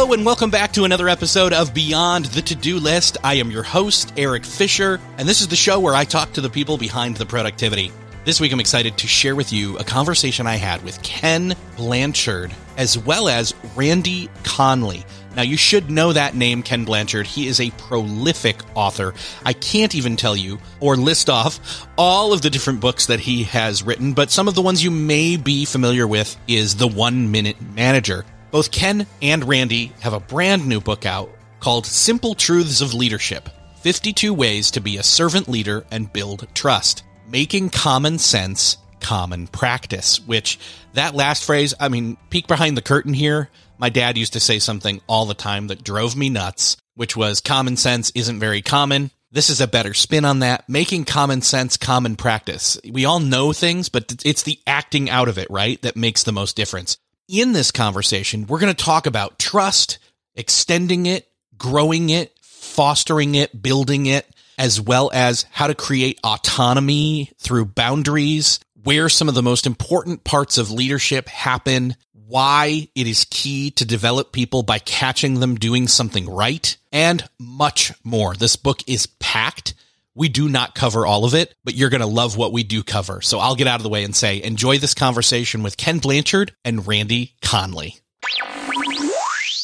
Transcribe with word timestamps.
Hello, 0.00 0.14
and 0.14 0.24
welcome 0.24 0.48
back 0.48 0.72
to 0.72 0.86
another 0.86 1.10
episode 1.10 1.52
of 1.52 1.74
Beyond 1.74 2.24
the 2.24 2.40
To 2.40 2.54
Do 2.54 2.78
List. 2.78 3.18
I 3.22 3.34
am 3.34 3.50
your 3.50 3.62
host, 3.62 4.14
Eric 4.16 4.46
Fisher, 4.46 4.98
and 5.18 5.28
this 5.28 5.42
is 5.42 5.48
the 5.48 5.56
show 5.56 5.78
where 5.78 5.94
I 5.94 6.04
talk 6.04 6.32
to 6.32 6.40
the 6.40 6.48
people 6.48 6.78
behind 6.78 7.18
the 7.18 7.26
productivity. 7.26 7.92
This 8.24 8.40
week, 8.40 8.50
I'm 8.50 8.60
excited 8.60 8.96
to 8.96 9.06
share 9.06 9.36
with 9.36 9.52
you 9.52 9.76
a 9.76 9.84
conversation 9.84 10.46
I 10.46 10.56
had 10.56 10.82
with 10.84 11.02
Ken 11.02 11.54
Blanchard 11.76 12.50
as 12.78 12.96
well 12.96 13.28
as 13.28 13.54
Randy 13.76 14.30
Conley. 14.42 15.04
Now, 15.36 15.42
you 15.42 15.58
should 15.58 15.90
know 15.90 16.14
that 16.14 16.34
name, 16.34 16.62
Ken 16.62 16.86
Blanchard. 16.86 17.26
He 17.26 17.46
is 17.46 17.60
a 17.60 17.70
prolific 17.72 18.56
author. 18.74 19.12
I 19.44 19.52
can't 19.52 19.94
even 19.94 20.16
tell 20.16 20.34
you 20.34 20.60
or 20.80 20.96
list 20.96 21.28
off 21.28 21.86
all 21.98 22.32
of 22.32 22.40
the 22.40 22.48
different 22.48 22.80
books 22.80 23.04
that 23.04 23.20
he 23.20 23.42
has 23.42 23.82
written, 23.82 24.14
but 24.14 24.30
some 24.30 24.48
of 24.48 24.54
the 24.54 24.62
ones 24.62 24.82
you 24.82 24.90
may 24.90 25.36
be 25.36 25.66
familiar 25.66 26.06
with 26.06 26.38
is 26.48 26.76
The 26.76 26.88
One 26.88 27.30
Minute 27.30 27.60
Manager. 27.60 28.24
Both 28.50 28.72
Ken 28.72 29.06
and 29.22 29.44
Randy 29.44 29.92
have 30.00 30.12
a 30.12 30.20
brand 30.20 30.66
new 30.66 30.80
book 30.80 31.06
out 31.06 31.30
called 31.60 31.86
Simple 31.86 32.34
Truths 32.34 32.80
of 32.80 32.94
Leadership 32.94 33.48
52 33.76 34.34
Ways 34.34 34.72
to 34.72 34.80
Be 34.80 34.96
a 34.96 35.04
Servant 35.04 35.48
Leader 35.48 35.86
and 35.92 36.12
Build 36.12 36.48
Trust, 36.52 37.04
Making 37.28 37.70
Common 37.70 38.18
Sense 38.18 38.76
Common 38.98 39.46
Practice. 39.46 40.18
Which, 40.26 40.58
that 40.94 41.14
last 41.14 41.44
phrase, 41.44 41.74
I 41.78 41.88
mean, 41.88 42.16
peek 42.28 42.48
behind 42.48 42.76
the 42.76 42.82
curtain 42.82 43.14
here. 43.14 43.50
My 43.78 43.88
dad 43.88 44.18
used 44.18 44.32
to 44.32 44.40
say 44.40 44.58
something 44.58 45.00
all 45.06 45.26
the 45.26 45.34
time 45.34 45.68
that 45.68 45.84
drove 45.84 46.16
me 46.16 46.28
nuts, 46.28 46.76
which 46.96 47.16
was 47.16 47.40
common 47.40 47.76
sense 47.76 48.10
isn't 48.16 48.40
very 48.40 48.62
common. 48.62 49.12
This 49.30 49.48
is 49.48 49.60
a 49.60 49.68
better 49.68 49.94
spin 49.94 50.24
on 50.24 50.40
that, 50.40 50.68
making 50.68 51.04
common 51.04 51.40
sense 51.40 51.76
common 51.76 52.16
practice. 52.16 52.80
We 52.90 53.04
all 53.04 53.20
know 53.20 53.52
things, 53.52 53.88
but 53.88 54.22
it's 54.24 54.42
the 54.42 54.58
acting 54.66 55.08
out 55.08 55.28
of 55.28 55.38
it, 55.38 55.48
right? 55.50 55.80
That 55.82 55.94
makes 55.94 56.24
the 56.24 56.32
most 56.32 56.56
difference 56.56 56.98
in 57.30 57.52
this 57.52 57.70
conversation, 57.70 58.46
we're 58.46 58.58
going 58.58 58.74
to 58.74 58.84
talk 58.84 59.06
about 59.06 59.38
trust, 59.38 59.98
extending 60.34 61.06
it, 61.06 61.28
growing 61.56 62.10
it, 62.10 62.34
fostering 62.42 63.34
it, 63.36 63.62
building 63.62 64.06
it, 64.06 64.26
as 64.58 64.80
well 64.80 65.10
as 65.14 65.46
how 65.50 65.66
to 65.68 65.74
create 65.74 66.20
autonomy 66.24 67.30
through 67.38 67.64
boundaries, 67.64 68.60
where 68.82 69.08
some 69.08 69.28
of 69.28 69.34
the 69.34 69.42
most 69.42 69.66
important 69.66 70.24
parts 70.24 70.58
of 70.58 70.70
leadership 70.70 71.28
happen, 71.28 71.96
why 72.12 72.88
it 72.94 73.06
is 73.06 73.26
key 73.30 73.70
to 73.70 73.84
develop 73.84 74.32
people 74.32 74.62
by 74.62 74.78
catching 74.78 75.40
them 75.40 75.54
doing 75.54 75.88
something 75.88 76.28
right, 76.28 76.76
and 76.92 77.28
much 77.38 77.92
more. 78.04 78.34
This 78.34 78.56
book 78.56 78.80
is 78.86 79.06
packed 79.06 79.74
we 80.14 80.28
do 80.28 80.48
not 80.48 80.74
cover 80.74 81.06
all 81.06 81.24
of 81.24 81.34
it, 81.34 81.54
but 81.64 81.74
you're 81.74 81.90
going 81.90 82.00
to 82.00 82.06
love 82.06 82.36
what 82.36 82.52
we 82.52 82.62
do 82.62 82.82
cover. 82.82 83.20
So 83.20 83.38
I'll 83.38 83.54
get 83.54 83.66
out 83.66 83.78
of 83.78 83.82
the 83.82 83.88
way 83.88 84.04
and 84.04 84.14
say, 84.14 84.42
enjoy 84.42 84.78
this 84.78 84.94
conversation 84.94 85.62
with 85.62 85.76
Ken 85.76 85.98
Blanchard 85.98 86.54
and 86.64 86.86
Randy 86.86 87.34
Conley. 87.42 87.96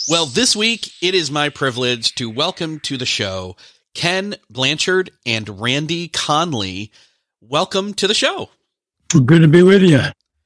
Well, 0.08 0.26
this 0.26 0.54
week 0.54 0.90
it 1.02 1.14
is 1.14 1.30
my 1.30 1.48
privilege 1.48 2.14
to 2.14 2.30
welcome 2.30 2.78
to 2.80 2.96
the 2.96 3.06
show 3.06 3.56
Ken 3.94 4.36
Blanchard 4.48 5.10
and 5.24 5.60
Randy 5.60 6.08
Conley. 6.08 6.92
Welcome 7.40 7.94
to 7.94 8.06
the 8.06 8.14
show. 8.14 8.50
Good 9.08 9.42
to 9.42 9.48
be 9.48 9.62
with 9.62 9.82
you. 9.82 10.00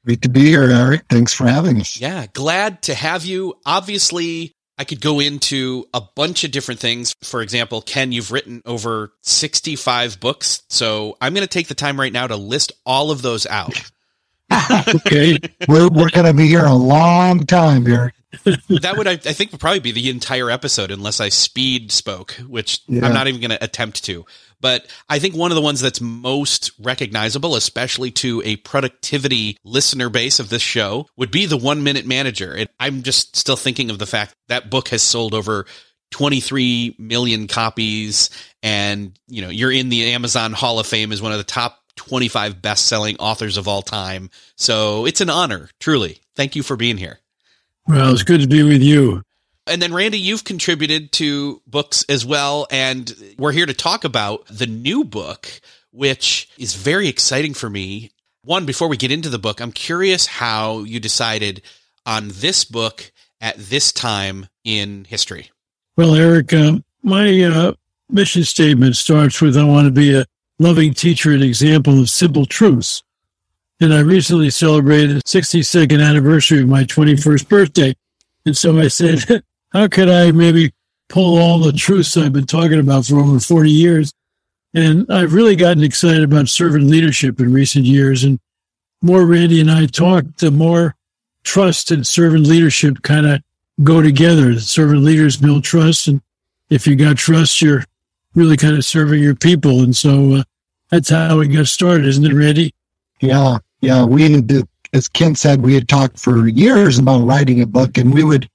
Great 0.04 0.22
to 0.22 0.30
be 0.30 0.46
here, 0.46 0.62
Eric. 0.62 1.02
Thanks 1.10 1.34
for 1.34 1.46
having 1.46 1.80
us. 1.80 2.00
Yeah, 2.00 2.26
glad 2.32 2.82
to 2.82 2.94
have 2.94 3.24
you. 3.24 3.54
Obviously, 3.66 4.54
I 4.80 4.84
could 4.84 5.02
go 5.02 5.20
into 5.20 5.86
a 5.92 6.00
bunch 6.00 6.42
of 6.42 6.52
different 6.52 6.80
things. 6.80 7.14
For 7.22 7.42
example, 7.42 7.82
Ken, 7.82 8.12
you've 8.12 8.32
written 8.32 8.62
over 8.64 9.12
65 9.20 10.18
books. 10.20 10.62
So 10.70 11.18
I'm 11.20 11.34
going 11.34 11.46
to 11.46 11.52
take 11.52 11.68
the 11.68 11.74
time 11.74 12.00
right 12.00 12.10
now 12.10 12.26
to 12.26 12.36
list 12.36 12.72
all 12.86 13.10
of 13.10 13.20
those 13.20 13.44
out. 13.44 13.78
okay. 14.94 15.38
We're, 15.68 15.88
we're 15.88 16.10
going 16.10 16.26
to 16.26 16.34
be 16.34 16.46
here 16.46 16.64
a 16.64 16.74
long 16.74 17.46
time 17.46 17.86
here. 17.86 18.12
that 18.44 18.94
would, 18.96 19.06
I, 19.06 19.12
I, 19.12 19.16
think, 19.16 19.52
would 19.52 19.60
probably 19.60 19.80
be 19.80 19.92
the 19.92 20.10
entire 20.10 20.50
episode 20.50 20.90
unless 20.90 21.20
I 21.20 21.28
speed 21.28 21.90
spoke, 21.92 22.32
which 22.46 22.80
yeah. 22.86 23.04
I'm 23.04 23.12
not 23.12 23.28
even 23.28 23.40
going 23.40 23.50
to 23.50 23.62
attempt 23.62 24.04
to. 24.04 24.24
But 24.60 24.86
I 25.08 25.18
think 25.18 25.34
one 25.34 25.50
of 25.50 25.56
the 25.56 25.62
ones 25.62 25.80
that's 25.80 26.00
most 26.00 26.70
recognizable, 26.78 27.56
especially 27.56 28.10
to 28.12 28.42
a 28.44 28.56
productivity 28.56 29.56
listener 29.64 30.10
base 30.10 30.38
of 30.38 30.48
this 30.48 30.62
show, 30.62 31.06
would 31.16 31.30
be 31.30 31.46
the 31.46 31.56
one 31.56 31.82
minute 31.82 32.06
manager. 32.06 32.52
And 32.52 32.68
I'm 32.78 33.02
just 33.02 33.36
still 33.36 33.56
thinking 33.56 33.90
of 33.90 33.98
the 33.98 34.06
fact 34.06 34.34
that 34.48 34.70
book 34.70 34.88
has 34.88 35.02
sold 35.02 35.34
over 35.34 35.66
23 36.10 36.96
million 36.98 37.46
copies 37.46 38.30
and 38.62 39.18
you 39.28 39.42
know 39.42 39.48
you're 39.48 39.70
in 39.70 39.88
the 39.90 40.12
Amazon 40.12 40.52
Hall 40.52 40.80
of 40.80 40.86
Fame 40.86 41.12
as 41.12 41.22
one 41.22 41.32
of 41.32 41.38
the 41.38 41.44
top 41.44 41.79
25 42.00 42.62
best-selling 42.62 43.16
authors 43.18 43.58
of 43.58 43.68
all 43.68 43.82
time. 43.82 44.30
So 44.56 45.04
it's 45.04 45.20
an 45.20 45.28
honor, 45.28 45.68
truly. 45.80 46.18
Thank 46.34 46.56
you 46.56 46.62
for 46.62 46.74
being 46.74 46.96
here. 46.96 47.18
Well, 47.86 48.14
it's 48.14 48.22
good 48.22 48.40
to 48.40 48.48
be 48.48 48.62
with 48.62 48.80
you. 48.80 49.22
And 49.66 49.82
then, 49.82 49.92
Randy, 49.92 50.18
you've 50.18 50.44
contributed 50.44 51.12
to 51.12 51.60
books 51.66 52.06
as 52.08 52.24
well. 52.24 52.66
And 52.70 53.14
we're 53.38 53.52
here 53.52 53.66
to 53.66 53.74
talk 53.74 54.04
about 54.04 54.46
the 54.46 54.66
new 54.66 55.04
book, 55.04 55.60
which 55.92 56.48
is 56.56 56.74
very 56.74 57.06
exciting 57.06 57.52
for 57.52 57.68
me. 57.68 58.12
One, 58.44 58.64
before 58.64 58.88
we 58.88 58.96
get 58.96 59.12
into 59.12 59.28
the 59.28 59.38
book, 59.38 59.60
I'm 59.60 59.70
curious 59.70 60.24
how 60.24 60.78
you 60.80 61.00
decided 61.00 61.60
on 62.06 62.28
this 62.28 62.64
book 62.64 63.12
at 63.42 63.58
this 63.58 63.92
time 63.92 64.46
in 64.64 65.04
history. 65.04 65.50
Well, 65.96 66.14
Eric, 66.14 66.54
uh, 66.54 66.78
my 67.02 67.42
uh, 67.42 67.72
mission 68.08 68.44
statement 68.44 68.96
starts 68.96 69.42
with 69.42 69.58
I 69.58 69.64
want 69.64 69.84
to 69.84 69.92
be 69.92 70.16
a 70.16 70.24
loving 70.60 70.92
teacher 70.92 71.32
and 71.32 71.42
example 71.42 71.98
of 71.98 72.10
simple 72.10 72.44
truths. 72.44 73.02
And 73.80 73.94
I 73.94 74.00
recently 74.00 74.50
celebrated 74.50 75.16
the 75.16 75.22
62nd 75.22 76.06
anniversary 76.06 76.60
of 76.60 76.68
my 76.68 76.84
21st 76.84 77.48
birthday. 77.48 77.96
And 78.44 78.54
so 78.54 78.78
I 78.78 78.88
said, 78.88 79.42
how 79.72 79.88
could 79.88 80.10
I 80.10 80.32
maybe 80.32 80.72
pull 81.08 81.38
all 81.38 81.58
the 81.58 81.72
truths 81.72 82.16
I've 82.16 82.34
been 82.34 82.46
talking 82.46 82.78
about 82.78 83.06
for 83.06 83.18
over 83.18 83.40
40 83.40 83.70
years? 83.70 84.12
And 84.74 85.10
I've 85.10 85.32
really 85.32 85.56
gotten 85.56 85.82
excited 85.82 86.22
about 86.22 86.48
servant 86.48 86.84
leadership 86.84 87.40
in 87.40 87.52
recent 87.52 87.86
years. 87.86 88.22
And 88.22 88.38
more 89.00 89.24
Randy 89.24 89.62
and 89.62 89.70
I 89.70 89.86
talk, 89.86 90.24
the 90.36 90.50
more 90.50 90.94
trust 91.42 91.90
and 91.90 92.06
servant 92.06 92.46
leadership 92.46 93.00
kind 93.00 93.26
of 93.26 93.40
go 93.82 94.02
together. 94.02 94.60
Servant 94.60 95.02
leaders 95.02 95.38
build 95.38 95.64
trust. 95.64 96.06
And 96.06 96.20
if 96.68 96.86
you 96.86 96.96
got 96.96 97.16
trust, 97.16 97.62
you're 97.62 97.84
really 98.34 98.58
kind 98.58 98.76
of 98.76 98.84
serving 98.84 99.22
your 99.22 99.34
people. 99.34 99.80
And 99.80 99.96
so 99.96 100.34
uh, 100.34 100.42
that's 100.90 101.08
how 101.08 101.38
we 101.38 101.48
got 101.48 101.66
started, 101.66 102.06
isn't 102.06 102.24
it, 102.24 102.34
Randy? 102.34 102.74
Yeah. 103.20 103.58
Yeah. 103.80 104.04
We, 104.04 104.42
as 104.92 105.08
Ken 105.08 105.34
said, 105.34 105.62
we 105.62 105.74
had 105.74 105.88
talked 105.88 106.18
for 106.18 106.48
years 106.48 106.98
about 106.98 107.24
writing 107.24 107.60
a 107.60 107.66
book 107.66 107.96
and 107.96 108.12
we 108.12 108.24
would 108.24 108.48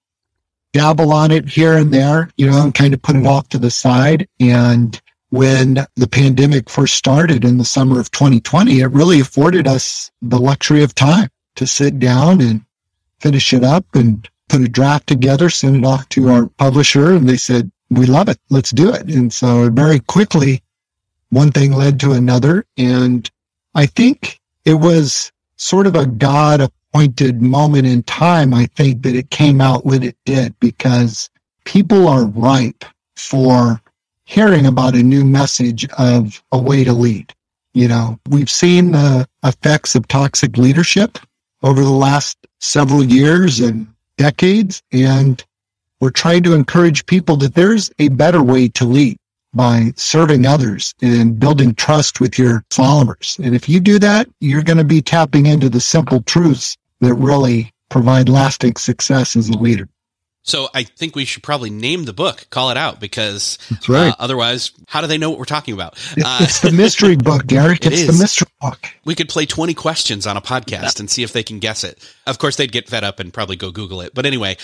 dabble 0.74 1.14
on 1.14 1.32
it 1.32 1.48
here 1.48 1.78
and 1.78 1.94
there, 1.94 2.30
you 2.36 2.50
know, 2.50 2.64
and 2.64 2.74
kind 2.74 2.94
of 2.94 3.02
put 3.02 3.16
it 3.16 3.26
off 3.26 3.48
to 3.50 3.58
the 3.58 3.72
side. 3.72 4.28
And 4.40 5.02
when 5.30 5.86
the 5.96 6.08
pandemic 6.08 6.70
first 6.70 6.96
started 6.96 7.46
in 7.46 7.58
the 7.58 7.66
summer 7.66 8.00
of 8.00 8.12
2020, 8.12 8.82
it 8.82 8.88
really 8.88 9.22
afforded 9.22 9.68
us 9.68 10.12
the 10.22 10.40
luxury 10.40 10.84
of 10.84 10.94
time 10.94 11.30
to 11.56 11.66
sit 11.66 12.00
down 12.00 12.42
and 12.42 12.62
finish 13.22 13.54
it 13.54 13.64
up 13.64 13.86
and 13.94 14.30
put 14.50 14.62
a 14.62 14.68
draft 14.68 15.08
together, 15.08 15.50
send 15.50 15.78
it 15.78 15.86
off 15.86 16.08
to 16.10 16.30
our 16.30 16.48
publisher. 16.58 17.14
And 17.14 17.28
they 17.28 17.38
said, 17.38 17.72
we 17.90 18.06
love 18.06 18.28
it. 18.28 18.38
Let's 18.50 18.72
do 18.72 18.94
it. 18.94 19.10
And 19.10 19.32
so 19.32 19.70
very 19.70 20.02
quickly, 20.02 20.62
one 21.36 21.52
thing 21.52 21.74
led 21.74 22.00
to 22.00 22.14
another. 22.14 22.66
And 22.78 23.30
I 23.76 23.86
think 23.88 24.40
it 24.64 24.76
was 24.76 25.34
sort 25.58 25.86
of 25.86 25.96
a 25.96 26.06
God 26.06 26.62
appointed 26.62 27.42
moment 27.42 27.86
in 27.86 28.04
time, 28.04 28.54
I 28.54 28.68
think 28.68 29.04
that 29.04 29.16
it 29.16 29.30
came 29.30 29.60
out 29.60 29.86
when 29.86 30.02
it 30.02 30.16
did 30.26 30.58
because 30.62 31.30
people 31.66 32.08
are 32.08 32.26
ripe 32.26 32.86
for 33.18 33.82
hearing 34.24 34.66
about 34.66 34.96
a 34.96 35.04
new 35.04 35.26
message 35.26 35.86
of 35.98 36.42
a 36.54 36.58
way 36.58 36.86
to 36.86 36.94
lead. 36.94 37.34
You 37.74 37.90
know, 37.90 38.18
we've 38.30 38.50
seen 38.50 38.94
the 38.94 39.28
effects 39.44 39.96
of 39.96 40.08
toxic 40.08 40.58
leadership 40.58 41.20
over 41.64 41.84
the 41.84 41.90
last 41.90 42.38
several 42.62 43.04
years 43.04 43.60
and 43.60 43.88
decades. 44.18 44.82
And 44.94 45.44
we're 46.00 46.12
trying 46.12 46.44
to 46.44 46.54
encourage 46.54 47.06
people 47.06 47.36
that 47.38 47.56
there's 47.56 47.92
a 48.00 48.08
better 48.08 48.42
way 48.42 48.70
to 48.70 48.86
lead 48.86 49.18
by 49.56 49.94
serving 49.96 50.46
others 50.46 50.94
and 51.02 51.40
building 51.40 51.74
trust 51.74 52.20
with 52.20 52.38
your 52.38 52.64
followers. 52.70 53.40
And 53.44 53.56
if 53.56 53.70
you 53.70 53.80
do 53.80 54.00
that, 54.00 54.28
you're 54.40 54.64
going 54.64 54.78
to 54.78 54.84
be 54.84 55.02
tapping 55.02 55.46
into 55.46 55.70
the 55.70 55.80
simple 55.80 56.22
truths 56.24 56.78
that 57.02 57.14
really 57.16 57.74
provide 57.90 58.30
lasting 58.30 58.76
success 58.76 59.36
as 59.36 59.50
a 59.50 59.58
leader. 59.58 59.88
So 60.46 60.68
I 60.76 60.84
think 60.84 61.16
we 61.16 61.26
should 61.26 61.42
probably 61.42 61.72
name 61.72 62.06
the 62.06 62.14
book, 62.14 62.46
call 62.52 62.70
it 62.70 62.78
out, 62.78 63.00
because 63.00 63.58
right. 63.90 64.10
uh, 64.10 64.16
otherwise, 64.20 64.72
how 64.88 65.02
do 65.02 65.08
they 65.08 65.18
know 65.18 65.32
what 65.32 65.40
we're 65.40 65.46
talking 65.46 65.74
about? 65.74 65.98
Uh, 66.24 66.38
it's 66.42 66.60
the 66.60 66.72
mystery 66.72 67.16
book, 67.18 67.48
Derek. 67.48 67.84
It 67.84 67.94
it's 67.94 68.06
the 68.06 68.14
mystery 68.14 68.48
book. 68.62 68.88
We 69.06 69.16
could 69.16 69.28
play 69.28 69.48
20 69.48 69.74
questions 69.74 70.28
on 70.28 70.38
a 70.38 70.42
podcast 70.42 71.00
and 71.00 71.10
see 71.10 71.24
if 71.24 71.34
they 71.34 71.42
can 71.42 71.58
guess 71.58 71.84
it. 71.84 71.98
Of 72.28 72.38
course, 72.38 72.58
they'd 72.58 72.72
get 72.72 72.88
fed 72.88 73.04
up 73.04 73.20
and 73.20 73.34
probably 73.34 73.56
go 73.56 73.72
Google 73.72 74.02
it. 74.02 74.14
But 74.14 74.28
anyway, 74.28 74.58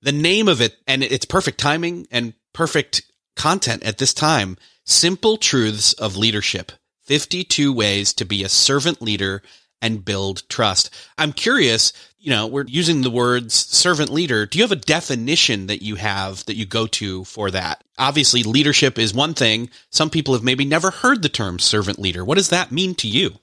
the 0.00 0.12
name 0.12 0.48
of 0.48 0.62
it, 0.62 0.74
and 0.86 1.02
it's 1.02 1.26
perfect 1.26 1.58
timing 1.58 2.06
and 2.10 2.32
perfect 2.54 3.02
content 3.36 3.84
at 3.84 3.98
this 3.98 4.12
time. 4.12 4.56
Simple 4.84 5.36
Truths 5.36 5.92
of 5.94 6.16
Leadership 6.16 6.72
52 7.04 7.72
Ways 7.72 8.12
to 8.14 8.24
Be 8.24 8.42
a 8.42 8.48
Servant 8.48 9.00
Leader 9.00 9.42
and 9.80 10.04
Build 10.04 10.48
Trust. 10.48 10.90
I'm 11.18 11.32
curious 11.32 11.92
you 12.26 12.32
know, 12.32 12.48
we're 12.48 12.64
using 12.66 13.02
the 13.02 13.10
words 13.10 13.54
servant 13.54 14.10
leader. 14.10 14.46
Do 14.46 14.58
you 14.58 14.64
have 14.64 14.72
a 14.72 14.76
definition 14.76 15.68
that 15.68 15.80
you 15.80 15.94
have 15.94 16.44
that 16.46 16.56
you 16.56 16.66
go 16.66 16.88
to 16.88 17.22
for 17.22 17.52
that? 17.52 17.84
Obviously, 17.98 18.42
leadership 18.42 18.98
is 18.98 19.14
one 19.14 19.32
thing. 19.32 19.70
Some 19.92 20.10
people 20.10 20.34
have 20.34 20.42
maybe 20.42 20.64
never 20.64 20.90
heard 20.90 21.22
the 21.22 21.28
term 21.28 21.60
servant 21.60 22.00
leader. 22.00 22.24
What 22.24 22.36
does 22.36 22.48
that 22.48 22.72
mean 22.72 22.96
to 22.96 23.06
you? 23.06 23.36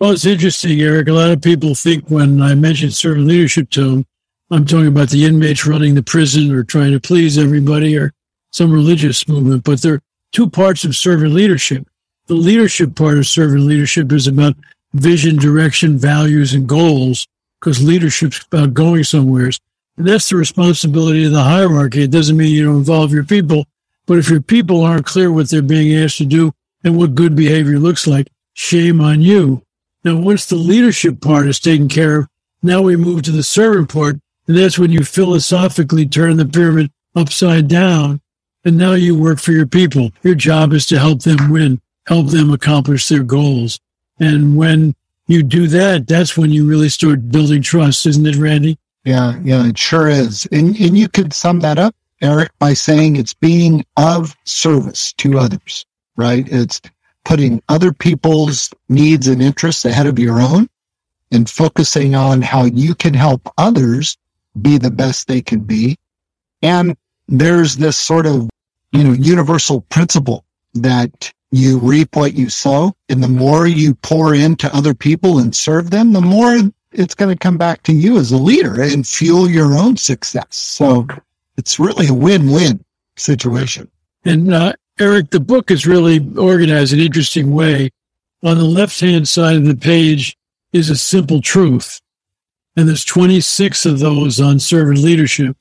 Well, 0.00 0.10
it's 0.10 0.26
interesting, 0.26 0.80
Eric. 0.80 1.06
A 1.06 1.12
lot 1.12 1.30
of 1.30 1.40
people 1.40 1.76
think 1.76 2.08
when 2.08 2.42
I 2.42 2.56
mention 2.56 2.90
servant 2.90 3.28
leadership 3.28 3.70
to 3.70 3.88
them, 3.88 4.06
I'm 4.50 4.64
talking 4.64 4.88
about 4.88 5.10
the 5.10 5.24
inmates 5.24 5.64
running 5.64 5.94
the 5.94 6.02
prison 6.02 6.50
or 6.50 6.64
trying 6.64 6.90
to 6.90 6.98
please 6.98 7.38
everybody 7.38 7.96
or 7.96 8.12
some 8.50 8.72
religious 8.72 9.26
movement. 9.28 9.64
But 9.64 9.82
there 9.82 9.94
are 9.94 10.02
two 10.32 10.48
parts 10.48 10.84
of 10.84 10.96
servant 10.96 11.32
leadership. 11.32 11.86
The 12.26 12.34
leadership 12.34 12.94
part 12.94 13.18
of 13.18 13.26
servant 13.26 13.62
leadership 13.62 14.12
is 14.12 14.26
about 14.26 14.54
vision, 14.92 15.36
direction, 15.36 15.98
values, 15.98 16.54
and 16.54 16.68
goals 16.68 17.26
because 17.60 17.82
leadership's 17.82 18.44
about 18.46 18.74
going 18.74 19.04
somewhere. 19.04 19.50
And 19.96 20.06
that's 20.06 20.28
the 20.28 20.36
responsibility 20.36 21.24
of 21.26 21.32
the 21.32 21.42
hierarchy. 21.42 22.02
It 22.02 22.10
doesn't 22.10 22.36
mean 22.36 22.54
you 22.54 22.64
don't 22.64 22.78
involve 22.78 23.12
your 23.12 23.24
people, 23.24 23.66
but 24.06 24.18
if 24.18 24.30
your 24.30 24.40
people 24.40 24.82
aren't 24.82 25.06
clear 25.06 25.30
what 25.30 25.50
they're 25.50 25.62
being 25.62 25.94
asked 26.02 26.18
to 26.18 26.24
do 26.24 26.52
and 26.84 26.96
what 26.96 27.14
good 27.14 27.36
behavior 27.36 27.78
looks 27.78 28.06
like, 28.06 28.28
shame 28.54 29.00
on 29.00 29.20
you. 29.20 29.62
Now, 30.02 30.16
once 30.16 30.46
the 30.46 30.56
leadership 30.56 31.20
part 31.20 31.46
is 31.46 31.60
taken 31.60 31.88
care 31.88 32.20
of, 32.20 32.28
now 32.62 32.80
we 32.82 32.96
move 32.96 33.22
to 33.22 33.30
the 33.30 33.42
servant 33.42 33.92
part, 33.92 34.16
and 34.46 34.56
that's 34.56 34.78
when 34.78 34.90
you 34.90 35.04
philosophically 35.04 36.06
turn 36.06 36.38
the 36.38 36.46
pyramid 36.46 36.90
upside 37.14 37.68
down, 37.68 38.20
and 38.64 38.76
now 38.76 38.92
you 38.92 39.18
work 39.18 39.38
for 39.38 39.52
your 39.52 39.66
people. 39.66 40.10
Your 40.22 40.34
job 40.34 40.72
is 40.72 40.86
to 40.86 40.98
help 40.98 41.22
them 41.22 41.50
win, 41.50 41.80
help 42.06 42.28
them 42.28 42.52
accomplish 42.52 43.08
their 43.08 43.22
goals. 43.22 43.80
And 44.18 44.56
when 44.56 44.94
you 45.26 45.42
do 45.42 45.66
that, 45.68 46.06
that's 46.06 46.36
when 46.36 46.50
you 46.50 46.68
really 46.68 46.88
start 46.88 47.30
building 47.30 47.62
trust, 47.62 48.06
isn't 48.06 48.26
it, 48.26 48.36
Randy? 48.36 48.78
Yeah, 49.04 49.38
yeah, 49.42 49.66
it 49.66 49.78
sure 49.78 50.08
is. 50.08 50.46
And, 50.52 50.78
and 50.78 50.98
you 50.98 51.08
could 51.08 51.32
sum 51.32 51.60
that 51.60 51.78
up, 51.78 51.94
Eric, 52.20 52.50
by 52.58 52.74
saying 52.74 53.16
it's 53.16 53.32
being 53.32 53.84
of 53.96 54.36
service 54.44 55.12
to 55.14 55.38
others, 55.38 55.86
right? 56.16 56.46
It's 56.50 56.80
putting 57.24 57.62
other 57.68 57.92
people's 57.92 58.70
needs 58.88 59.26
and 59.28 59.40
interests 59.40 59.84
ahead 59.84 60.06
of 60.06 60.18
your 60.18 60.40
own 60.40 60.68
and 61.32 61.48
focusing 61.48 62.14
on 62.14 62.42
how 62.42 62.64
you 62.64 62.94
can 62.94 63.14
help 63.14 63.48
others 63.56 64.18
be 64.60 64.78
the 64.78 64.90
best 64.90 65.28
they 65.28 65.40
can 65.40 65.60
be. 65.60 65.96
And 66.62 66.96
there's 67.30 67.76
this 67.76 67.96
sort 67.96 68.26
of, 68.26 68.50
you 68.92 69.04
know, 69.04 69.12
universal 69.12 69.82
principle 69.82 70.44
that 70.74 71.32
you 71.52 71.78
reap 71.78 72.16
what 72.16 72.34
you 72.34 72.50
sow. 72.50 72.92
And 73.08 73.22
the 73.22 73.28
more 73.28 73.66
you 73.66 73.94
pour 73.94 74.34
into 74.34 74.74
other 74.74 74.94
people 74.94 75.38
and 75.38 75.54
serve 75.54 75.90
them, 75.90 76.12
the 76.12 76.20
more 76.20 76.58
it's 76.92 77.14
going 77.14 77.34
to 77.34 77.38
come 77.38 77.56
back 77.56 77.84
to 77.84 77.92
you 77.92 78.18
as 78.18 78.32
a 78.32 78.36
leader 78.36 78.82
and 78.82 79.06
fuel 79.06 79.48
your 79.48 79.74
own 79.74 79.96
success. 79.96 80.56
So 80.56 81.06
it's 81.56 81.78
really 81.78 82.08
a 82.08 82.14
win-win 82.14 82.84
situation. 83.16 83.88
And 84.24 84.52
uh, 84.52 84.72
Eric, 84.98 85.30
the 85.30 85.40
book 85.40 85.70
is 85.70 85.86
really 85.86 86.26
organized 86.36 86.92
in 86.92 86.98
an 86.98 87.06
interesting 87.06 87.52
way. 87.52 87.90
On 88.42 88.58
the 88.58 88.64
left-hand 88.64 89.28
side 89.28 89.56
of 89.56 89.66
the 89.66 89.76
page 89.76 90.36
is 90.72 90.90
a 90.90 90.96
simple 90.96 91.40
truth. 91.40 92.00
And 92.76 92.88
there's 92.88 93.04
26 93.04 93.86
of 93.86 93.98
those 93.98 94.40
on 94.40 94.58
servant 94.58 94.98
leadership 94.98 95.56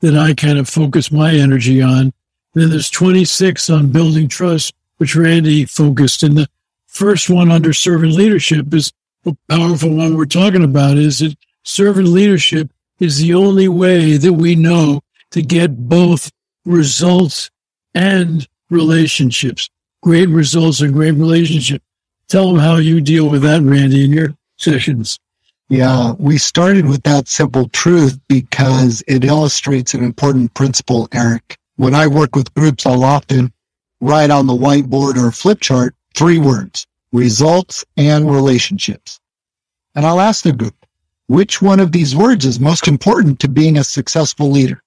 that 0.00 0.16
I 0.16 0.34
kind 0.34 0.58
of 0.58 0.68
focus 0.68 1.10
my 1.10 1.34
energy 1.34 1.82
on. 1.82 2.00
And 2.00 2.12
then 2.54 2.70
there's 2.70 2.90
26 2.90 3.70
on 3.70 3.92
building 3.92 4.28
trust 4.28 4.74
which 4.98 5.16
Randy 5.16 5.64
focused. 5.64 6.22
And 6.22 6.36
the 6.36 6.48
first 6.86 7.30
one 7.30 7.50
under 7.50 7.72
servant 7.72 8.12
leadership 8.12 8.72
is 8.74 8.92
the 9.24 9.36
powerful 9.48 9.94
one 9.94 10.16
we're 10.16 10.26
talking 10.26 10.64
about 10.64 10.96
is 10.98 11.20
that 11.20 11.36
servant 11.62 12.08
leadership 12.08 12.70
is 12.98 13.18
the 13.18 13.34
only 13.34 13.68
way 13.68 14.16
that 14.16 14.32
we 14.32 14.54
know 14.54 15.00
to 15.30 15.42
get 15.42 15.88
both 15.88 16.30
results 16.64 17.50
and 17.94 18.46
relationships. 18.70 19.68
Great 20.02 20.28
results 20.28 20.80
and 20.80 20.92
great 20.92 21.12
relationships. 21.12 21.84
Tell 22.28 22.52
them 22.52 22.60
how 22.60 22.76
you 22.76 23.00
deal 23.00 23.28
with 23.28 23.42
that, 23.42 23.62
Randy, 23.62 24.04
in 24.04 24.12
your 24.12 24.34
sessions. 24.56 25.18
Yeah, 25.68 26.14
we 26.18 26.38
started 26.38 26.86
with 26.86 27.02
that 27.02 27.28
simple 27.28 27.68
truth 27.68 28.18
because 28.26 29.02
it 29.06 29.22
illustrates 29.22 29.92
an 29.92 30.02
important 30.02 30.54
principle, 30.54 31.08
Eric. 31.12 31.58
When 31.76 31.94
I 31.94 32.06
work 32.06 32.34
with 32.34 32.54
groups, 32.54 32.86
I'll 32.86 33.04
often 33.04 33.52
write 34.00 34.30
on 34.30 34.46
the 34.46 34.54
whiteboard 34.54 35.16
or 35.16 35.30
flip 35.30 35.60
chart 35.60 35.94
three 36.14 36.38
words, 36.38 36.86
results 37.12 37.84
and 37.98 38.30
relationships. 38.30 39.20
And 39.94 40.06
I'll 40.06 40.20
ask 40.20 40.42
the 40.42 40.52
group, 40.52 40.74
which 41.26 41.60
one 41.60 41.80
of 41.80 41.92
these 41.92 42.16
words 42.16 42.46
is 42.46 42.58
most 42.58 42.88
important 42.88 43.40
to 43.40 43.48
being 43.48 43.76
a 43.76 43.84
successful 43.84 44.50
leader? 44.50 44.80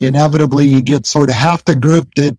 Inevitably, 0.00 0.68
you 0.68 0.80
get 0.80 1.04
sort 1.04 1.28
of 1.28 1.36
half 1.36 1.64
the 1.66 1.76
group 1.76 2.14
that 2.14 2.38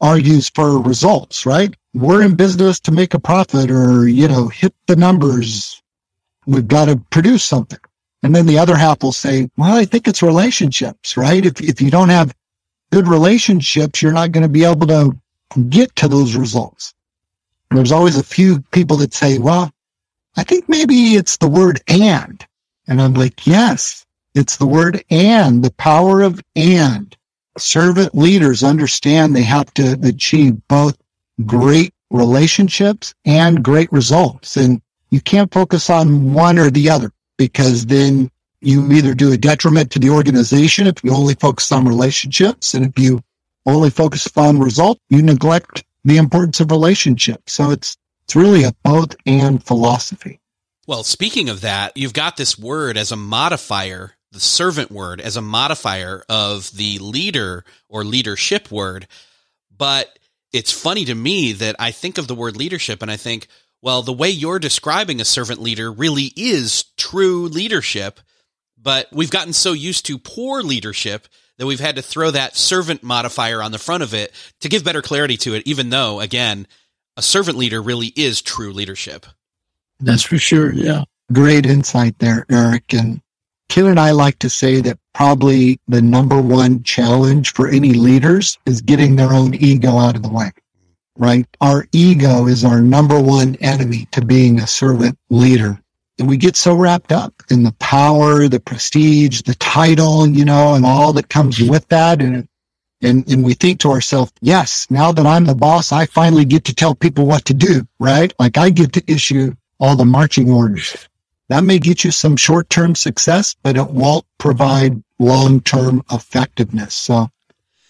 argues 0.00 0.48
for 0.54 0.80
results, 0.80 1.44
right? 1.44 1.74
We're 1.92 2.22
in 2.22 2.34
business 2.36 2.80
to 2.80 2.92
make 2.92 3.12
a 3.12 3.20
profit 3.20 3.70
or, 3.70 4.08
you 4.08 4.28
know, 4.28 4.48
hit 4.48 4.74
the 4.86 4.96
numbers. 4.96 5.82
We've 6.48 6.66
got 6.66 6.86
to 6.86 6.96
produce 7.10 7.44
something. 7.44 7.78
And 8.22 8.34
then 8.34 8.46
the 8.46 8.58
other 8.58 8.74
half 8.74 9.02
will 9.02 9.12
say, 9.12 9.50
well, 9.58 9.76
I 9.76 9.84
think 9.84 10.08
it's 10.08 10.22
relationships, 10.22 11.14
right? 11.16 11.44
If, 11.44 11.60
if 11.60 11.82
you 11.82 11.90
don't 11.90 12.08
have 12.08 12.34
good 12.90 13.06
relationships, 13.06 14.00
you're 14.00 14.12
not 14.12 14.32
going 14.32 14.44
to 14.44 14.48
be 14.48 14.64
able 14.64 14.86
to 14.86 15.16
get 15.68 15.94
to 15.96 16.08
those 16.08 16.34
results. 16.36 16.94
There's 17.70 17.92
always 17.92 18.16
a 18.16 18.24
few 18.24 18.60
people 18.72 18.96
that 18.96 19.12
say, 19.12 19.38
well, 19.38 19.70
I 20.38 20.42
think 20.42 20.70
maybe 20.70 21.16
it's 21.16 21.36
the 21.36 21.48
word 21.48 21.82
and. 21.86 22.44
And 22.86 23.02
I'm 23.02 23.12
like, 23.12 23.46
yes, 23.46 24.06
it's 24.34 24.56
the 24.56 24.66
word 24.66 25.04
and, 25.10 25.62
the 25.62 25.72
power 25.72 26.22
of 26.22 26.40
and. 26.56 27.14
Servant 27.58 28.14
leaders 28.14 28.62
understand 28.62 29.36
they 29.36 29.42
have 29.42 29.72
to 29.74 29.98
achieve 30.02 30.66
both 30.66 30.96
great 31.44 31.92
relationships 32.10 33.14
and 33.26 33.62
great 33.62 33.92
results. 33.92 34.56
And 34.56 34.80
you 35.10 35.20
can't 35.20 35.52
focus 35.52 35.90
on 35.90 36.32
one 36.32 36.58
or 36.58 36.70
the 36.70 36.90
other 36.90 37.12
because 37.36 37.86
then 37.86 38.30
you 38.60 38.90
either 38.92 39.14
do 39.14 39.32
a 39.32 39.36
detriment 39.36 39.90
to 39.92 39.98
the 39.98 40.10
organization 40.10 40.86
if 40.86 41.02
you 41.02 41.12
only 41.12 41.34
focus 41.34 41.70
on 41.72 41.86
relationships. 41.86 42.74
And 42.74 42.84
if 42.84 42.98
you 42.98 43.22
only 43.66 43.90
focus 43.90 44.28
on 44.36 44.58
result, 44.58 44.98
you 45.08 45.22
neglect 45.22 45.84
the 46.04 46.16
importance 46.16 46.60
of 46.60 46.70
relationships. 46.70 47.52
So 47.52 47.70
it's, 47.70 47.96
it's 48.24 48.34
really 48.34 48.64
a 48.64 48.72
both 48.82 49.14
and 49.26 49.62
philosophy. 49.64 50.40
Well, 50.86 51.04
speaking 51.04 51.48
of 51.48 51.60
that, 51.60 51.96
you've 51.96 52.14
got 52.14 52.36
this 52.36 52.58
word 52.58 52.96
as 52.96 53.12
a 53.12 53.16
modifier, 53.16 54.14
the 54.32 54.40
servant 54.40 54.90
word 54.90 55.20
as 55.20 55.36
a 55.36 55.42
modifier 55.42 56.24
of 56.28 56.70
the 56.72 56.98
leader 56.98 57.64
or 57.88 58.04
leadership 58.04 58.70
word. 58.70 59.06
But 59.76 60.18
it's 60.52 60.72
funny 60.72 61.04
to 61.04 61.14
me 61.14 61.52
that 61.52 61.76
I 61.78 61.90
think 61.90 62.18
of 62.18 62.26
the 62.26 62.34
word 62.34 62.56
leadership 62.56 63.02
and 63.02 63.10
I 63.10 63.16
think, 63.16 63.48
well, 63.82 64.02
the 64.02 64.12
way 64.12 64.28
you're 64.30 64.58
describing 64.58 65.20
a 65.20 65.24
servant 65.24 65.60
leader 65.60 65.90
really 65.92 66.32
is 66.36 66.84
true 66.96 67.48
leadership 67.48 68.20
but 68.82 69.08
we've 69.12 69.30
gotten 69.30 69.52
so 69.52 69.72
used 69.72 70.06
to 70.06 70.18
poor 70.18 70.62
leadership 70.62 71.26
that 71.58 71.66
we've 71.66 71.80
had 71.80 71.96
to 71.96 72.02
throw 72.02 72.30
that 72.30 72.56
servant 72.56 73.02
modifier 73.02 73.62
on 73.62 73.72
the 73.72 73.78
front 73.78 74.02
of 74.02 74.14
it 74.14 74.32
to 74.60 74.68
give 74.68 74.84
better 74.84 75.02
clarity 75.02 75.36
to 75.38 75.54
it, 75.54 75.64
even 75.66 75.90
though, 75.90 76.20
again, 76.20 76.66
a 77.16 77.22
servant 77.22 77.58
leader 77.58 77.82
really 77.82 78.12
is 78.14 78.40
true 78.40 78.72
leadership. 78.72 79.26
That's 79.98 80.22
for 80.22 80.38
sure. 80.38 80.72
Yeah. 80.72 81.04
Great 81.32 81.66
insight 81.66 82.18
there, 82.20 82.46
Eric. 82.50 82.94
And 82.94 83.20
Kim 83.68 83.86
and 83.86 83.98
I 83.98 84.12
like 84.12 84.38
to 84.38 84.48
say 84.48 84.80
that 84.82 84.98
probably 85.12 85.80
the 85.88 86.00
number 86.00 86.40
one 86.40 86.84
challenge 86.84 87.52
for 87.52 87.68
any 87.68 87.92
leaders 87.92 88.56
is 88.64 88.80
getting 88.80 89.16
their 89.16 89.32
own 89.32 89.54
ego 89.54 89.98
out 89.98 90.14
of 90.14 90.22
the 90.22 90.30
way, 90.30 90.52
right? 91.18 91.46
Our 91.60 91.86
ego 91.92 92.46
is 92.46 92.64
our 92.64 92.80
number 92.80 93.20
one 93.20 93.56
enemy 93.56 94.06
to 94.12 94.24
being 94.24 94.60
a 94.60 94.66
servant 94.66 95.18
leader. 95.28 95.80
And 96.18 96.28
we 96.28 96.36
get 96.36 96.56
so 96.56 96.74
wrapped 96.74 97.12
up 97.12 97.34
in 97.50 97.62
the 97.64 97.74
power, 97.78 98.48
the 98.48 98.60
prestige, 98.60 99.42
the 99.42 99.54
title, 99.56 100.26
you 100.26 100.44
know, 100.44 100.74
and 100.74 100.86
all 100.86 101.12
that 101.12 101.28
comes 101.28 101.60
with 101.60 101.86
that. 101.88 102.20
And, 102.20 102.48
and, 103.02 103.28
and 103.28 103.44
we 103.44 103.54
think 103.54 103.80
to 103.80 103.90
ourselves, 103.90 104.32
yes, 104.40 104.86
now 104.90 105.12
that 105.12 105.26
I'm 105.26 105.44
the 105.44 105.54
boss, 105.54 105.92
I 105.92 106.06
finally 106.06 106.44
get 106.44 106.64
to 106.64 106.74
tell 106.74 106.94
people 106.94 107.26
what 107.26 107.44
to 107.46 107.54
do, 107.54 107.86
right? 108.00 108.32
Like 108.38 108.58
I 108.58 108.70
get 108.70 108.94
to 108.94 109.12
issue 109.12 109.54
all 109.78 109.94
the 109.94 110.04
marching 110.04 110.50
orders. 110.50 111.08
That 111.48 111.64
may 111.64 111.78
get 111.78 112.04
you 112.04 112.10
some 112.10 112.36
short-term 112.36 112.94
success, 112.94 113.56
but 113.62 113.76
it 113.76 113.88
won't 113.88 114.26
provide 114.38 115.02
long-term 115.18 116.02
effectiveness. 116.10 116.94
So 116.94 117.28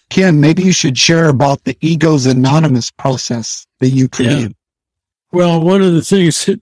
Ken, 0.09 0.39
maybe 0.39 0.63
you 0.63 0.71
should 0.71 0.97
share 0.97 1.29
about 1.29 1.63
the 1.63 1.77
Egos 1.81 2.25
Anonymous 2.25 2.91
process 2.91 3.67
that 3.79 3.89
you 3.89 4.09
created. 4.09 4.51
Yeah. 4.51 4.55
Well, 5.31 5.61
one 5.61 5.81
of 5.81 5.93
the 5.93 6.01
things 6.01 6.45
that 6.45 6.59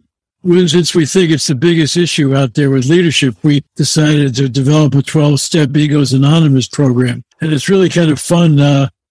since 0.68 0.94
we 0.94 1.06
think 1.06 1.32
it's 1.32 1.48
the 1.48 1.56
biggest 1.56 1.98
issue 1.98 2.36
out 2.36 2.54
there 2.54 2.70
with 2.70 2.86
leadership, 2.86 3.36
we 3.44 3.64
decided 3.76 4.36
to 4.36 4.48
develop 4.48 4.96
a 4.96 5.02
12 5.02 5.40
step 5.40 5.76
Egos 5.76 6.14
Anonymous 6.14 6.68
program. 6.68 7.24
And 7.42 7.52
it's 7.52 7.70
really 7.70 7.90
kind 7.90 8.12
of 8.12 8.20
fun, 8.20 8.56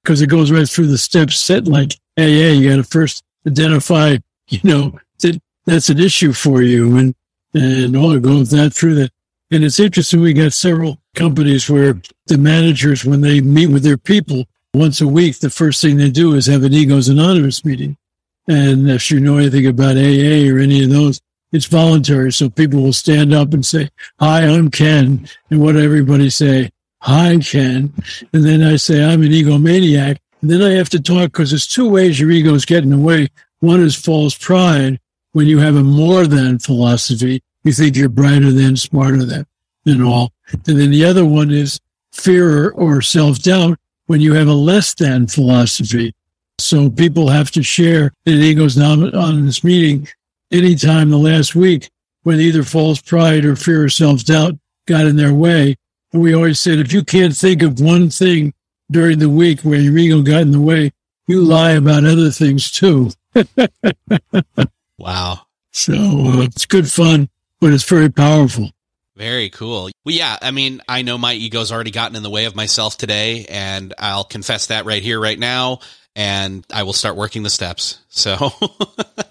because 0.02 0.20
uh, 0.20 0.24
it 0.24 0.30
goes 0.30 0.50
right 0.50 0.68
through 0.68 0.86
the 0.86 0.98
steps 0.98 1.38
set 1.38 1.66
like 1.66 1.94
AA. 2.18 2.52
You 2.52 2.70
got 2.70 2.76
to 2.76 2.84
first 2.84 3.22
identify, 3.46 4.16
you 4.48 4.60
know, 4.64 4.98
that 5.20 5.40
that's 5.66 5.88
an 5.88 5.98
issue 5.98 6.32
for 6.32 6.62
you 6.62 6.96
and, 6.96 7.14
and 7.54 7.96
all 7.96 8.18
go 8.18 8.42
that 8.42 8.72
through 8.72 8.94
that. 8.96 9.10
And 9.50 9.62
it's 9.62 9.78
interesting. 9.78 10.20
We 10.20 10.32
got 10.32 10.52
several 10.52 10.98
companies 11.14 11.70
where 11.70 12.00
the 12.26 12.38
managers, 12.38 13.04
when 13.04 13.20
they 13.20 13.40
meet 13.40 13.68
with 13.68 13.84
their 13.84 13.98
people 13.98 14.44
once 14.74 15.00
a 15.00 15.06
week, 15.06 15.38
the 15.38 15.50
first 15.50 15.80
thing 15.80 15.96
they 15.96 16.10
do 16.10 16.34
is 16.34 16.46
have 16.46 16.64
an 16.64 16.74
Egos 16.74 17.08
Anonymous 17.08 17.64
meeting. 17.64 17.96
And 18.48 18.90
if 18.90 19.10
you 19.10 19.20
know 19.20 19.38
anything 19.38 19.66
about 19.66 19.96
AA 19.96 20.50
or 20.50 20.58
any 20.58 20.82
of 20.82 20.90
those, 20.90 21.20
it's 21.52 21.66
voluntary. 21.66 22.32
So 22.32 22.50
people 22.50 22.82
will 22.82 22.92
stand 22.92 23.32
up 23.32 23.54
and 23.54 23.64
say, 23.64 23.88
hi, 24.18 24.46
I'm 24.46 24.70
Ken. 24.70 25.28
And 25.50 25.60
what 25.60 25.76
everybody 25.76 26.28
say, 26.28 26.70
hi, 27.02 27.38
Ken. 27.38 27.92
And 28.32 28.44
then 28.44 28.62
I 28.62 28.76
say, 28.76 29.04
I'm 29.04 29.22
an 29.22 29.28
egomaniac. 29.28 30.18
And 30.42 30.50
then 30.50 30.62
I 30.62 30.70
have 30.72 30.88
to 30.90 31.00
talk 31.00 31.32
because 31.32 31.50
there's 31.50 31.66
two 31.66 31.88
ways 31.88 32.18
your 32.18 32.30
ego's 32.30 32.64
getting 32.64 32.92
away. 32.92 33.28
One 33.60 33.80
is 33.80 33.94
false 33.94 34.36
pride. 34.36 35.00
When 35.32 35.46
you 35.46 35.58
have 35.58 35.76
a 35.76 35.82
more 35.82 36.26
than 36.26 36.58
philosophy, 36.58 37.42
you 37.66 37.72
think 37.72 37.96
you're 37.96 38.08
brighter 38.08 38.52
than, 38.52 38.76
smarter 38.76 39.24
than, 39.24 39.46
and 39.84 40.02
all. 40.02 40.32
And 40.66 40.78
then 40.78 40.90
the 40.90 41.04
other 41.04 41.24
one 41.24 41.50
is 41.50 41.80
fear 42.12 42.70
or 42.70 43.02
self 43.02 43.40
doubt 43.40 43.78
when 44.06 44.20
you 44.20 44.34
have 44.34 44.48
a 44.48 44.54
less 44.54 44.94
than 44.94 45.26
philosophy. 45.26 46.14
So 46.58 46.88
people 46.88 47.28
have 47.28 47.50
to 47.52 47.62
share 47.62 48.12
in 48.24 48.40
Egos 48.40 48.78
on 48.78 49.02
Anonymous 49.02 49.62
meeting 49.62 50.08
anytime 50.50 51.10
the 51.10 51.18
last 51.18 51.54
week 51.54 51.90
when 52.22 52.40
either 52.40 52.62
false 52.62 53.00
pride 53.00 53.44
or 53.44 53.56
fear 53.56 53.84
or 53.84 53.88
self 53.88 54.24
doubt 54.24 54.54
got 54.86 55.06
in 55.06 55.16
their 55.16 55.34
way. 55.34 55.76
And 56.12 56.22
we 56.22 56.34
always 56.34 56.60
said, 56.60 56.78
if 56.78 56.92
you 56.92 57.04
can't 57.04 57.36
think 57.36 57.62
of 57.62 57.80
one 57.80 58.08
thing 58.10 58.54
during 58.90 59.18
the 59.18 59.28
week 59.28 59.60
where 59.60 59.80
your 59.80 59.98
ego 59.98 60.22
got 60.22 60.42
in 60.42 60.52
the 60.52 60.60
way, 60.60 60.92
you 61.26 61.42
lie 61.42 61.72
about 61.72 62.04
other 62.04 62.30
things 62.30 62.70
too. 62.70 63.10
wow. 64.98 65.40
So 65.72 65.94
uh, 65.94 66.40
it's 66.40 66.64
good 66.64 66.90
fun, 66.90 67.28
but 67.66 67.74
it's 67.74 67.84
very 67.84 68.10
powerful. 68.10 68.70
Very 69.16 69.50
cool. 69.50 69.90
Well, 70.04 70.14
yeah, 70.14 70.36
I 70.40 70.50
mean, 70.50 70.82
I 70.88 71.02
know 71.02 71.18
my 71.18 71.32
ego's 71.32 71.72
already 71.72 71.90
gotten 71.90 72.16
in 72.16 72.22
the 72.22 72.30
way 72.30 72.44
of 72.44 72.54
myself 72.54 72.96
today, 72.96 73.46
and 73.48 73.94
I'll 73.98 74.24
confess 74.24 74.66
that 74.66 74.84
right 74.84 75.02
here, 75.02 75.18
right 75.18 75.38
now 75.38 75.80
and 76.16 76.64
I 76.72 76.82
will 76.82 76.94
start 76.94 77.14
working 77.14 77.42
the 77.42 77.50
steps. 77.50 77.98
So 78.08 78.34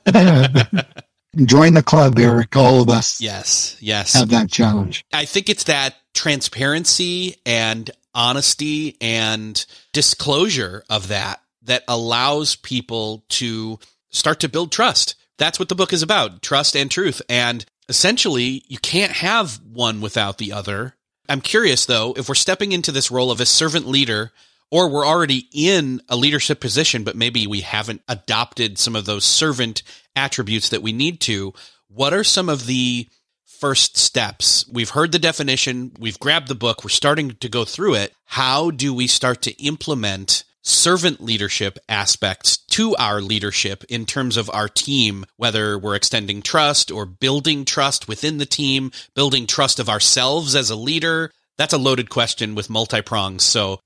join 1.36 1.74
the 1.74 1.84
club, 1.84 2.18
Eric. 2.20 2.56
All 2.56 2.82
of 2.82 2.90
us. 2.90 3.20
Yes. 3.20 3.76
Yes. 3.82 4.14
Have 4.14 4.30
that 4.30 4.52
challenge. 4.52 5.04
I 5.12 5.26
think 5.26 5.50
it's 5.50 5.64
that 5.66 5.96
transparency 6.14 7.38
and 7.46 7.90
honesty 8.14 8.98
and 9.02 9.66
disclosure 9.92 10.84
of 10.90 11.08
that 11.08 11.42
that 11.64 11.84
allows 11.88 12.56
people 12.56 13.26
to 13.30 13.80
start 14.12 14.42
to 14.42 14.50
build 14.50 14.72
trust. 14.72 15.16
That's 15.38 15.58
what 15.58 15.68
the 15.68 15.76
book 15.76 15.92
is 15.92 16.04
about. 16.04 16.44
Trust 16.44 16.76
and 16.76 16.90
truth. 16.90 17.22
And 17.28 17.66
essentially 17.90 18.64
you 18.68 18.78
can't 18.80 19.12
have 19.12 19.60
one 19.72 20.02
without 20.02 20.38
the 20.38 20.52
other. 20.52 20.96
I'm 21.28 21.42
curious 21.42 21.86
though, 21.86 22.14
if 22.18 22.30
we're 22.30 22.36
stepping 22.36 22.72
into 22.72 22.92
this 22.92 23.12
role 23.12 23.32
of 23.32 23.40
a 23.40 23.46
servant 23.46 23.88
leader 23.88 24.32
or 24.72 24.90
we're 24.90 25.06
already 25.06 25.48
in 25.54 26.02
a 26.10 26.16
leadership 26.16 26.60
position, 26.60 27.04
but 27.04 27.16
maybe 27.16 27.48
we 27.48 27.62
haven't 27.62 28.02
adopted 28.08 28.78
some 28.78 28.96
of 28.96 29.06
those 29.06 29.26
servant 29.26 29.84
attributes 30.16 30.70
that 30.70 30.82
we 30.82 30.92
need 30.92 31.20
to. 31.22 31.54
What 31.88 32.14
are 32.14 32.24
some 32.24 32.50
of 32.50 32.66
the 32.66 33.08
first 33.46 33.98
steps? 33.98 34.68
We've 34.72 34.90
heard 34.90 35.12
the 35.12 35.20
definition, 35.20 35.92
we've 36.00 36.20
grabbed 36.20 36.48
the 36.48 36.56
book, 36.56 36.84
we're 36.84 36.90
starting 36.90 37.36
to 37.36 37.50
go 37.50 37.66
through 37.66 37.96
it. 37.96 38.14
How 38.26 38.72
do 38.72 38.94
we 38.94 39.08
start 39.08 39.42
to 39.44 39.64
implement 39.64 40.45
servant 40.66 41.22
leadership 41.22 41.80
aspects 41.88 42.58
to 42.58 42.96
our 42.96 43.22
leadership 43.22 43.84
in 43.88 44.06
terms 44.06 44.36
of 44.36 44.50
our 44.54 44.68
team, 44.68 45.26
whether 45.38 45.78
we're 45.78 45.96
extending 45.96 46.42
trust 46.42 46.92
or 46.92 47.06
building 47.06 47.64
trust 47.64 48.08
within 48.08 48.40
the 48.40 48.46
team, 48.46 48.92
building 49.14 49.48
trust 49.48 49.80
of 49.80 49.88
ourselves 49.88 50.56
as 50.56 50.70
a 50.70 50.76
leader? 50.76 51.32
That's 51.58 51.74
a 51.74 51.78
loaded 51.78 52.10
question 52.10 52.56
with 52.56 52.70
multi 52.70 53.02
prongs. 53.02 53.44
So 53.44 53.80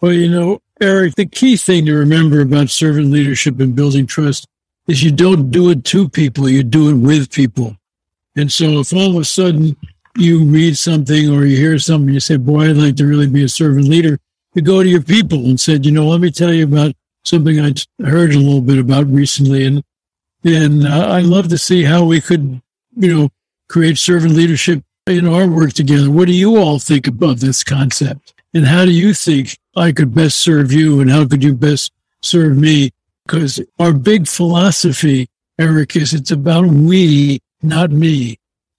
well, 0.00 0.12
you 0.12 0.28
know, 0.28 0.60
Eric, 0.80 1.16
the 1.16 1.26
key 1.26 1.56
thing 1.56 1.84
to 1.86 1.94
remember 1.94 2.40
about 2.40 2.70
servant 2.70 3.10
leadership 3.10 3.60
and 3.60 3.76
building 3.76 4.06
trust 4.06 4.46
is 4.86 5.02
you 5.02 5.10
don't 5.10 5.50
do 5.50 5.70
it 5.70 5.84
to 5.86 6.08
people, 6.08 6.48
you 6.48 6.62
do 6.62 6.88
it 6.88 6.94
with 6.94 7.30
people. 7.30 7.76
And 8.36 8.50
so 8.50 8.80
if 8.80 8.92
all 8.94 9.10
of 9.10 9.16
a 9.16 9.24
sudden 9.24 9.76
you 10.16 10.44
read 10.44 10.78
something 10.78 11.30
or 11.30 11.44
you 11.44 11.56
hear 11.56 11.78
something, 11.78 12.14
you 12.14 12.20
say, 12.20 12.38
boy, 12.38 12.70
I'd 12.70 12.76
like 12.76 12.96
to 12.96 13.06
really 13.06 13.26
be 13.26 13.44
a 13.44 13.48
servant 13.48 13.88
leader, 13.88 14.18
you 14.54 14.62
go 14.62 14.82
to 14.82 14.88
your 14.88 15.02
people 15.02 15.38
and 15.46 15.60
said, 15.60 15.86
you 15.86 15.92
know, 15.92 16.08
let 16.08 16.20
me 16.20 16.30
tell 16.30 16.52
you 16.52 16.64
about 16.64 16.94
something 17.24 17.60
I 17.60 17.74
heard 18.04 18.32
a 18.34 18.38
little 18.38 18.60
bit 18.60 18.78
about 18.78 19.06
recently. 19.06 19.66
And, 19.66 19.84
and 20.44 20.86
uh, 20.86 21.12
I'd 21.12 21.24
love 21.24 21.48
to 21.48 21.58
see 21.58 21.84
how 21.84 22.04
we 22.04 22.20
could, 22.20 22.60
you 22.96 23.14
know, 23.14 23.28
create 23.68 23.98
servant 23.98 24.34
leadership 24.34 24.82
in 25.06 25.26
our 25.26 25.46
work 25.46 25.72
together. 25.72 26.10
What 26.10 26.26
do 26.26 26.34
you 26.34 26.56
all 26.56 26.78
think 26.78 27.06
about 27.06 27.38
this 27.38 27.62
concept? 27.62 28.34
And 28.52 28.66
how 28.66 28.84
do 28.84 28.90
you 28.90 29.14
think 29.14 29.58
I 29.76 29.92
could 29.92 30.14
best 30.14 30.38
serve 30.38 30.72
you 30.72 31.00
and 31.00 31.10
how 31.10 31.26
could 31.26 31.44
you 31.44 31.54
best 31.54 31.92
serve 32.20 32.56
me? 32.56 32.90
Because 33.26 33.60
our 33.78 33.92
big 33.92 34.26
philosophy, 34.26 35.28
Eric, 35.58 35.94
is 35.94 36.12
it's 36.12 36.32
about 36.32 36.66
we, 36.66 37.40
not 37.62 37.90
me. 37.90 38.38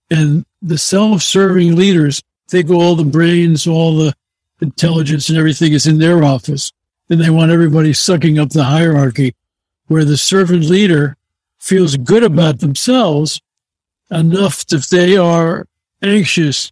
And 0.09 0.45
the 0.61 0.77
self-serving 0.77 1.75
leaders 1.75 2.21
think 2.49 2.69
all 2.69 2.95
the 2.95 3.05
brains, 3.05 3.65
all 3.65 3.95
the 3.95 4.13
intelligence 4.61 5.29
and 5.29 5.37
everything 5.37 5.73
is 5.73 5.87
in 5.87 5.99
their 5.99 6.23
office. 6.23 6.71
And 7.09 7.19
they 7.19 7.29
want 7.29 7.51
everybody 7.51 7.93
sucking 7.93 8.39
up 8.39 8.49
the 8.49 8.63
hierarchy 8.63 9.35
where 9.87 10.05
the 10.05 10.17
servant 10.17 10.63
leader 10.63 11.17
feels 11.59 11.97
good 11.97 12.23
about 12.23 12.59
themselves 12.59 13.41
enough 14.09 14.65
if 14.71 14.89
they 14.89 15.17
are 15.17 15.67
anxious 16.01 16.71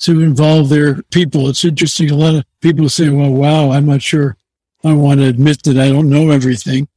to 0.00 0.20
involve 0.20 0.68
their 0.68 1.02
people. 1.04 1.48
It's 1.48 1.64
interesting. 1.64 2.10
A 2.10 2.14
lot 2.14 2.34
of 2.34 2.44
people 2.60 2.88
say, 2.88 3.08
well, 3.08 3.32
wow, 3.32 3.70
I'm 3.70 3.86
not 3.86 4.02
sure 4.02 4.36
I 4.84 4.92
want 4.92 5.20
to 5.20 5.26
admit 5.26 5.62
that 5.64 5.78
I 5.78 5.88
don't 5.88 6.10
know 6.10 6.30
everything. 6.30 6.88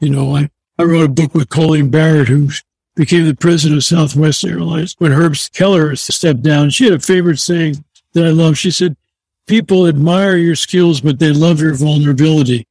You 0.00 0.10
know, 0.10 0.36
I, 0.36 0.50
I 0.78 0.82
wrote 0.84 1.04
a 1.04 1.08
book 1.08 1.34
with 1.34 1.48
Colleen 1.48 1.90
Barrett, 1.90 2.28
who 2.28 2.50
became 2.96 3.26
the 3.26 3.34
president 3.34 3.78
of 3.78 3.84
Southwest 3.84 4.44
Airlines. 4.44 4.94
When 4.98 5.12
Herb 5.12 5.34
Kelleher 5.52 5.96
stepped 5.96 6.42
down, 6.42 6.70
she 6.70 6.84
had 6.84 6.94
a 6.94 7.00
favorite 7.00 7.38
saying 7.38 7.84
that 8.12 8.26
I 8.26 8.30
love. 8.30 8.58
She 8.58 8.70
said, 8.70 8.96
people 9.50 9.88
admire 9.88 10.36
your 10.36 10.54
skills, 10.54 11.00
but 11.00 11.18
they 11.18 11.32
love 11.32 11.60
your 11.60 11.74
vulnerability. 11.74 12.66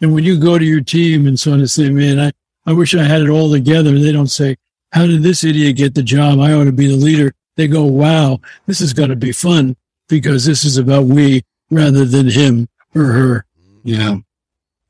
And 0.00 0.12
when 0.12 0.24
you 0.24 0.38
go 0.38 0.58
to 0.58 0.64
your 0.64 0.82
team 0.82 1.26
and 1.26 1.40
so 1.40 1.52
on 1.52 1.60
and 1.60 1.70
say, 1.70 1.88
man, 1.88 2.20
I, 2.20 2.32
I 2.66 2.74
wish 2.74 2.94
I 2.94 3.02
had 3.02 3.22
it 3.22 3.30
all 3.30 3.50
together. 3.50 3.98
They 3.98 4.12
don't 4.12 4.28
say, 4.28 4.56
how 4.92 5.06
did 5.06 5.22
this 5.22 5.42
idiot 5.42 5.76
get 5.76 5.94
the 5.94 6.02
job? 6.02 6.38
I 6.38 6.52
ought 6.52 6.64
to 6.64 6.72
be 6.72 6.86
the 6.86 6.96
leader 6.96 7.34
they 7.58 7.66
go, 7.66 7.84
wow, 7.84 8.40
this 8.66 8.80
is 8.80 8.92
going 8.92 9.08
to 9.08 9.16
be 9.16 9.32
fun 9.32 9.74
because 10.08 10.46
this 10.46 10.64
is 10.64 10.76
about 10.76 11.06
we 11.06 11.42
rather 11.70 12.04
than 12.04 12.28
him 12.28 12.68
or 12.94 13.06
her. 13.06 13.44
Yeah. 13.82 14.18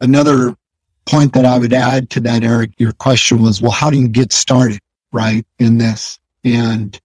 Another 0.03 0.55
point 1.07 1.33
that 1.33 1.47
I 1.47 1.59
would 1.59 1.73
add 1.73 2.11
to 2.11 2.21
that, 2.21 2.45
Eric, 2.45 2.73
your 2.77 2.93
question 2.93 3.43
was, 3.43 3.63
well, 3.63 3.71
how 3.71 3.89
do 3.89 3.99
you 3.99 4.07
get 4.07 4.35
started, 4.35 4.81
right, 5.13 5.47
in 5.59 5.79
this? 5.79 6.21
And 6.45 7.01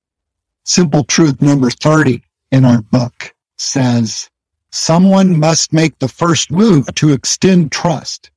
simple 0.66 1.06
truth 1.06 1.42
number 1.42 1.70
30 1.70 2.22
in 2.52 2.66
our 2.66 2.82
book 2.82 3.33
says, 3.58 4.30
someone 4.72 5.40
must 5.40 5.74
make 5.74 5.98
the 6.00 6.08
first 6.08 6.52
move 6.52 6.94
to 6.96 7.14
extend 7.14 7.72
trust. 7.72 8.32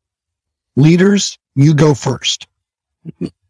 Leaders, 0.77 1.39
you 1.55 1.75
go 1.75 1.95
first. 1.95 2.47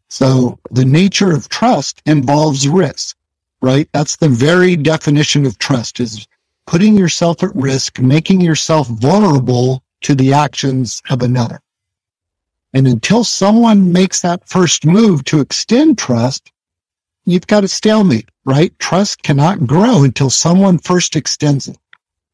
So 0.08 0.58
the 0.70 0.84
nature 0.84 1.32
of 1.32 1.48
trust 1.48 2.00
involves 2.06 2.68
risk 2.68 3.16
right? 3.60 3.88
That's 3.92 4.16
the 4.16 4.28
very 4.28 4.76
definition 4.76 5.46
of 5.46 5.58
trust 5.58 6.00
is 6.00 6.26
putting 6.66 6.96
yourself 6.96 7.42
at 7.42 7.54
risk, 7.54 7.98
making 7.98 8.40
yourself 8.40 8.88
vulnerable 8.88 9.82
to 10.02 10.14
the 10.14 10.32
actions 10.32 11.02
of 11.10 11.22
another. 11.22 11.60
And 12.72 12.86
until 12.86 13.24
someone 13.24 13.92
makes 13.92 14.20
that 14.20 14.48
first 14.48 14.84
move 14.84 15.24
to 15.24 15.40
extend 15.40 15.98
trust, 15.98 16.52
you've 17.24 17.46
got 17.46 17.64
a 17.64 17.68
stalemate, 17.68 18.28
right? 18.46 18.76
Trust 18.78 19.22
cannot 19.22 19.66
grow 19.66 20.04
until 20.04 20.30
someone 20.30 20.78
first 20.78 21.16
extends 21.16 21.68
it. 21.68 21.76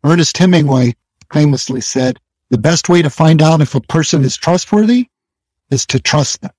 Ernest 0.04 0.36
Hemingway 0.36 0.94
famously 1.32 1.80
said, 1.80 2.20
the 2.50 2.58
best 2.58 2.90
way 2.90 3.00
to 3.00 3.08
find 3.08 3.40
out 3.40 3.62
if 3.62 3.74
a 3.74 3.80
person 3.80 4.22
is 4.22 4.36
trustworthy 4.36 5.08
is 5.70 5.86
to 5.86 5.98
trust 5.98 6.42
them. 6.42 6.50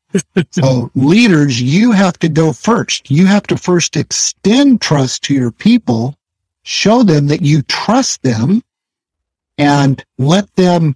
so 0.52 0.92
leaders, 0.94 1.60
you 1.60 1.90
have 1.90 2.16
to 2.20 2.28
go 2.28 2.52
first. 2.52 3.10
You 3.10 3.26
have 3.26 3.42
to 3.48 3.56
first 3.56 3.96
extend 3.96 4.80
trust 4.80 5.24
to 5.24 5.34
your 5.34 5.50
people, 5.50 6.16
show 6.62 7.02
them 7.02 7.26
that 7.26 7.42
you 7.42 7.62
trust 7.62 8.22
them 8.22 8.62
and 9.58 10.04
let 10.18 10.54
them 10.54 10.94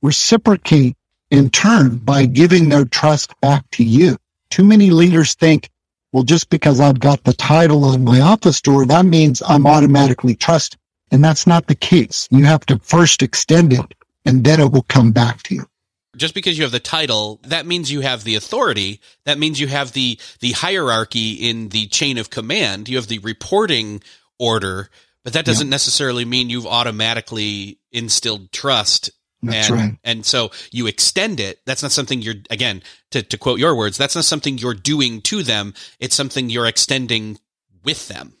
reciprocate 0.00 0.96
in 1.32 1.50
turn 1.50 1.96
by 1.96 2.26
giving 2.26 2.68
their 2.68 2.84
trust 2.84 3.38
back 3.40 3.68
to 3.72 3.84
you. 3.84 4.16
Too 4.48 4.64
many 4.64 4.90
leaders 4.90 5.34
think, 5.34 5.70
well, 6.12 6.22
just 6.22 6.50
because 6.50 6.78
I've 6.78 7.00
got 7.00 7.24
the 7.24 7.32
title 7.32 7.84
on 7.84 8.04
my 8.04 8.20
office 8.20 8.60
door, 8.60 8.84
that 8.86 9.06
means 9.06 9.42
I'm 9.42 9.66
automatically 9.66 10.34
trusted. 10.34 10.78
And 11.10 11.24
that's 11.24 11.46
not 11.46 11.66
the 11.66 11.74
case. 11.74 12.28
You 12.30 12.44
have 12.44 12.64
to 12.66 12.78
first 12.78 13.22
extend 13.22 13.72
it 13.72 13.94
and 14.24 14.44
then 14.44 14.60
it 14.60 14.72
will 14.72 14.82
come 14.82 15.12
back 15.12 15.42
to 15.44 15.54
you. 15.54 15.66
Just 16.16 16.34
because 16.34 16.58
you 16.58 16.64
have 16.64 16.72
the 16.72 16.80
title, 16.80 17.40
that 17.44 17.64
means 17.64 17.90
you 17.90 18.00
have 18.00 18.24
the 18.24 18.34
authority. 18.34 19.00
That 19.24 19.38
means 19.38 19.58
you 19.58 19.66
have 19.68 19.92
the, 19.92 20.18
the 20.40 20.52
hierarchy 20.52 21.32
in 21.32 21.70
the 21.70 21.86
chain 21.86 22.18
of 22.18 22.28
command. 22.28 22.88
You 22.88 22.96
have 22.96 23.08
the 23.08 23.18
reporting 23.20 24.02
order, 24.38 24.90
but 25.24 25.32
that 25.32 25.46
doesn't 25.46 25.68
yeah. 25.68 25.70
necessarily 25.70 26.26
mean 26.26 26.50
you've 26.50 26.66
automatically 26.66 27.78
instilled 27.90 28.52
trust 28.52 29.10
that's 29.42 29.70
and, 29.70 29.76
right. 29.76 29.98
And 30.04 30.24
so 30.24 30.50
you 30.70 30.86
extend 30.86 31.40
it. 31.40 31.60
That's 31.66 31.82
not 31.82 31.92
something 31.92 32.22
you're, 32.22 32.36
again, 32.50 32.82
to, 33.10 33.22
to 33.22 33.36
quote 33.36 33.58
your 33.58 33.74
words, 33.74 33.98
that's 33.98 34.14
not 34.14 34.24
something 34.24 34.58
you're 34.58 34.74
doing 34.74 35.20
to 35.22 35.42
them. 35.42 35.74
It's 35.98 36.14
something 36.14 36.48
you're 36.48 36.66
extending 36.66 37.38
with 37.84 38.08
them. 38.08 38.34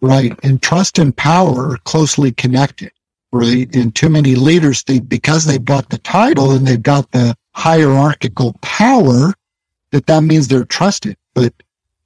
Right. 0.00 0.38
And 0.42 0.60
trust 0.60 0.98
and 0.98 1.16
power 1.16 1.70
are 1.72 1.78
closely 1.78 2.32
connected. 2.32 2.92
Right. 3.32 3.74
And 3.74 3.94
too 3.94 4.10
many 4.10 4.34
leaders 4.34 4.82
think 4.82 5.08
because 5.08 5.44
they've 5.44 5.64
got 5.64 5.88
the 5.88 5.98
title 5.98 6.52
and 6.52 6.66
they've 6.66 6.82
got 6.82 7.10
the 7.12 7.34
hierarchical 7.52 8.56
power 8.60 9.32
that 9.90 10.06
that 10.06 10.22
means 10.22 10.48
they're 10.48 10.64
trusted. 10.64 11.16
But 11.34 11.54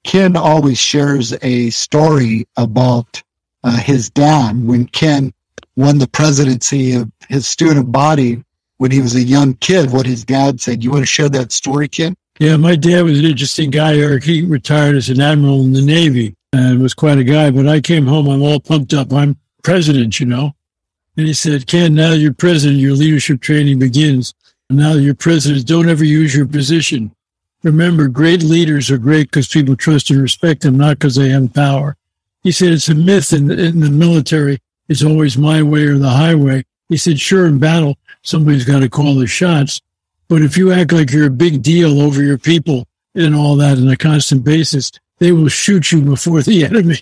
Ken 0.04 0.36
always 0.36 0.78
shares 0.78 1.34
a 1.42 1.70
story 1.70 2.46
about 2.56 3.22
uh, 3.64 3.76
his 3.78 4.08
dad 4.10 4.64
when 4.64 4.86
Ken 4.86 5.32
won 5.78 5.98
the 5.98 6.08
presidency 6.08 6.94
of 6.94 7.08
his 7.28 7.46
student 7.46 7.92
body 7.92 8.42
when 8.78 8.90
he 8.90 9.00
was 9.00 9.14
a 9.14 9.22
young 9.22 9.54
kid, 9.54 9.92
what 9.92 10.06
his 10.06 10.24
dad 10.24 10.60
said. 10.60 10.82
You 10.82 10.90
want 10.90 11.02
to 11.02 11.06
share 11.06 11.28
that 11.28 11.52
story, 11.52 11.86
Ken? 11.86 12.16
Yeah, 12.40 12.56
my 12.56 12.74
dad 12.74 13.02
was 13.02 13.20
an 13.20 13.24
interesting 13.24 13.70
guy, 13.70 13.96
Eric. 13.96 14.24
He 14.24 14.42
retired 14.42 14.96
as 14.96 15.08
an 15.08 15.20
admiral 15.20 15.60
in 15.60 15.74
the 15.74 15.80
Navy 15.80 16.34
and 16.52 16.82
was 16.82 16.94
quite 16.94 17.18
a 17.18 17.24
guy. 17.24 17.52
But 17.52 17.68
I 17.68 17.80
came 17.80 18.06
home, 18.06 18.26
I'm 18.26 18.42
all 18.42 18.58
pumped 18.58 18.92
up. 18.92 19.12
I'm 19.12 19.36
president, 19.62 20.18
you 20.18 20.26
know. 20.26 20.52
And 21.16 21.28
he 21.28 21.32
said, 21.32 21.68
Ken, 21.68 21.94
now 21.94 22.12
you're 22.12 22.34
president, 22.34 22.80
your 22.80 22.94
leadership 22.94 23.40
training 23.40 23.78
begins. 23.78 24.34
Now 24.68 24.94
you're 24.94 25.14
president, 25.14 25.68
don't 25.68 25.88
ever 25.88 26.04
use 26.04 26.34
your 26.34 26.46
position. 26.46 27.12
Remember, 27.62 28.08
great 28.08 28.42
leaders 28.42 28.90
are 28.90 28.98
great 28.98 29.30
because 29.30 29.46
people 29.46 29.76
trust 29.76 30.10
and 30.10 30.20
respect 30.20 30.62
them, 30.62 30.76
not 30.76 30.98
because 30.98 31.14
they 31.14 31.28
have 31.28 31.54
power. 31.54 31.96
He 32.42 32.50
said 32.50 32.72
it's 32.72 32.88
a 32.88 32.94
myth 32.94 33.32
in 33.32 33.46
the, 33.46 33.64
in 33.64 33.78
the 33.78 33.90
military 33.90 34.58
it's 34.88 35.04
always 35.04 35.36
my 35.36 35.62
way 35.62 35.84
or 35.84 35.98
the 35.98 36.10
highway. 36.10 36.64
He 36.88 36.96
said, 36.96 37.20
sure, 37.20 37.46
in 37.46 37.58
battle, 37.58 37.96
somebody's 38.22 38.64
got 38.64 38.80
to 38.80 38.88
call 38.88 39.14
the 39.14 39.26
shots. 39.26 39.80
But 40.28 40.42
if 40.42 40.56
you 40.56 40.72
act 40.72 40.92
like 40.92 41.10
you're 41.10 41.26
a 41.26 41.30
big 41.30 41.62
deal 41.62 42.00
over 42.00 42.22
your 42.22 42.38
people 42.38 42.86
and 43.14 43.34
all 43.34 43.56
that 43.56 43.78
on 43.78 43.88
a 43.88 43.96
constant 43.96 44.44
basis, 44.44 44.90
they 45.18 45.32
will 45.32 45.48
shoot 45.48 45.90
you 45.92 46.00
before 46.02 46.42
the 46.42 46.64
enemy. 46.64 46.98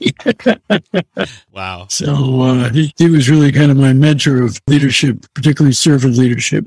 wow. 1.53 1.87
So 1.89 2.43
uh, 2.43 2.71
he, 2.71 2.93
he 2.97 3.09
was 3.09 3.29
really 3.29 3.53
kind 3.53 3.71
of 3.71 3.77
my 3.77 3.93
mentor 3.93 4.43
of 4.43 4.61
leadership, 4.67 5.27
particularly 5.35 5.75
servant 5.75 6.17
leadership. 6.17 6.67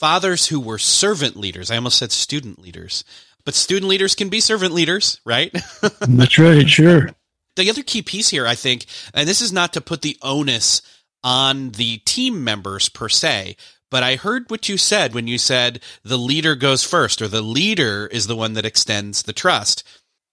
fathers 0.00 0.48
who 0.48 0.58
were 0.58 0.78
servant 0.78 1.36
leaders. 1.36 1.70
I 1.70 1.76
almost 1.76 1.98
said 1.98 2.10
student 2.10 2.58
leaders 2.58 3.04
but 3.44 3.54
student 3.54 3.88
leaders 3.88 4.14
can 4.14 4.28
be 4.28 4.40
servant 4.40 4.72
leaders, 4.72 5.20
right? 5.24 5.52
That's 6.00 6.38
right, 6.38 6.68
sure. 6.68 7.10
The 7.56 7.70
other 7.70 7.82
key 7.82 8.02
piece 8.02 8.30
here, 8.30 8.46
I 8.46 8.54
think, 8.54 8.86
and 9.12 9.28
this 9.28 9.40
is 9.40 9.52
not 9.52 9.72
to 9.74 9.80
put 9.80 10.02
the 10.02 10.16
onus 10.22 10.82
on 11.22 11.70
the 11.70 11.98
team 11.98 12.44
members 12.44 12.88
per 12.88 13.08
se, 13.08 13.56
but 13.90 14.02
I 14.02 14.16
heard 14.16 14.50
what 14.50 14.68
you 14.68 14.76
said 14.76 15.14
when 15.14 15.26
you 15.26 15.36
said 15.36 15.80
the 16.04 16.16
leader 16.16 16.54
goes 16.54 16.84
first 16.84 17.20
or 17.20 17.28
the 17.28 17.42
leader 17.42 18.06
is 18.06 18.26
the 18.26 18.36
one 18.36 18.54
that 18.54 18.64
extends 18.64 19.24
the 19.24 19.32
trust. 19.32 19.82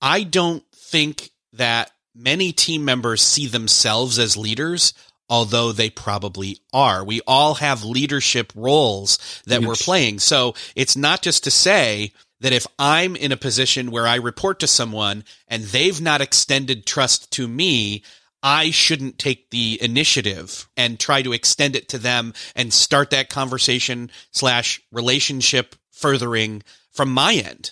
I 0.01 0.23
don't 0.23 0.63
think 0.73 1.31
that 1.53 1.91
many 2.15 2.51
team 2.51 2.85
members 2.85 3.21
see 3.21 3.47
themselves 3.47 4.19
as 4.19 4.37
leaders, 4.37 4.93
although 5.29 5.71
they 5.71 5.89
probably 5.89 6.59
are. 6.73 7.03
We 7.03 7.21
all 7.27 7.55
have 7.55 7.83
leadership 7.83 8.51
roles 8.55 9.41
that 9.45 9.61
yes. 9.61 9.67
we're 9.67 9.75
playing. 9.75 10.19
So 10.19 10.55
it's 10.75 10.95
not 10.95 11.21
just 11.21 11.43
to 11.45 11.51
say 11.51 12.13
that 12.39 12.53
if 12.53 12.67
I'm 12.77 13.15
in 13.15 13.31
a 13.31 13.37
position 13.37 13.91
where 13.91 14.07
I 14.07 14.15
report 14.15 14.59
to 14.59 14.67
someone 14.67 15.23
and 15.47 15.63
they've 15.63 15.99
not 15.99 16.21
extended 16.21 16.85
trust 16.85 17.31
to 17.33 17.47
me, 17.47 18.03
I 18.43 18.71
shouldn't 18.71 19.17
take 19.17 19.49
the 19.49 19.79
initiative 19.81 20.69
and 20.77 20.99
try 20.99 21.21
to 21.23 21.33
extend 21.33 21.75
it 21.75 21.89
to 21.89 21.97
them 21.97 22.33
and 22.55 22.71
start 22.73 23.09
that 23.09 23.29
conversation 23.29 24.11
slash 24.31 24.79
relationship 24.91 25.75
furthering 25.91 26.63
from 26.91 27.11
my 27.11 27.33
end. 27.33 27.71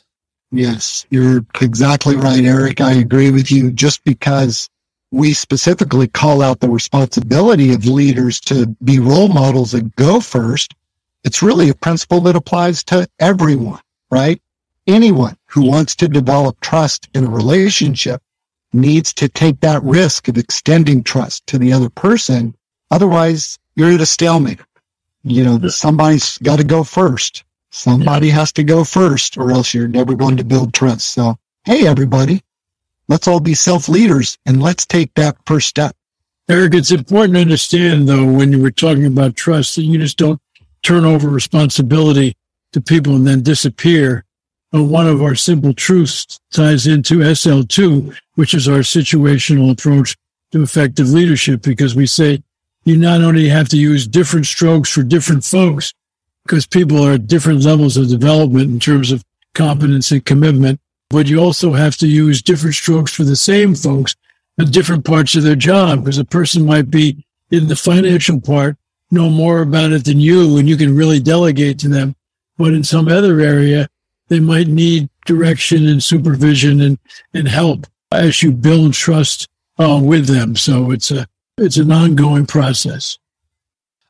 Yes, 0.52 1.06
you're 1.10 1.46
exactly 1.62 2.16
right, 2.16 2.44
Eric. 2.44 2.82
I 2.82 2.94
agree 2.94 3.32
with 3.32 3.52
you. 3.52 3.72
Just 3.72 4.04
because 4.04 4.70
we 5.16 5.32
specifically 5.32 6.10
call 6.10 6.42
out 6.42 6.60
the 6.60 6.70
responsibility 6.70 7.74
of 7.74 7.86
leaders 7.86 8.42
to 8.42 8.68
be 8.84 9.00
role 9.00 9.30
models 9.30 9.74
and 9.74 9.96
go 9.96 10.20
first, 10.20 10.74
it's 11.24 11.42
really 11.42 11.70
a 11.70 11.74
principle 11.74 12.20
that 12.22 12.36
applies 12.36 12.84
to 12.84 13.08
everyone, 13.18 13.80
right? 14.12 14.42
Anyone 14.86 15.38
who 15.46 15.62
wants 15.62 15.96
to 15.96 16.10
develop 16.10 16.60
trust 16.60 17.08
in 17.14 17.24
a 17.24 17.30
relationship 17.30 18.22
needs 18.74 19.14
to 19.14 19.30
take 19.30 19.62
that 19.62 19.82
risk 19.84 20.28
of 20.28 20.38
extending 20.38 21.02
trust 21.02 21.48
to 21.48 21.58
the 21.58 21.72
other 21.72 21.90
person. 21.90 22.54
Otherwise, 22.92 23.58
you're 23.74 23.94
at 23.94 24.02
a 24.02 24.06
stalemate. 24.06 24.60
You 25.24 25.46
know, 25.46 25.68
somebody's 25.70 26.38
got 26.40 26.58
to 26.58 26.66
go 26.66 26.84
first. 26.84 27.46
Somebody 27.72 28.30
has 28.30 28.52
to 28.54 28.66
go 28.66 28.84
first 28.84 29.38
or 29.38 29.52
else 29.52 29.74
you're 29.74 29.88
never 29.88 30.14
going 30.14 30.38
to 30.38 30.44
build 30.44 30.74
trust. 30.74 31.08
So, 31.08 31.38
hey, 31.64 31.88
everybody, 31.88 32.42
let's 33.08 33.28
all 33.28 33.40
be 33.40 33.54
self 33.54 33.90
leaders 33.90 34.38
and 34.46 34.62
let's 34.62 34.86
take 34.86 35.14
that 35.16 35.38
first 35.46 35.68
step. 35.68 35.96
Eric, 36.48 36.76
it's 36.76 36.92
important 36.92 37.36
to 37.36 37.42
understand 37.42 38.08
though, 38.08 38.26
when 38.26 38.52
you 38.52 38.62
were 38.62 38.72
talking 38.72 39.06
about 39.06 39.36
trust 39.36 39.76
that 39.76 39.84
you 39.84 39.98
just 39.98 40.18
don't 40.18 40.40
turn 40.84 41.06
over 41.06 41.28
responsibility 41.28 42.36
to 42.74 42.82
people 42.82 43.16
and 43.16 43.26
then 43.26 43.42
disappear 43.42 44.26
uh, 44.74 44.84
one 44.84 45.08
of 45.08 45.22
our 45.22 45.36
simple 45.36 45.74
truths 45.74 46.40
ties 46.52 46.86
into 46.86 47.20
SL2, 47.20 48.16
which 48.36 48.54
is 48.54 48.68
our 48.68 48.80
situational 48.80 49.72
approach 49.72 50.16
to 50.52 50.62
effective 50.62 51.10
leadership, 51.10 51.62
because 51.62 51.96
we 51.96 52.06
say 52.06 52.44
you 52.84 52.98
not 52.98 53.22
only 53.22 53.48
have 53.50 53.70
to 53.70 53.78
use 53.78 54.08
different 54.08 54.46
strokes 54.46 54.92
for 54.92 55.04
different 55.04 55.44
folks, 55.44 55.94
because 56.44 56.68
people 56.68 57.04
are 57.04 57.14
at 57.14 57.28
different 57.28 57.64
levels 57.64 57.98
of 57.98 58.08
development 58.08 58.70
in 58.70 58.80
terms 58.80 59.12
of 59.12 59.24
competence 59.56 60.12
and 60.12 60.26
commitment, 60.26 60.80
but 61.16 61.28
you 61.28 61.40
also 61.40 61.72
have 61.72 61.96
to 61.96 62.08
use 62.08 62.42
different 62.42 62.76
strokes 62.76 63.14
for 63.14 63.24
the 63.24 63.38
same 63.38 63.74
folks 63.74 64.18
at 64.60 64.74
different 64.74 65.06
parts 65.06 65.34
of 65.34 65.44
their 65.44 65.56
job, 65.56 66.04
because 66.04 66.18
a 66.18 66.26
person 66.26 66.66
might 66.66 66.92
be 66.92 67.26
in 67.52 67.70
the 67.70 67.76
financial 67.78 68.42
part, 68.42 68.76
know 69.12 69.30
more 69.30 69.62
about 69.62 69.94
it 69.94 70.04
than 70.04 70.20
you, 70.20 70.58
and 70.58 70.68
you 70.68 70.76
can 70.76 70.94
really 70.94 71.22
delegate 71.22 71.80
to 71.80 71.88
them. 71.88 72.18
But 72.58 72.74
in 72.74 72.84
some 72.84 73.08
other 73.08 73.40
area, 73.40 73.88
they 74.28 74.42
might 74.42 74.68
need 74.68 75.08
direction 75.26 75.88
and 75.88 76.04
supervision 76.04 76.82
and, 76.82 77.00
and 77.34 77.48
help 77.48 77.88
as 78.12 78.44
you 78.44 78.52
build 78.52 78.94
trust 78.94 79.48
uh, 79.80 80.02
with 80.04 80.28
them. 80.28 80.58
So 80.58 80.92
it's 80.92 81.12
a 81.12 81.28
it's 81.58 81.78
an 81.78 81.94
ongoing 81.94 82.46
process. 82.46 83.18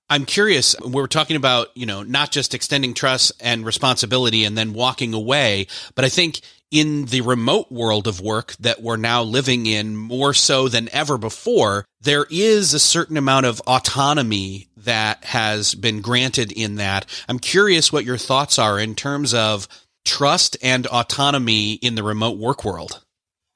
I'm 0.09 0.25
curious. 0.25 0.75
We're 0.81 1.05
talking 1.05 1.35
about 1.35 1.67
you 1.75 1.85
know 1.85 2.01
not 2.01 2.31
just 2.31 2.55
extending 2.55 2.95
trust 2.95 3.31
and 3.39 3.63
responsibility 3.63 4.43
and 4.43 4.57
then 4.57 4.73
walking 4.73 5.13
away, 5.13 5.67
but 5.93 6.03
I 6.03 6.09
think 6.09 6.41
in 6.75 7.05
the 7.05 7.21
remote 7.21 7.71
world 7.71 8.05
of 8.05 8.19
work 8.19 8.53
that 8.59 8.81
we're 8.81 8.97
now 8.97 9.23
living 9.23 9.65
in 9.65 9.95
more 9.95 10.33
so 10.33 10.67
than 10.67 10.89
ever 10.91 11.17
before, 11.17 11.85
there 12.01 12.27
is 12.29 12.73
a 12.73 12.79
certain 12.79 13.15
amount 13.15 13.45
of 13.45 13.61
autonomy 13.61 14.67
that 14.75 15.23
has 15.23 15.73
been 15.73 16.01
granted 16.01 16.51
in 16.51 16.75
that. 16.75 17.05
I'm 17.29 17.39
curious 17.39 17.93
what 17.93 18.03
your 18.03 18.17
thoughts 18.17 18.59
are 18.59 18.77
in 18.77 18.93
terms 18.93 19.33
of 19.33 19.69
trust 20.03 20.57
and 20.61 20.85
autonomy 20.87 21.73
in 21.73 21.95
the 21.95 22.03
remote 22.03 22.37
work 22.37 22.63
world? 22.65 23.01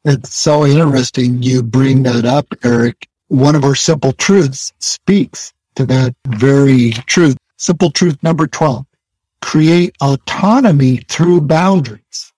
It's 0.05 0.33
so 0.33 0.65
interesting 0.65 1.43
you 1.43 1.61
bring 1.61 2.03
that 2.03 2.25
up, 2.25 2.47
Eric. 2.63 3.07
One 3.27 3.55
of 3.55 3.65
our 3.65 3.75
simple 3.75 4.13
truths 4.13 4.73
speaks 4.79 5.53
to 5.75 5.85
that 5.85 6.15
very 6.25 6.91
truth. 6.91 7.37
Simple 7.57 7.91
truth 7.91 8.17
number 8.23 8.47
12. 8.47 8.85
Create 9.41 9.95
autonomy 10.01 10.97
through 11.09 11.41
boundaries. 11.41 12.33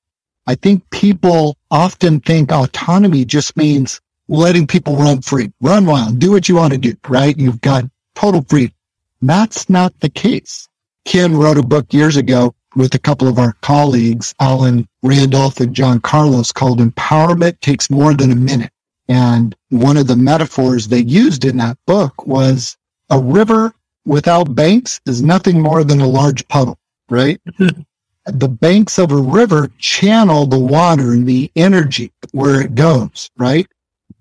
I 0.52 0.56
think 0.56 0.90
people 0.90 1.56
often 1.72 2.20
think 2.20 2.52
autonomy 2.52 3.24
just 3.24 3.56
means 3.56 4.02
letting 4.28 4.68
people 4.68 4.98
run 4.98 5.22
free, 5.22 5.50
run 5.62 5.86
wild, 5.86 6.20
do 6.20 6.30
what 6.30 6.50
you 6.50 6.56
want 6.56 6.74
to 6.74 6.78
do, 6.78 6.94
right? 7.08 7.38
You've 7.38 7.62
got 7.62 7.86
total 8.16 8.42
freedom. 8.50 8.76
That's 9.22 9.70
not 9.70 9.98
the 10.02 10.10
case. 10.10 10.68
Ken 11.06 11.38
wrote 11.38 11.58
a 11.58 11.64
book 11.64 11.94
years 11.94 12.18
ago 12.18 12.54
with 12.76 12.94
a 12.96 13.00
couple 13.00 13.30
of 13.30 13.40
our 13.40 13.54
colleagues, 13.62 14.36
Alan 14.42 14.90
Randolph 15.02 15.62
and 15.62 15.74
John 15.74 16.02
Carlos, 16.02 16.52
called 16.52 16.80
Empowerment 16.80 17.62
Takes 17.62 17.90
More 17.90 18.14
Than 18.14 18.34
a 18.34 18.36
Minute. 18.36 18.74
And 19.08 19.56
one 19.70 19.96
of 19.96 20.08
the 20.08 20.18
metaphors 20.18 20.90
they 20.90 21.00
used 21.00 21.46
in 21.46 21.56
that 21.58 21.78
book 21.88 22.28
was 22.28 22.76
a 23.10 23.18
river 23.18 23.74
without 24.06 24.54
banks 24.54 25.00
is 25.06 25.22
nothing 25.22 25.62
more 25.62 25.86
than 25.86 26.02
a 26.02 26.08
large 26.08 26.46
puddle, 26.50 26.78
right? 27.10 27.40
the 28.26 28.50
banks 28.50 29.00
of 29.00 29.12
a 29.12 29.18
river 29.18 29.72
channel 29.78 30.46
the 30.46 30.60
water 30.60 31.12
and 31.12 31.28
the 31.28 31.52
energy 31.56 32.12
where 32.32 32.62
it 32.62 32.76
goes, 32.76 33.30
right? 33.38 33.68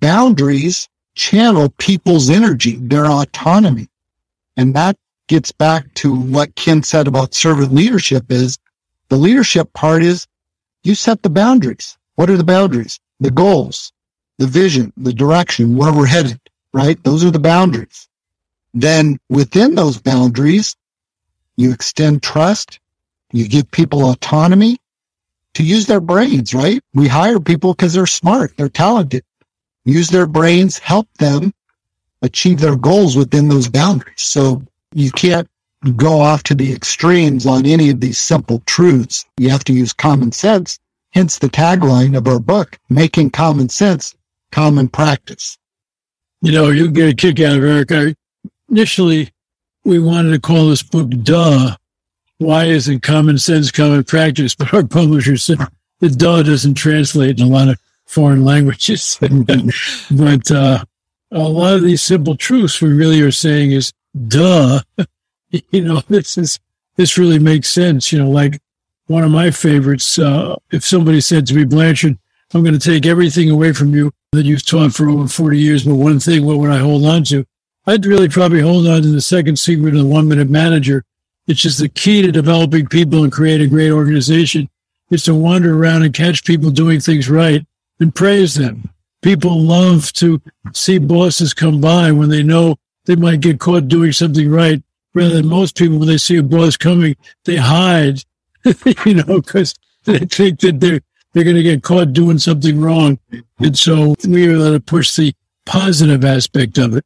Boundaries 0.01 0.89
channel 1.15 1.69
people's 1.79 2.31
energy, 2.31 2.77
their 2.77 3.07
autonomy. 3.07 3.89
And 4.57 4.75
that 4.75 4.97
gets 5.29 5.53
back 5.53 5.93
to 5.95 6.15
what 6.15 6.55
Ken 6.55 6.83
said 6.83 7.07
about 7.07 7.35
servant 7.35 7.73
leadership 7.73 8.31
is 8.31 8.59
the 9.09 9.17
leadership 9.17 9.73
part 9.75 10.03
is 10.03 10.27
you 10.83 10.95
set 10.95 11.23
the 11.23 11.31
boundaries. 11.31 11.99
What 12.15 12.31
are 12.31 12.37
the 12.37 12.45
boundaries? 12.45 12.99
The 13.21 13.31
goals, 13.31 13.93
the 14.39 14.47
vision, 14.47 14.93
the 14.97 15.13
direction, 15.13 15.77
where 15.77 15.93
we're 15.93 16.07
headed, 16.07 16.41
right? 16.73 17.03
Those 17.05 17.25
are 17.25 17.31
the 17.31 17.39
boundaries. 17.39 18.09
Then 18.73 19.19
within 19.29 19.75
those 19.75 19.99
boundaries, 19.99 20.77
you 21.57 21.73
extend 21.73 22.23
trust. 22.23 22.81
You 23.33 23.49
give 23.49 23.71
people 23.71 24.11
autonomy 24.11 24.79
to 25.55 25.63
use 25.63 25.87
their 25.87 26.01
brains, 26.01 26.55
right? 26.55 26.83
We 26.95 27.09
hire 27.09 27.41
people 27.41 27.75
because 27.75 27.95
they're 27.95 28.07
smart. 28.07 28.57
They're 28.57 28.69
talented. 28.69 29.25
Use 29.85 30.09
their 30.09 30.27
brains, 30.27 30.79
help 30.79 31.09
them 31.19 31.53
achieve 32.23 32.61
their 32.61 32.77
goals 32.77 33.17
within 33.17 33.49
those 33.49 33.69
boundaries. 33.69 34.21
So 34.21 34.63
you 34.95 35.11
can't 35.11 35.49
go 35.97 36.21
off 36.21 36.43
to 36.45 36.55
the 36.55 36.73
extremes 36.73 37.47
on 37.47 37.65
any 37.65 37.91
of 37.91 38.01
these 38.01 38.19
simple 38.19 38.63
truths. 38.67 39.25
You 39.39 39.51
have 39.51 39.65
to 39.65 39.73
use 39.73 39.93
common 39.93 40.33
sense. 40.33 40.79
Hence 41.13 41.39
the 41.39 41.49
tagline 41.49 42.17
of 42.17 42.29
our 42.29 42.39
book, 42.39 42.79
making 42.89 43.31
common 43.31 43.69
sense 43.69 44.15
common 44.53 44.89
practice. 44.89 45.59
You 46.43 46.53
know, 46.53 46.71
you 46.71 46.91
get 46.91 47.13
a 47.13 47.15
kick 47.15 47.41
out 47.41 47.59
of 47.59 47.65
Eric. 47.65 47.93
I, 47.93 48.15
initially, 48.69 49.31
we 49.85 49.99
wanted 49.99 50.31
to 50.33 50.41
call 50.41 50.69
this 50.69 50.83
book 50.83 51.11
Duh. 51.23 51.77
Why 52.41 52.65
isn't 52.65 53.03
common 53.03 53.37
sense 53.37 53.71
common 53.71 54.03
practice? 54.03 54.55
But 54.59 54.73
our 54.73 54.83
publisher 54.83 55.37
said 55.37 55.59
the 55.99 56.09
duh 56.09 56.43
doesn't 56.43 56.75
translate 56.75 57.39
in 57.39 57.47
a 57.47 57.51
lot 57.51 57.69
of 57.69 57.79
foreign 58.07 58.47
languages. 58.47 59.19
but 60.11 60.51
uh, 60.51 60.83
a 61.31 61.39
lot 61.39 61.75
of 61.75 61.83
these 61.83 62.01
simple 62.01 62.37
truths 62.37 62.81
we 62.81 62.95
really 62.95 63.21
are 63.21 63.31
saying 63.31 63.73
is 63.73 63.93
duh. 64.27 64.81
you 65.51 65.85
know, 65.85 66.01
this 66.09 66.39
is, 66.39 66.59
this 66.97 67.19
really 67.19 67.39
makes 67.39 67.69
sense. 67.69 68.11
You 68.11 68.21
know, 68.21 68.31
like 68.31 68.59
one 69.07 69.23
of 69.23 69.31
my 69.31 69.51
favorites, 69.51 70.19
uh, 70.19 70.57
if 70.71 70.83
somebody 70.83 71.21
said 71.21 71.47
to 71.49 71.55
me, 71.55 71.65
Blanchard, 71.65 72.17
I'm 72.55 72.63
going 72.63 72.79
to 72.79 72.81
take 72.81 73.05
everything 73.05 73.51
away 73.51 73.75
from 73.75 73.95
you 73.95 74.13
that 74.33 74.47
you've 74.47 74.65
taught 74.65 74.95
for 74.95 75.11
over 75.11 75.29
40 75.29 75.59
years, 75.59 75.85
but 75.85 75.97
one 75.97 76.21
thing, 76.21 76.47
what 76.47 76.57
would 76.57 76.71
I 76.71 76.79
hold 76.79 77.05
on 77.05 77.23
to? 77.25 77.45
I'd 77.87 78.07
really 78.07 78.31
probably 78.31 78.61
hold 78.61 78.87
on 78.87 79.03
to 79.03 79.09
the 79.09 79.21
second 79.21 79.59
secret 79.59 79.95
of 79.95 80.01
the 80.01 80.07
one 80.07 80.27
minute 80.27 80.49
manager. 80.49 81.05
It's 81.47 81.61
just 81.61 81.79
the 81.79 81.89
key 81.89 82.23
to 82.23 82.33
developing 82.33 82.87
people 82.87 83.25
and 83.25 83.33
create 83.33 83.61
a 83.61 83.67
great 83.67 83.91
organization 83.91 84.69
is 85.11 85.25
to 85.25 85.35
wander 85.35 85.77
around 85.77 86.03
and 86.03 86.15
catch 86.15 86.45
people 86.45 86.71
doing 86.71 87.01
things 87.01 87.29
right 87.29 87.67
and 87.99 88.15
praise 88.15 88.55
them. 88.55 88.89
People 89.23 89.61
love 89.61 90.13
to 90.15 90.41
see 90.73 90.99
bosses 90.99 91.53
come 91.53 91.81
by 91.81 92.13
when 92.13 92.29
they 92.29 92.43
know 92.43 92.77
they 93.07 93.17
might 93.17 93.41
get 93.41 93.61
caught 93.61 93.89
doing 93.89 94.13
something 94.13 94.51
right 94.51 94.83
rather 95.15 95.37
than 95.37 95.47
most 95.47 95.77
people 95.77 95.99
when 95.99 96.09
they 96.09 96.19
see 96.19 96.37
a 96.37 96.43
boss 96.43 96.77
coming, 96.77 97.17
they 97.45 97.57
hide, 97.57 98.23
you 99.05 99.15
know, 99.15 99.41
because 99.41 99.75
they 100.05 100.19
think 100.19 100.61
that 100.61 100.81
they're 100.81 101.01
they're 101.33 101.45
going 101.45 101.57
to 101.57 101.63
get 101.63 101.85
caught 101.85 102.13
doing 102.13 102.39
something 102.39 102.81
wrong, 102.81 103.19
and 103.61 103.79
so 103.79 104.17
we 104.27 104.49
are 104.49 104.57
going 104.57 104.73
to 104.73 104.81
push 104.81 105.15
the 105.15 105.33
positive 105.65 106.25
aspect 106.25 106.77
of 106.77 106.97
it. 106.97 107.05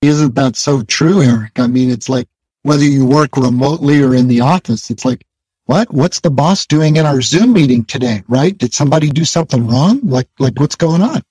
Isn't 0.00 0.34
that 0.34 0.56
so 0.56 0.82
true, 0.82 1.20
Eric? 1.20 1.58
I 1.58 1.66
mean, 1.66 1.90
it's 1.90 2.08
like 2.08 2.26
whether 2.64 2.84
you 2.84 3.06
work 3.06 3.36
remotely 3.36 4.02
or 4.02 4.14
in 4.14 4.26
the 4.26 4.40
office, 4.40 4.90
it's 4.90 5.04
like, 5.04 5.24
what? 5.66 5.92
What's 5.92 6.20
the 6.20 6.30
boss 6.30 6.66
doing 6.66 6.96
in 6.96 7.06
our 7.06 7.22
Zoom 7.22 7.52
meeting 7.52 7.84
today? 7.84 8.22
Right? 8.26 8.56
Did 8.56 8.74
somebody 8.74 9.10
do 9.10 9.24
something 9.24 9.66
wrong? 9.66 10.00
Like, 10.02 10.28
like 10.38 10.58
what's 10.58 10.74
going 10.74 11.02
on? 11.02 11.22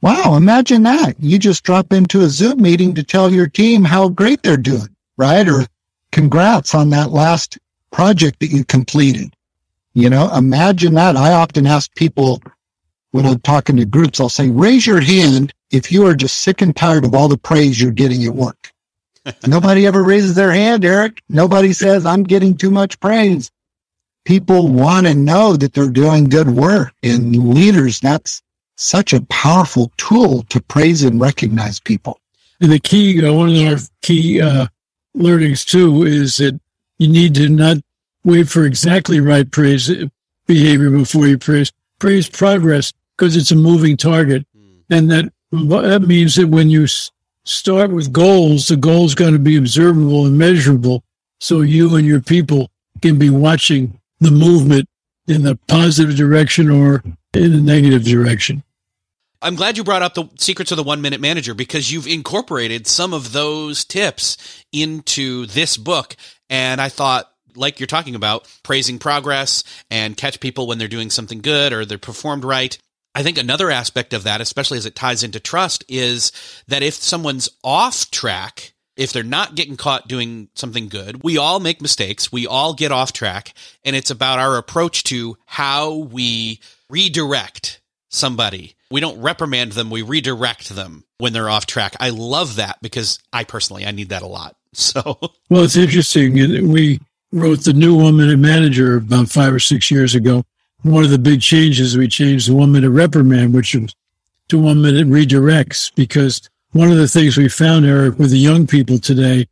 Wow. 0.00 0.34
Imagine 0.34 0.82
that. 0.82 1.14
You 1.18 1.38
just 1.38 1.64
drop 1.64 1.92
into 1.92 2.20
a 2.20 2.28
Zoom 2.28 2.60
meeting 2.60 2.94
to 2.94 3.02
tell 3.02 3.32
your 3.32 3.48
team 3.48 3.84
how 3.84 4.08
great 4.08 4.42
they're 4.42 4.56
doing, 4.56 4.94
right? 5.16 5.48
Or 5.48 5.64
congrats 6.12 6.74
on 6.74 6.90
that 6.90 7.10
last 7.10 7.58
project 7.90 8.40
that 8.40 8.48
you 8.48 8.64
completed. 8.64 9.32
You 9.94 10.10
know, 10.10 10.30
imagine 10.34 10.94
that. 10.94 11.16
I 11.16 11.32
often 11.32 11.66
ask 11.66 11.92
people 11.94 12.42
when 13.12 13.26
I'm 13.26 13.40
talking 13.40 13.76
to 13.76 13.84
groups, 13.84 14.20
I'll 14.20 14.28
say, 14.28 14.50
raise 14.50 14.86
your 14.86 15.00
hand 15.00 15.52
if 15.70 15.90
you 15.90 16.06
are 16.06 16.14
just 16.14 16.38
sick 16.38 16.62
and 16.62 16.74
tired 16.74 17.04
of 17.04 17.14
all 17.14 17.28
the 17.28 17.38
praise 17.38 17.80
you're 17.80 17.90
getting 17.90 18.24
at 18.24 18.34
work. 18.34 18.72
Nobody 19.46 19.86
ever 19.86 20.02
raises 20.02 20.34
their 20.34 20.52
hand, 20.52 20.84
Eric. 20.84 21.22
Nobody 21.28 21.72
says, 21.72 22.06
I'm 22.06 22.22
getting 22.22 22.56
too 22.56 22.70
much 22.70 22.98
praise. 23.00 23.50
People 24.24 24.68
want 24.68 25.06
to 25.06 25.14
know 25.14 25.56
that 25.56 25.72
they're 25.72 25.88
doing 25.88 26.24
good 26.24 26.50
work 26.50 26.92
and 27.02 27.54
leaders. 27.54 28.00
That's 28.00 28.42
such 28.76 29.12
a 29.12 29.22
powerful 29.22 29.90
tool 29.96 30.42
to 30.50 30.60
praise 30.60 31.02
and 31.02 31.20
recognize 31.20 31.80
people. 31.80 32.20
And 32.60 32.72
the 32.72 32.78
key, 32.78 33.24
uh, 33.24 33.32
one 33.32 33.54
of 33.54 33.72
our 33.72 33.78
key 34.02 34.40
uh, 34.40 34.66
learnings 35.14 35.64
too, 35.64 36.04
is 36.04 36.36
that 36.38 36.60
you 36.98 37.08
need 37.08 37.34
to 37.36 37.48
not 37.48 37.78
wait 38.24 38.48
for 38.48 38.64
exactly 38.64 39.20
right 39.20 39.50
praise 39.50 39.90
behavior 40.46 40.90
before 40.90 41.26
you 41.26 41.38
praise. 41.38 41.72
Praise 41.98 42.28
progress 42.28 42.92
because 43.16 43.36
it's 43.36 43.50
a 43.50 43.56
moving 43.56 43.96
target. 43.96 44.46
Mm. 44.56 44.82
And 44.90 45.10
that, 45.10 45.32
that 45.52 46.02
means 46.02 46.36
that 46.36 46.48
when 46.48 46.70
you 46.70 46.86
start 47.48 47.90
with 47.90 48.12
goals, 48.12 48.68
the 48.68 48.76
goal's 48.76 49.14
got 49.14 49.30
to 49.30 49.38
be 49.38 49.56
observable 49.56 50.26
and 50.26 50.36
measurable. 50.36 51.02
So 51.40 51.62
you 51.62 51.96
and 51.96 52.06
your 52.06 52.20
people 52.20 52.70
can 53.00 53.18
be 53.18 53.30
watching 53.30 53.98
the 54.20 54.30
movement 54.30 54.86
in 55.26 55.42
the 55.42 55.58
positive 55.68 56.16
direction 56.16 56.70
or 56.70 57.02
in 57.34 57.52
the 57.52 57.60
negative 57.60 58.04
direction. 58.04 58.62
I'm 59.40 59.54
glad 59.54 59.76
you 59.76 59.84
brought 59.84 60.02
up 60.02 60.14
the 60.14 60.28
secrets 60.36 60.72
of 60.72 60.76
the 60.76 60.82
one 60.82 61.00
minute 61.00 61.20
manager 61.20 61.54
because 61.54 61.92
you've 61.92 62.08
incorporated 62.08 62.86
some 62.86 63.14
of 63.14 63.32
those 63.32 63.84
tips 63.84 64.64
into 64.72 65.46
this 65.46 65.76
book. 65.76 66.16
And 66.50 66.80
I 66.80 66.88
thought, 66.88 67.32
like 67.54 67.78
you're 67.78 67.86
talking 67.86 68.16
about, 68.16 68.52
praising 68.62 68.98
progress 68.98 69.62
and 69.90 70.16
catch 70.16 70.40
people 70.40 70.66
when 70.66 70.78
they're 70.78 70.88
doing 70.88 71.10
something 71.10 71.38
good 71.38 71.72
or 71.72 71.84
they're 71.84 71.98
performed 71.98 72.44
right. 72.44 72.76
I 73.18 73.24
think 73.24 73.36
another 73.36 73.68
aspect 73.68 74.12
of 74.12 74.22
that, 74.22 74.40
especially 74.40 74.78
as 74.78 74.86
it 74.86 74.94
ties 74.94 75.24
into 75.24 75.40
trust, 75.40 75.84
is 75.88 76.30
that 76.68 76.84
if 76.84 76.94
someone's 76.94 77.48
off 77.64 78.12
track, 78.12 78.74
if 78.96 79.12
they're 79.12 79.24
not 79.24 79.56
getting 79.56 79.76
caught 79.76 80.06
doing 80.06 80.50
something 80.54 80.86
good, 80.86 81.24
we 81.24 81.36
all 81.36 81.58
make 81.58 81.82
mistakes. 81.82 82.30
We 82.30 82.46
all 82.46 82.74
get 82.74 82.92
off 82.92 83.12
track. 83.12 83.54
And 83.84 83.96
it's 83.96 84.12
about 84.12 84.38
our 84.38 84.56
approach 84.56 85.02
to 85.04 85.36
how 85.46 85.96
we 85.96 86.60
redirect 86.88 87.80
somebody. 88.08 88.76
We 88.88 89.00
don't 89.00 89.20
reprimand 89.20 89.72
them, 89.72 89.90
we 89.90 90.02
redirect 90.02 90.68
them 90.68 91.02
when 91.18 91.32
they're 91.32 91.50
off 91.50 91.66
track. 91.66 91.96
I 91.98 92.10
love 92.10 92.54
that 92.54 92.78
because 92.82 93.18
I 93.32 93.42
personally 93.42 93.84
I 93.84 93.90
need 93.90 94.10
that 94.10 94.22
a 94.22 94.28
lot. 94.28 94.54
So 94.74 95.18
Well, 95.50 95.64
it's 95.64 95.76
interesting. 95.76 96.34
We 96.70 97.00
wrote 97.32 97.64
the 97.64 97.72
new 97.72 97.96
one 97.96 98.16
minute 98.16 98.38
manager 98.38 98.98
about 98.98 99.28
five 99.28 99.52
or 99.52 99.58
six 99.58 99.90
years 99.90 100.14
ago. 100.14 100.44
One 100.82 101.04
of 101.04 101.10
the 101.10 101.18
big 101.18 101.40
changes 101.40 101.96
we 101.96 102.08
changed 102.08 102.48
the 102.48 102.54
one 102.54 102.72
minute 102.72 102.90
reprimand, 102.90 103.52
which 103.52 103.74
was 103.74 103.94
to 104.48 104.58
one 104.58 104.80
minute 104.80 105.08
redirects, 105.08 105.94
because 105.94 106.48
one 106.72 106.90
of 106.90 106.96
the 106.96 107.08
things 107.08 107.36
we 107.36 107.48
found, 107.48 107.84
Eric, 107.84 108.18
with 108.18 108.30
the 108.30 108.38
young 108.38 108.66
people 108.66 108.98
today 108.98 109.46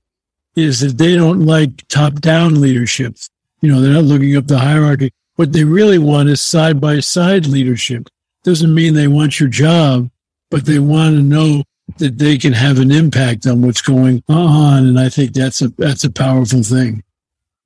is 0.54 0.80
that 0.80 0.98
they 0.98 1.14
don't 1.14 1.44
like 1.44 1.86
top 1.88 2.14
down 2.14 2.60
leadership. 2.60 3.16
You 3.60 3.72
know, 3.72 3.80
they're 3.80 3.92
not 3.92 4.04
looking 4.04 4.36
up 4.36 4.46
the 4.46 4.58
hierarchy. 4.58 5.12
What 5.34 5.52
they 5.52 5.64
really 5.64 5.98
want 5.98 6.28
is 6.28 6.40
side 6.40 6.80
by 6.80 7.00
side 7.00 7.46
leadership 7.46 8.08
doesn't 8.44 8.74
mean 8.74 8.94
they 8.94 9.08
want 9.08 9.40
your 9.40 9.48
job, 9.48 10.10
but 10.50 10.64
they 10.64 10.78
want 10.78 11.16
to 11.16 11.22
know 11.22 11.64
that 11.98 12.18
they 12.18 12.38
can 12.38 12.52
have 12.52 12.78
an 12.78 12.90
impact 12.90 13.46
on 13.46 13.62
what's 13.62 13.82
going 13.82 14.22
on. 14.28 14.86
And 14.86 14.98
I 14.98 15.08
think 15.08 15.32
that's 15.32 15.60
a, 15.60 15.68
that's 15.68 16.04
a 16.04 16.10
powerful 16.10 16.62
thing. 16.62 17.02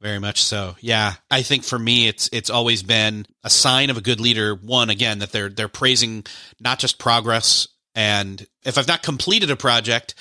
Very 0.01 0.19
much 0.19 0.43
so. 0.43 0.77
Yeah. 0.81 1.15
I 1.31 1.43
think 1.43 1.63
for 1.63 1.79
me 1.79 2.09
it's 2.09 2.29
it's 2.33 2.51
always 2.51 2.83
been 2.83 3.27
a 3.45 3.51
sign 3.51 3.91
of 3.91 3.99
a 3.99 4.01
good 4.01 4.21
leader, 4.21 4.55
one 4.55 4.89
again 4.89 5.19
that 5.19 5.33
they're 5.33 5.51
they're 5.51 5.69
praising 5.69 6.25
not 6.61 6.79
just 6.79 6.99
progress 6.99 7.69
and 7.95 8.47
if 8.65 8.79
I've 8.79 8.89
not 8.89 9.03
completed 9.03 9.51
a 9.51 9.57
project, 9.57 10.15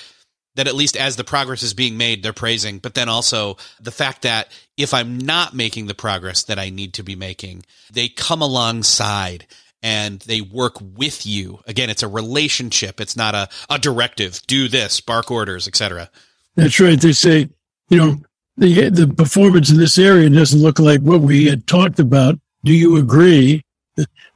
that 0.56 0.66
at 0.66 0.74
least 0.74 0.96
as 0.96 1.16
the 1.16 1.24
progress 1.24 1.62
is 1.62 1.74
being 1.74 1.96
made, 1.96 2.22
they're 2.22 2.32
praising, 2.32 2.78
but 2.78 2.94
then 2.94 3.08
also 3.08 3.56
the 3.80 3.92
fact 3.92 4.22
that 4.22 4.48
if 4.76 4.92
I'm 4.92 5.18
not 5.18 5.54
making 5.54 5.86
the 5.86 5.94
progress 5.94 6.44
that 6.44 6.58
I 6.58 6.70
need 6.70 6.94
to 6.94 7.02
be 7.02 7.14
making, 7.14 7.64
they 7.92 8.08
come 8.08 8.42
alongside 8.42 9.46
and 9.82 10.20
they 10.20 10.40
work 10.40 10.76
with 10.80 11.24
you. 11.24 11.60
Again, 11.66 11.88
it's 11.88 12.02
a 12.02 12.08
relationship. 12.08 13.00
It's 13.00 13.16
not 13.16 13.34
a, 13.34 13.48
a 13.70 13.78
directive. 13.78 14.42
Do 14.46 14.68
this, 14.68 15.00
bark 15.00 15.30
orders, 15.30 15.68
etc. 15.68 16.10
That's 16.56 16.80
right. 16.80 17.00
They 17.00 17.12
say, 17.12 17.48
you 17.88 17.96
know, 17.96 18.20
the 18.56 18.88
the 18.90 19.06
performance 19.06 19.70
in 19.70 19.78
this 19.78 19.98
area 19.98 20.28
doesn't 20.28 20.60
look 20.60 20.78
like 20.78 21.00
what 21.00 21.20
we 21.20 21.46
had 21.46 21.66
talked 21.66 21.98
about. 21.98 22.38
Do 22.64 22.72
you 22.72 22.96
agree? 22.96 23.62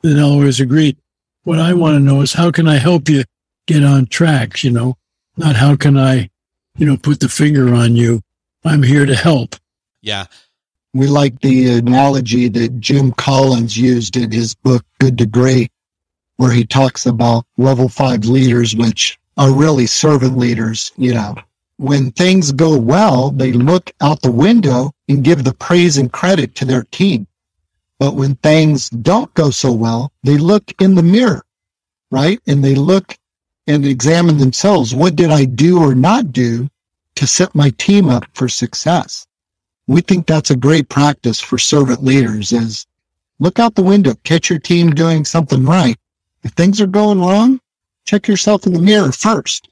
Then 0.02 0.20
always 0.20 0.60
agree. 0.60 0.96
What 1.44 1.58
I 1.58 1.74
want 1.74 1.94
to 1.96 2.00
know 2.00 2.22
is 2.22 2.32
how 2.32 2.50
can 2.50 2.68
I 2.68 2.76
help 2.76 3.08
you 3.08 3.24
get 3.66 3.84
on 3.84 4.06
track? 4.06 4.64
You 4.64 4.70
know, 4.70 4.96
not 5.36 5.56
how 5.56 5.76
can 5.76 5.98
I, 5.98 6.30
you 6.76 6.86
know, 6.86 6.96
put 6.96 7.20
the 7.20 7.28
finger 7.28 7.74
on 7.74 7.96
you. 7.96 8.22
I'm 8.64 8.82
here 8.82 9.04
to 9.04 9.14
help. 9.14 9.56
Yeah. 10.00 10.26
We 10.94 11.06
like 11.06 11.40
the 11.40 11.78
analogy 11.78 12.48
that 12.48 12.80
Jim 12.80 13.12
Collins 13.12 13.76
used 13.76 14.16
in 14.16 14.30
his 14.30 14.54
book, 14.54 14.84
Good 15.00 15.18
to 15.18 15.26
Great, 15.26 15.72
where 16.36 16.52
he 16.52 16.64
talks 16.64 17.04
about 17.04 17.46
level 17.58 17.88
five 17.88 18.24
leaders, 18.24 18.76
which 18.76 19.18
are 19.36 19.52
really 19.52 19.86
servant 19.86 20.38
leaders. 20.38 20.92
You 20.96 21.14
know, 21.14 21.34
when 21.76 22.12
things 22.12 22.52
go 22.52 22.78
well, 22.78 23.30
they 23.30 23.52
look 23.52 23.92
out 24.00 24.22
the 24.22 24.30
window 24.30 24.92
and 25.08 25.24
give 25.24 25.44
the 25.44 25.54
praise 25.54 25.98
and 25.98 26.12
credit 26.12 26.54
to 26.56 26.64
their 26.64 26.84
team. 26.84 27.26
But 27.98 28.14
when 28.14 28.36
things 28.36 28.90
don't 28.90 29.32
go 29.34 29.50
so 29.50 29.72
well, 29.72 30.12
they 30.22 30.38
look 30.38 30.72
in 30.80 30.94
the 30.94 31.02
mirror, 31.02 31.44
right? 32.10 32.40
And 32.46 32.62
they 32.64 32.74
look 32.74 33.16
and 33.66 33.86
examine 33.86 34.38
themselves. 34.38 34.94
What 34.94 35.16
did 35.16 35.30
I 35.30 35.44
do 35.44 35.82
or 35.82 35.94
not 35.94 36.32
do 36.32 36.68
to 37.16 37.26
set 37.26 37.54
my 37.54 37.70
team 37.70 38.08
up 38.08 38.24
for 38.34 38.48
success? 38.48 39.26
we 39.86 40.00
think 40.00 40.26
that's 40.26 40.50
a 40.50 40.56
great 40.56 40.88
practice 40.88 41.40
for 41.40 41.58
servant 41.58 42.02
leaders 42.02 42.52
is 42.52 42.86
look 43.38 43.58
out 43.58 43.74
the 43.74 43.82
window, 43.82 44.14
catch 44.24 44.48
your 44.48 44.58
team 44.58 44.90
doing 44.90 45.24
something 45.24 45.64
right. 45.64 45.96
If 46.42 46.52
things 46.52 46.80
are 46.80 46.86
going 46.86 47.20
wrong, 47.20 47.60
check 48.06 48.28
yourself 48.28 48.66
in 48.66 48.72
the 48.72 48.80
mirror 48.80 49.12
first 49.12 49.68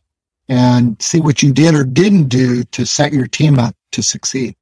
and 0.48 1.00
see 1.00 1.20
what 1.20 1.42
you 1.42 1.52
did 1.52 1.74
or 1.74 1.84
didn't 1.84 2.28
do 2.28 2.64
to 2.64 2.84
set 2.84 3.12
your 3.12 3.26
team 3.26 3.58
up 3.58 3.74
to 3.92 4.02
succeed. 4.02 4.56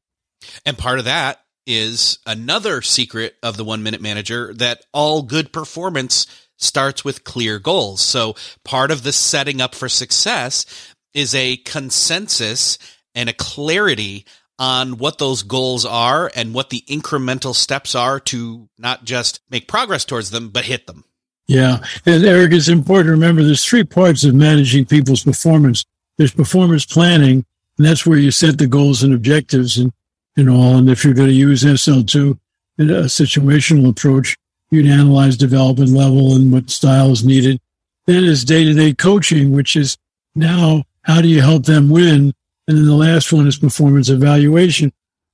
And 0.65 0.77
part 0.77 0.99
of 0.99 1.05
that 1.07 1.41
is 1.67 2.19
another 2.27 2.83
secret 2.83 3.37
of 3.43 3.57
the 3.57 3.65
one 3.65 3.83
minute 3.83 4.01
manager 4.01 4.53
that 4.55 4.85
all 4.93 5.23
good 5.23 5.53
performance 5.53 6.27
starts 6.57 7.05
with 7.05 7.25
clear 7.25 7.59
goals. 7.59 8.01
So 8.01 8.35
part 8.65 8.91
of 8.91 9.03
the 9.03 9.13
setting 9.13 9.61
up 9.61 9.75
for 9.75 9.89
success 9.89 10.67
is 11.15 11.35
a 11.35 11.57
consensus 11.59 12.79
and 13.15 13.29
a 13.29 13.35
clarity 13.35 14.27
on 14.59 14.99
what 14.99 15.19
those 15.19 15.43
goals 15.43 15.87
are 15.87 16.31
and 16.35 16.53
what 16.53 16.71
the 16.71 16.85
incremental 16.89 17.55
steps 17.55 17.95
are 17.95 18.21
to 18.21 18.69
not 18.79 19.05
just 19.05 19.41
make 19.51 19.67
progress 19.67 20.05
towards 20.05 20.31
them, 20.31 20.51
but 20.51 20.67
hit 20.67 20.87
them. 20.87 21.05
Yeah. 21.47 21.85
And 22.07 22.25
Eric, 22.25 22.53
it's 22.53 22.69
important 22.69 23.07
to 23.07 23.13
remember 23.13 23.43
there's 23.43 23.65
three 23.65 23.85
parts 23.85 24.25
of 24.25 24.35
managing 24.35 24.87
people's 24.87 25.25
performance. 25.25 25.85
There's 26.17 26.33
performance 26.33 26.87
planning, 26.87 27.45
and 27.77 27.87
that's 27.87 28.07
where 28.07 28.19
you 28.19 28.31
set 28.31 28.59
the 28.59 28.67
goals 28.67 29.03
and 29.03 29.15
objectives 29.15 29.79
and, 29.79 29.93
and 30.37 30.49
all. 30.49 30.77
And 30.77 30.89
if 30.89 31.05
you're 31.05 31.15
going 31.15 31.29
to 31.29 31.35
use 31.35 31.65
SL2, 31.65 32.39
a 32.79 32.83
situational 32.83 33.91
approach, 33.91 34.37
you'd 34.71 34.87
analyze 34.87 35.37
development 35.37 35.91
level 35.91 36.35
and 36.35 36.53
what 36.53 36.71
style 36.71 37.11
is 37.11 37.25
needed. 37.25 37.61
Then 38.07 38.25
is 38.25 38.45
day 38.45 38.65
to 38.65 38.75
day 38.75 38.95
coaching, 38.95 39.53
which 39.53 39.77
is 39.77 39.97
now 40.35 40.85
how 41.03 41.21
do 41.21 41.29
you 41.29 41.43
help 41.43 41.65
them 41.65 41.91
win 41.91 42.33
and 42.71 42.79
then 42.79 42.87
the 42.87 42.95
last 42.95 43.33
one 43.33 43.49
is 43.49 43.59
performance 43.59 44.09
evaluation. 44.11 44.93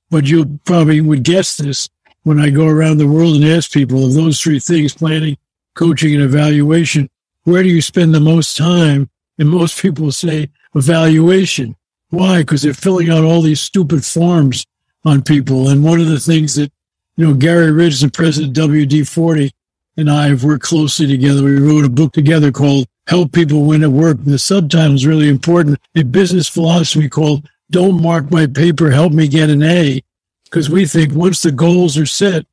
But 0.09 0.25
you 0.25 0.59
probably 0.65 1.01
would 1.01 1.21
guess 1.21 1.55
this 1.55 1.87
when 2.23 2.39
I 2.39 2.49
go 2.49 2.65
around 2.65 2.97
the 2.97 3.05
world 3.05 3.35
and 3.35 3.45
ask 3.45 3.71
people 3.71 4.07
of 4.07 4.15
those 4.15 4.41
three 4.41 4.59
things, 4.59 4.95
planning, 4.95 5.37
coaching, 5.77 6.13
and 6.13 6.23
evaluation, 6.23 7.09
where 7.43 7.63
do 7.63 7.69
you 7.69 7.81
spend 7.81 8.13
the 8.13 8.19
most 8.19 8.57
time? 8.57 9.09
And 9.37 9.47
most 9.47 9.81
people 9.81 10.11
say 10.11 10.49
evaluation. 10.75 11.75
Why? 12.09 12.39
Because 12.39 12.63
they're 12.63 12.73
filling 12.73 13.09
out 13.09 13.23
all 13.23 13.41
these 13.41 13.61
stupid 13.61 14.03
forms 14.03 14.65
on 15.05 15.21
people. 15.21 15.69
And 15.69 15.83
one 15.83 16.01
of 16.01 16.07
the 16.07 16.19
things 16.19 16.55
that 16.55 16.71
You 17.17 17.25
know, 17.25 17.33
Gary 17.33 17.71
Ridge, 17.71 17.99
the 17.99 18.11
president 18.11 18.55
of 18.57 18.69
WD 18.69 19.07
40, 19.07 19.51
and 19.97 20.09
I 20.09 20.27
have 20.27 20.43
worked 20.43 20.63
closely 20.63 21.07
together. 21.07 21.43
We 21.43 21.57
wrote 21.57 21.83
a 21.83 21.89
book 21.89 22.13
together 22.13 22.51
called 22.51 22.85
Help 23.07 23.31
People 23.31 23.65
Win 23.65 23.83
at 23.83 23.89
Work. 23.89 24.17
And 24.17 24.27
the 24.27 24.37
subtitle 24.37 24.93
is 24.93 25.07
really 25.07 25.27
important. 25.27 25.79
A 25.95 26.03
business 26.03 26.47
philosophy 26.47 27.09
called 27.09 27.49
Don't 27.71 27.99
Mark 28.01 28.29
My 28.29 28.45
Paper, 28.45 28.91
Help 28.91 29.13
Me 29.13 29.27
Get 29.27 29.49
an 29.49 29.63
A. 29.63 30.03
Because 30.43 30.69
we 30.69 30.85
think 30.85 31.13
once 31.13 31.41
the 31.41 31.51
goals 31.51 31.97
are 31.97 32.05
set, 32.05 32.45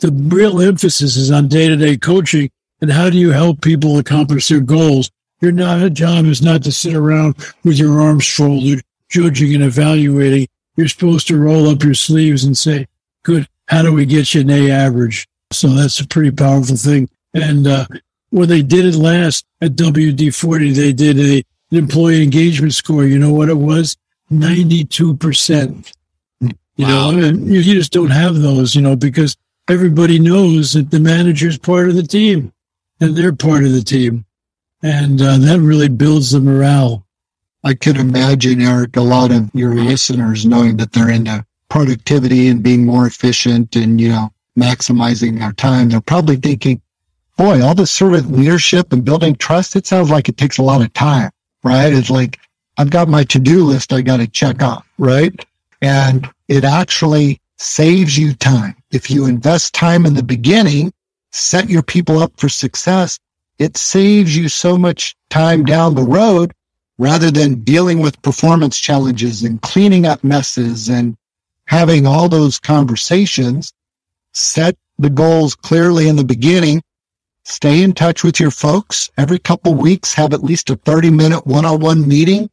the 0.00 0.12
real 0.12 0.60
emphasis 0.60 1.16
is 1.16 1.30
on 1.30 1.48
day 1.48 1.68
to 1.68 1.76
day 1.76 1.96
coaching 1.96 2.50
and 2.82 2.90
how 2.90 3.08
do 3.08 3.16
you 3.16 3.30
help 3.30 3.62
people 3.62 3.96
accomplish 3.96 4.48
their 4.48 4.60
goals. 4.60 5.10
Your 5.40 5.52
not, 5.52 5.92
job 5.92 6.26
is 6.26 6.42
not 6.42 6.64
to 6.64 6.72
sit 6.72 6.94
around 6.94 7.36
with 7.64 7.78
your 7.78 8.00
arms 8.00 8.28
folded, 8.28 8.82
judging 9.08 9.54
and 9.54 9.64
evaluating. 9.64 10.48
You're 10.76 10.88
supposed 10.88 11.28
to 11.28 11.38
roll 11.38 11.68
up 11.68 11.82
your 11.82 11.94
sleeves 11.94 12.44
and 12.44 12.58
say, 12.58 12.86
good, 13.22 13.48
how 13.68 13.82
do 13.82 13.92
we 13.92 14.04
get 14.04 14.34
you 14.34 14.40
an 14.42 14.50
A 14.50 14.70
average? 14.70 15.28
So 15.52 15.68
that's 15.68 16.00
a 16.00 16.06
pretty 16.06 16.32
powerful 16.32 16.76
thing. 16.76 17.08
And 17.34 17.66
uh, 17.66 17.86
when 18.30 18.48
they 18.48 18.62
did 18.62 18.84
it 18.84 18.96
last 18.96 19.46
at 19.60 19.72
WD-40, 19.72 20.74
they 20.74 20.92
did 20.92 21.18
a, 21.18 21.44
an 21.70 21.78
employee 21.78 22.22
engagement 22.22 22.74
score. 22.74 23.04
You 23.04 23.18
know 23.18 23.32
what 23.32 23.48
it 23.48 23.54
was? 23.54 23.96
92%. 24.32 25.92
You 26.40 26.50
wow. 26.78 27.10
know, 27.10 27.26
and 27.28 27.46
you 27.46 27.62
just 27.62 27.92
don't 27.92 28.10
have 28.10 28.36
those, 28.36 28.74
you 28.74 28.82
know, 28.82 28.96
because 28.96 29.36
everybody 29.68 30.18
knows 30.18 30.72
that 30.72 30.90
the 30.90 31.00
manager 31.00 31.48
is 31.48 31.58
part 31.58 31.88
of 31.88 31.94
the 31.94 32.02
team 32.02 32.51
they're 33.08 33.32
part 33.32 33.64
of 33.64 33.72
the 33.72 33.82
team. 33.82 34.24
And 34.82 35.20
uh, 35.20 35.38
that 35.38 35.60
really 35.60 35.88
builds 35.88 36.32
the 36.32 36.40
morale. 36.40 37.06
I 37.64 37.74
could 37.74 37.96
imagine, 37.96 38.60
Eric, 38.60 38.96
a 38.96 39.00
lot 39.00 39.30
of 39.30 39.50
your 39.54 39.74
listeners 39.74 40.44
knowing 40.44 40.76
that 40.78 40.92
they're 40.92 41.10
into 41.10 41.46
productivity 41.68 42.48
and 42.48 42.62
being 42.62 42.84
more 42.84 43.06
efficient 43.06 43.76
and, 43.76 44.00
you 44.00 44.08
know, 44.08 44.32
maximizing 44.58 45.38
their 45.38 45.52
time. 45.52 45.88
They're 45.88 46.00
probably 46.00 46.36
thinking, 46.36 46.82
boy, 47.36 47.62
all 47.62 47.74
this 47.74 47.90
servant 47.90 48.32
leadership 48.32 48.92
and 48.92 49.04
building 49.04 49.36
trust, 49.36 49.76
it 49.76 49.86
sounds 49.86 50.10
like 50.10 50.28
it 50.28 50.36
takes 50.36 50.58
a 50.58 50.62
lot 50.62 50.82
of 50.82 50.92
time, 50.92 51.30
right? 51.62 51.92
It's 51.92 52.10
like, 52.10 52.40
I've 52.76 52.90
got 52.90 53.08
my 53.08 53.24
to-do 53.24 53.64
list 53.64 53.92
I 53.92 54.02
got 54.02 54.18
to 54.18 54.26
check 54.26 54.62
off, 54.62 54.86
right? 54.98 55.32
And 55.80 56.28
it 56.48 56.64
actually 56.64 57.40
saves 57.58 58.18
you 58.18 58.34
time. 58.34 58.74
If 58.90 59.10
you 59.10 59.26
invest 59.26 59.74
time 59.74 60.04
in 60.04 60.14
the 60.14 60.22
beginning, 60.22 60.92
set 61.32 61.68
your 61.68 61.82
people 61.82 62.18
up 62.18 62.32
for 62.36 62.48
success, 62.48 63.18
it 63.58 63.76
saves 63.76 64.36
you 64.36 64.48
so 64.48 64.76
much 64.78 65.16
time 65.30 65.64
down 65.64 65.94
the 65.94 66.02
road 66.02 66.52
rather 66.98 67.30
than 67.30 67.64
dealing 67.64 67.98
with 67.98 68.20
performance 68.22 68.78
challenges 68.78 69.42
and 69.42 69.60
cleaning 69.62 70.06
up 70.06 70.22
messes 70.22 70.88
and 70.88 71.16
having 71.66 72.06
all 72.06 72.28
those 72.28 72.58
conversations. 72.58 73.72
Set 74.32 74.76
the 74.98 75.10
goals 75.10 75.54
clearly 75.54 76.08
in 76.08 76.16
the 76.16 76.24
beginning, 76.24 76.82
stay 77.44 77.82
in 77.82 77.92
touch 77.92 78.22
with 78.22 78.38
your 78.38 78.50
folks. 78.50 79.10
Every 79.16 79.38
couple 79.38 79.74
weeks, 79.74 80.14
have 80.14 80.32
at 80.32 80.44
least 80.44 80.70
a 80.70 80.76
30 80.76 81.10
minute 81.10 81.46
one-on-one 81.46 82.06
meeting, 82.06 82.50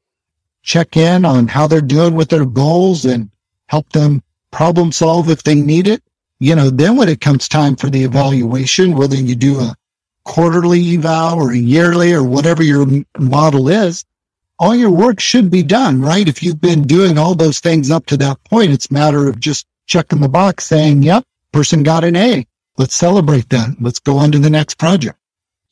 check 0.63 0.97
in 0.97 1.25
on 1.25 1.47
how 1.47 1.67
they're 1.67 1.81
doing 1.81 2.15
with 2.15 2.29
their 2.29 2.45
goals 2.45 3.05
and 3.05 3.29
help 3.67 3.89
them 3.91 4.23
problem 4.51 4.91
solve 4.91 5.29
if 5.29 5.43
they 5.43 5.55
need 5.55 5.87
it. 5.87 6.01
You 6.39 6.55
know, 6.55 6.69
then 6.69 6.95
when 6.95 7.09
it 7.09 7.21
comes 7.21 7.47
time 7.47 7.75
for 7.75 7.89
the 7.89 8.03
evaluation, 8.03 8.95
whether 8.95 9.15
you 9.15 9.35
do 9.35 9.59
a 9.59 9.75
quarterly 10.23 10.95
eval 10.95 11.39
or 11.39 11.51
a 11.51 11.57
yearly 11.57 12.13
or 12.13 12.23
whatever 12.23 12.63
your 12.63 12.85
model 13.17 13.67
is, 13.67 14.05
all 14.59 14.75
your 14.75 14.91
work 14.91 15.19
should 15.19 15.49
be 15.49 15.63
done, 15.63 16.01
right? 16.01 16.27
If 16.27 16.43
you've 16.43 16.61
been 16.61 16.83
doing 16.83 17.17
all 17.17 17.33
those 17.33 17.59
things 17.59 17.89
up 17.89 18.05
to 18.07 18.17
that 18.17 18.43
point, 18.43 18.71
it's 18.71 18.89
a 18.89 18.93
matter 18.93 19.27
of 19.27 19.39
just 19.39 19.65
checking 19.85 20.21
the 20.21 20.29
box 20.29 20.65
saying, 20.65 21.03
yep, 21.03 21.23
person 21.51 21.83
got 21.83 22.03
an 22.03 22.15
A. 22.15 22.45
Let's 22.77 22.95
celebrate 22.95 23.49
that. 23.49 23.75
Let's 23.79 23.99
go 23.99 24.17
on 24.17 24.31
to 24.33 24.39
the 24.39 24.49
next 24.49 24.75
project. 24.75 25.17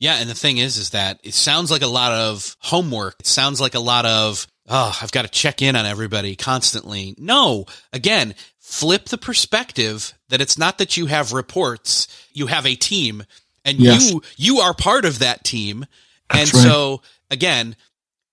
Yeah. 0.00 0.16
And 0.16 0.28
the 0.28 0.34
thing 0.34 0.58
is, 0.58 0.76
is 0.76 0.90
that 0.90 1.20
it 1.22 1.34
sounds 1.34 1.70
like 1.70 1.82
a 1.82 1.86
lot 1.86 2.12
of 2.12 2.56
homework. 2.60 3.16
It 3.20 3.26
sounds 3.26 3.60
like 3.60 3.74
a 3.74 3.80
lot 3.80 4.06
of, 4.06 4.46
oh, 4.68 4.98
I've 5.02 5.12
got 5.12 5.22
to 5.22 5.28
check 5.28 5.60
in 5.62 5.76
on 5.76 5.86
everybody 5.86 6.36
constantly. 6.36 7.14
No, 7.18 7.66
again, 7.92 8.34
flip 8.68 9.06
the 9.06 9.16
perspective 9.16 10.12
that 10.28 10.42
it's 10.42 10.58
not 10.58 10.76
that 10.76 10.96
you 10.96 11.06
have 11.06 11.32
reports, 11.32 12.06
you 12.34 12.48
have 12.48 12.66
a 12.66 12.74
team 12.74 13.24
and 13.64 13.78
yes. 13.78 14.10
you, 14.10 14.22
you 14.36 14.58
are 14.58 14.74
part 14.74 15.06
of 15.06 15.20
that 15.20 15.42
team. 15.42 15.86
That's 16.30 16.52
and 16.52 16.62
right. 16.62 16.70
so 16.70 17.02
again, 17.30 17.76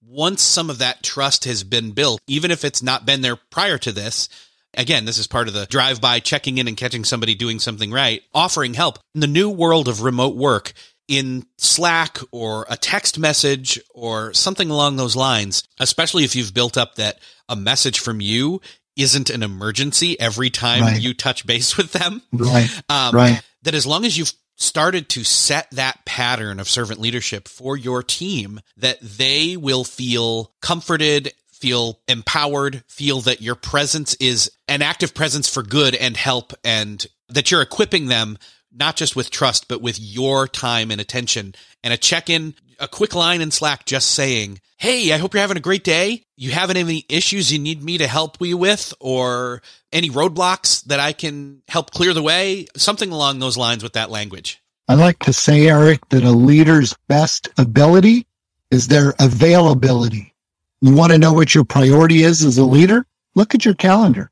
once 0.06 0.42
some 0.42 0.70
of 0.70 0.80
that 0.80 1.04
trust 1.04 1.46
has 1.46 1.64
been 1.64 1.92
built, 1.92 2.20
even 2.28 2.52
if 2.52 2.66
it's 2.66 2.84
not 2.84 3.06
been 3.06 3.22
there 3.22 3.38
prior 3.38 3.78
to 3.80 3.92
this, 3.92 4.30
Again, 4.78 5.06
this 5.06 5.18
is 5.18 5.26
part 5.26 5.48
of 5.48 5.54
the 5.54 5.68
drive 5.68 6.02
by 6.02 6.20
checking 6.20 6.58
in 6.58 6.68
and 6.68 6.76
catching 6.76 7.06
somebody 7.06 7.34
doing 7.34 7.60
something 7.60 7.94
right, 7.94 8.22
offering 8.34 8.74
help. 8.74 9.00
In 9.14 9.22
the 9.22 9.26
new 9.26 9.50
world 9.50 9.88
of 9.88 10.02
remote 10.02 10.36
work, 10.36 10.74
in 11.08 11.46
Slack 11.58 12.18
or 12.32 12.66
a 12.70 12.76
text 12.76 13.18
message 13.18 13.80
or 13.94 14.34
something 14.34 14.70
along 14.70 14.98
those 14.98 15.16
lines, 15.16 15.64
especially 15.80 16.26
if 16.26 16.36
you've 16.36 16.54
built 16.54 16.78
up 16.78 16.96
that 16.96 17.20
a 17.48 17.56
message 17.56 18.00
from 18.00 18.20
you 18.20 18.60
isn't 18.96 19.30
an 19.30 19.44
emergency 19.44 20.20
every 20.20 20.50
time 20.50 20.82
right. 20.82 21.02
you 21.02 21.14
touch 21.14 21.46
base 21.46 21.78
with 21.78 21.92
them. 21.92 22.22
Right. 22.32 22.70
Um, 22.90 23.16
right. 23.16 23.42
That 23.64 23.74
as 23.74 23.86
long 23.86 24.06
as 24.06 24.18
you've 24.18 24.34
started 24.58 25.10
to 25.10 25.24
set 25.24 25.70
that 25.72 26.06
pattern 26.06 26.60
of 26.60 26.70
servant 26.70 27.00
leadership 27.00 27.48
for 27.48 27.76
your 27.76 28.02
team, 28.04 28.62
that 28.78 29.00
they 29.02 29.58
will 29.58 29.84
feel 29.84 30.54
comforted 30.62 31.34
feel 31.56 32.00
empowered, 32.08 32.84
feel 32.88 33.22
that 33.22 33.42
your 33.42 33.56
presence 33.56 34.14
is 34.16 34.52
an 34.68 34.82
active 34.82 35.14
presence 35.14 35.50
for 35.50 35.64
good 35.64 35.96
and 35.96 36.18
help, 36.18 36.54
and 36.64 37.08
that 37.30 37.50
you're 37.50 37.62
equipping 37.62 38.08
them 38.08 38.38
not 38.72 38.96
just 38.96 39.16
with 39.16 39.32
trust, 39.32 39.68
but 39.68 39.82
with 39.82 39.98
your 40.00 40.48
time 40.48 40.92
and 40.92 41.00
attention. 41.00 41.56
And 41.84 41.94
a 41.94 41.98
check 41.98 42.30
in, 42.30 42.56
a 42.80 42.88
quick 42.88 43.16
line 43.16 43.42
in 43.42 43.52
Slack 43.52 43.86
just 43.86 44.12
saying, 44.12 44.60
Hey, 44.78 45.14
I 45.14 45.18
hope 45.18 45.34
you're 45.34 45.42
having 45.42 45.58
a 45.58 45.62
great 45.62 45.84
day. 45.84 46.26
You 46.36 46.52
have 46.52 46.70
any 46.70 47.06
issues 47.08 47.52
you 47.52 47.60
need 47.60 47.82
me 47.82 47.98
to 47.98 48.08
help 48.08 48.38
you 48.42 48.58
with 48.58 48.94
or 49.00 49.62
any 49.92 50.10
roadblocks 50.10 50.84
that 50.86 51.00
I 51.00 51.14
can 51.14 51.62
help 51.68 51.92
clear 51.92 52.14
the 52.14 52.22
way? 52.22 52.68
Something 52.76 53.12
along 53.12 53.40
those 53.40 53.58
lines 53.58 53.84
with 53.84 53.94
that 53.94 54.12
language. 54.12 54.62
I 54.88 54.96
like 54.96 55.20
to 55.20 55.34
say, 55.34 55.68
Eric, 55.68 56.08
that 56.10 56.24
a 56.24 56.32
leader's 56.32 56.96
best 57.08 57.48
ability 57.58 58.28
is 58.70 58.88
their 58.88 59.14
availability. 59.20 60.34
You 60.82 60.94
want 60.94 61.14
to 61.14 61.18
know 61.18 61.34
what 61.34 61.56
your 61.56 61.64
priority 61.64 62.24
is 62.24 62.44
as 62.44 62.58
a 62.58 62.66
leader? 62.66 63.06
Look 63.34 63.56
at 63.56 63.66
your 63.66 63.74
calendar. 63.74 64.30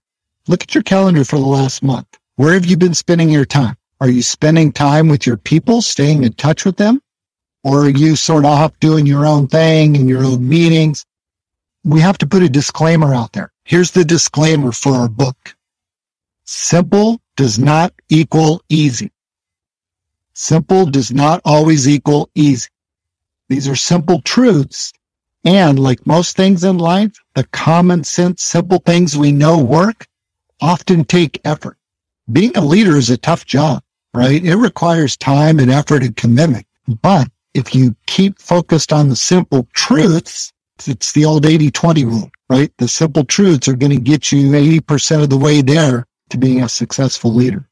Look 0.47 0.63
at 0.63 0.75
your 0.75 0.83
calendar 0.83 1.23
for 1.23 1.37
the 1.37 1.45
last 1.45 1.81
month. 1.81 2.07
Where 2.35 2.53
have 2.53 2.65
you 2.65 2.77
been 2.77 2.93
spending 2.93 3.29
your 3.29 3.45
time? 3.45 3.77
Are 4.01 4.09
you 4.09 4.21
spending 4.21 4.73
time 4.73 5.07
with 5.07 5.25
your 5.25 5.37
people, 5.37 5.81
staying 5.81 6.23
in 6.23 6.33
touch 6.33 6.65
with 6.65 6.75
them? 6.75 7.01
Or 7.63 7.89
you 7.89 8.15
sort 8.15 8.45
of 8.45 8.51
off 8.51 8.79
doing 8.79 9.05
your 9.05 9.25
own 9.25 9.47
thing 9.47 9.95
in 9.95 10.07
your 10.07 10.23
own 10.23 10.47
meetings? 10.47 11.05
We 11.83 12.01
have 12.01 12.17
to 12.19 12.27
put 12.27 12.43
a 12.43 12.49
disclaimer 12.49 13.13
out 13.13 13.31
there. 13.33 13.51
Here's 13.63 13.91
the 13.91 14.05
disclaimer 14.05 14.71
for 14.71 14.93
our 14.93 15.07
book. 15.07 15.55
Simple 16.43 17.21
does 17.35 17.57
not 17.57 17.93
equal 18.09 18.61
easy. 18.69 19.11
Simple 20.33 20.85
does 20.85 21.11
not 21.11 21.41
always 21.45 21.87
equal 21.87 22.29
easy. 22.35 22.69
These 23.47 23.67
are 23.67 23.75
simple 23.75 24.21
truths 24.21 24.91
and 25.45 25.77
like 25.77 26.07
most 26.07 26.35
things 26.35 26.63
in 26.63 26.77
life, 26.77 27.13
the 27.35 27.43
common 27.45 28.03
sense, 28.03 28.43
simple 28.43 28.79
things 28.79 29.17
we 29.17 29.31
know 29.31 29.57
work 29.57 30.07
often 30.61 31.03
take 31.03 31.41
effort. 31.43 31.77
Being 32.31 32.55
a 32.55 32.61
leader 32.61 32.95
is 32.95 33.09
a 33.09 33.17
tough 33.17 33.45
job, 33.45 33.83
right? 34.13 34.43
It 34.43 34.55
requires 34.55 35.17
time 35.17 35.59
and 35.59 35.69
effort 35.69 36.03
and 36.03 36.15
commitment. 36.15 36.65
But 37.01 37.27
if 37.53 37.75
you 37.75 37.95
keep 38.07 38.39
focused 38.39 38.91
on 38.91 39.09
the 39.09 39.15
simple 39.15 39.67
truths, 39.73 40.51
it's 40.85 41.11
the 41.11 41.25
old 41.25 41.43
80-20 41.43 42.05
rule, 42.05 42.31
right? 42.49 42.71
The 42.77 42.87
simple 42.87 43.23
truths 43.23 43.67
are 43.67 43.75
going 43.75 43.91
to 43.91 43.99
get 43.99 44.31
you 44.31 44.51
80% 44.51 45.23
of 45.23 45.29
the 45.29 45.37
way 45.37 45.61
there 45.61 46.05
to 46.29 46.37
being 46.37 46.63
a 46.63 46.69
successful 46.69 47.33
leader. 47.33 47.67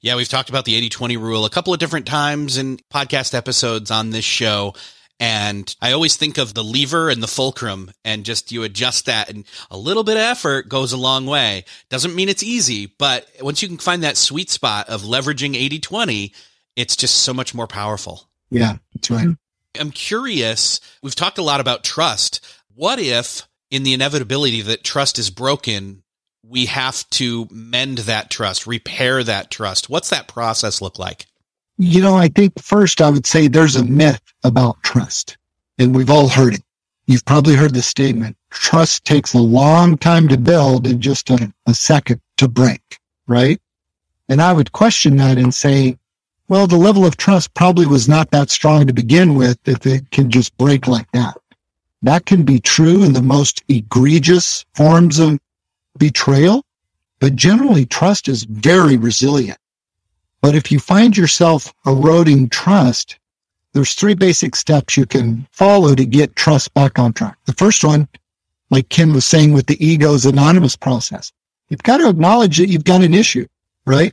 Yeah, 0.00 0.16
we've 0.16 0.28
talked 0.28 0.48
about 0.48 0.64
the 0.64 0.80
80-20 0.88 1.18
rule 1.18 1.44
a 1.44 1.50
couple 1.50 1.74
of 1.74 1.80
different 1.80 2.06
times 2.06 2.56
in 2.56 2.78
podcast 2.92 3.34
episodes 3.34 3.90
on 3.90 4.10
this 4.10 4.24
show. 4.24 4.74
And 5.18 5.74
I 5.82 5.92
always 5.92 6.16
think 6.16 6.38
of 6.38 6.54
the 6.54 6.64
lever 6.64 7.10
and 7.10 7.22
the 7.22 7.28
fulcrum 7.28 7.90
and 8.06 8.24
just 8.24 8.52
you 8.52 8.62
adjust 8.62 9.04
that 9.04 9.28
and 9.28 9.44
a 9.70 9.76
little 9.76 10.02
bit 10.02 10.16
of 10.16 10.22
effort 10.22 10.70
goes 10.70 10.92
a 10.92 10.96
long 10.96 11.26
way. 11.26 11.66
Doesn't 11.90 12.14
mean 12.14 12.30
it's 12.30 12.42
easy, 12.42 12.86
but 12.86 13.28
once 13.42 13.60
you 13.60 13.68
can 13.68 13.76
find 13.76 14.02
that 14.02 14.16
sweet 14.16 14.48
spot 14.48 14.88
of 14.88 15.02
leveraging 15.02 15.54
80 15.54 15.78
20, 15.80 16.32
it's 16.76 16.96
just 16.96 17.16
so 17.16 17.34
much 17.34 17.54
more 17.54 17.66
powerful. 17.66 18.29
Yeah, 18.50 18.76
that's 18.94 19.10
right. 19.10 19.26
Mm-hmm. 19.26 19.80
I'm 19.80 19.90
curious. 19.90 20.80
We've 21.02 21.14
talked 21.14 21.38
a 21.38 21.42
lot 21.42 21.60
about 21.60 21.84
trust. 21.84 22.44
What 22.74 22.98
if 22.98 23.46
in 23.70 23.84
the 23.84 23.94
inevitability 23.94 24.62
that 24.62 24.84
trust 24.84 25.18
is 25.18 25.30
broken, 25.30 26.02
we 26.42 26.66
have 26.66 27.08
to 27.10 27.46
mend 27.50 27.98
that 27.98 28.30
trust, 28.30 28.66
repair 28.66 29.22
that 29.22 29.50
trust? 29.50 29.88
What's 29.88 30.10
that 30.10 30.26
process 30.26 30.82
look 30.82 30.98
like? 30.98 31.26
You 31.78 32.02
know, 32.02 32.16
I 32.16 32.28
think 32.28 32.60
first 32.60 33.00
I 33.00 33.10
would 33.10 33.26
say 33.26 33.46
there's 33.46 33.76
a 33.76 33.84
myth 33.84 34.20
about 34.42 34.82
trust 34.82 35.38
and 35.78 35.94
we've 35.94 36.10
all 36.10 36.28
heard 36.28 36.54
it. 36.54 36.62
You've 37.06 37.24
probably 37.24 37.54
heard 37.54 37.74
the 37.74 37.82
statement. 37.82 38.36
Trust 38.50 39.04
takes 39.04 39.34
a 39.34 39.38
long 39.38 39.96
time 39.96 40.28
to 40.28 40.36
build 40.36 40.86
and 40.86 41.00
just 41.00 41.30
a, 41.30 41.52
a 41.66 41.74
second 41.74 42.20
to 42.36 42.48
break, 42.48 42.98
right? 43.26 43.60
And 44.28 44.42
I 44.42 44.52
would 44.52 44.72
question 44.72 45.16
that 45.16 45.38
and 45.38 45.54
say, 45.54 45.96
well, 46.50 46.66
the 46.66 46.76
level 46.76 47.06
of 47.06 47.16
trust 47.16 47.54
probably 47.54 47.86
was 47.86 48.08
not 48.08 48.32
that 48.32 48.50
strong 48.50 48.84
to 48.84 48.92
begin 48.92 49.36
with 49.36 49.56
if 49.66 49.86
it 49.86 50.10
can 50.10 50.28
just 50.28 50.58
break 50.58 50.88
like 50.88 51.08
that. 51.12 51.36
That 52.02 52.26
can 52.26 52.42
be 52.42 52.58
true 52.58 53.04
in 53.04 53.12
the 53.12 53.22
most 53.22 53.62
egregious 53.68 54.64
forms 54.74 55.20
of 55.20 55.38
betrayal, 55.96 56.64
but 57.20 57.36
generally 57.36 57.86
trust 57.86 58.26
is 58.26 58.42
very 58.42 58.96
resilient. 58.96 59.58
But 60.42 60.56
if 60.56 60.72
you 60.72 60.80
find 60.80 61.16
yourself 61.16 61.72
eroding 61.86 62.48
trust, 62.48 63.20
there's 63.72 63.94
three 63.94 64.14
basic 64.14 64.56
steps 64.56 64.96
you 64.96 65.06
can 65.06 65.46
follow 65.52 65.94
to 65.94 66.04
get 66.04 66.34
trust 66.34 66.74
back 66.74 66.98
on 66.98 67.12
track. 67.12 67.38
The 67.44 67.52
first 67.52 67.84
one, 67.84 68.08
like 68.70 68.88
Ken 68.88 69.12
was 69.12 69.24
saying 69.24 69.52
with 69.52 69.66
the 69.66 69.86
ego's 69.86 70.26
anonymous 70.26 70.74
process, 70.74 71.30
you've 71.68 71.84
got 71.84 71.98
to 71.98 72.08
acknowledge 72.08 72.58
that 72.58 72.70
you've 72.70 72.82
got 72.82 73.04
an 73.04 73.14
issue, 73.14 73.46
right? 73.86 74.12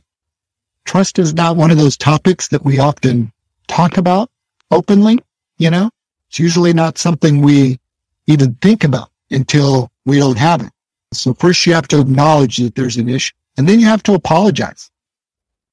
Trust 0.88 1.18
is 1.18 1.34
not 1.34 1.54
one 1.54 1.70
of 1.70 1.76
those 1.76 1.98
topics 1.98 2.48
that 2.48 2.64
we 2.64 2.78
often 2.78 3.30
talk 3.66 3.98
about 3.98 4.30
openly, 4.70 5.18
you 5.58 5.68
know? 5.68 5.90
It's 6.30 6.38
usually 6.38 6.72
not 6.72 6.96
something 6.96 7.42
we 7.42 7.78
even 8.26 8.54
think 8.54 8.84
about 8.84 9.10
until 9.30 9.90
we 10.06 10.16
don't 10.16 10.38
have 10.38 10.62
it. 10.62 10.72
So 11.12 11.34
first 11.34 11.66
you 11.66 11.74
have 11.74 11.88
to 11.88 12.00
acknowledge 12.00 12.56
that 12.56 12.74
there's 12.74 12.96
an 12.96 13.10
issue 13.10 13.34
and 13.58 13.68
then 13.68 13.80
you 13.80 13.86
have 13.86 14.02
to 14.04 14.14
apologize. 14.14 14.90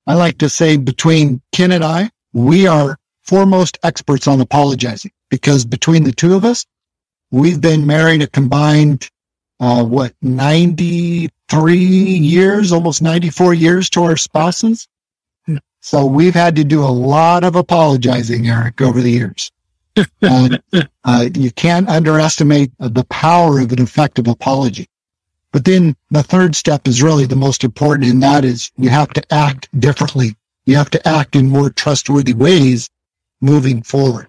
I 0.05 0.15
like 0.15 0.37
to 0.39 0.49
say 0.49 0.75
between 0.75 1.41
Ken 1.53 1.71
and 1.71 1.85
I, 1.85 2.09
we 2.33 2.67
are 2.67 2.97
foremost 3.23 3.79
experts 3.83 4.27
on 4.27 4.41
apologizing 4.41 5.11
because 5.29 5.63
between 5.63 6.03
the 6.03 6.11
two 6.11 6.35
of 6.35 6.43
us, 6.43 6.65
we've 7.31 7.61
been 7.61 7.87
married 7.87 8.21
a 8.21 8.27
combined, 8.27 9.09
uh, 9.61 9.85
what, 9.85 10.13
93 10.21 11.77
years, 11.77 12.73
almost 12.73 13.01
94 13.01 13.53
years 13.53 13.89
to 13.91 14.03
our 14.03 14.17
spouses. 14.17 14.89
So 15.85 16.03
we've 16.03 16.33
had 16.33 16.55
to 16.55 16.63
do 16.63 16.83
a 16.83 16.89
lot 16.89 17.43
of 17.43 17.55
apologizing, 17.55 18.47
Eric, 18.47 18.81
over 18.81 19.01
the 19.01 19.11
years. 19.11 19.51
uh, 20.23 20.57
uh, 21.03 21.29
you 21.35 21.51
can't 21.51 21.87
underestimate 21.87 22.71
the 22.79 23.03
power 23.03 23.59
of 23.59 23.71
an 23.71 23.79
effective 23.79 24.27
apology. 24.27 24.87
But 25.51 25.63
then 25.63 25.95
the 26.09 26.23
third 26.23 26.55
step 26.55 26.87
is 26.87 27.03
really 27.03 27.27
the 27.27 27.35
most 27.35 27.63
important, 27.63 28.09
and 28.09 28.23
that 28.23 28.43
is 28.43 28.71
you 28.77 28.89
have 28.89 29.09
to 29.09 29.21
act 29.31 29.69
differently. 29.79 30.35
You 30.65 30.75
have 30.75 30.89
to 30.89 31.07
act 31.07 31.35
in 31.35 31.49
more 31.49 31.69
trustworthy 31.69 32.33
ways 32.33 32.89
moving 33.39 33.83
forward. 33.83 34.27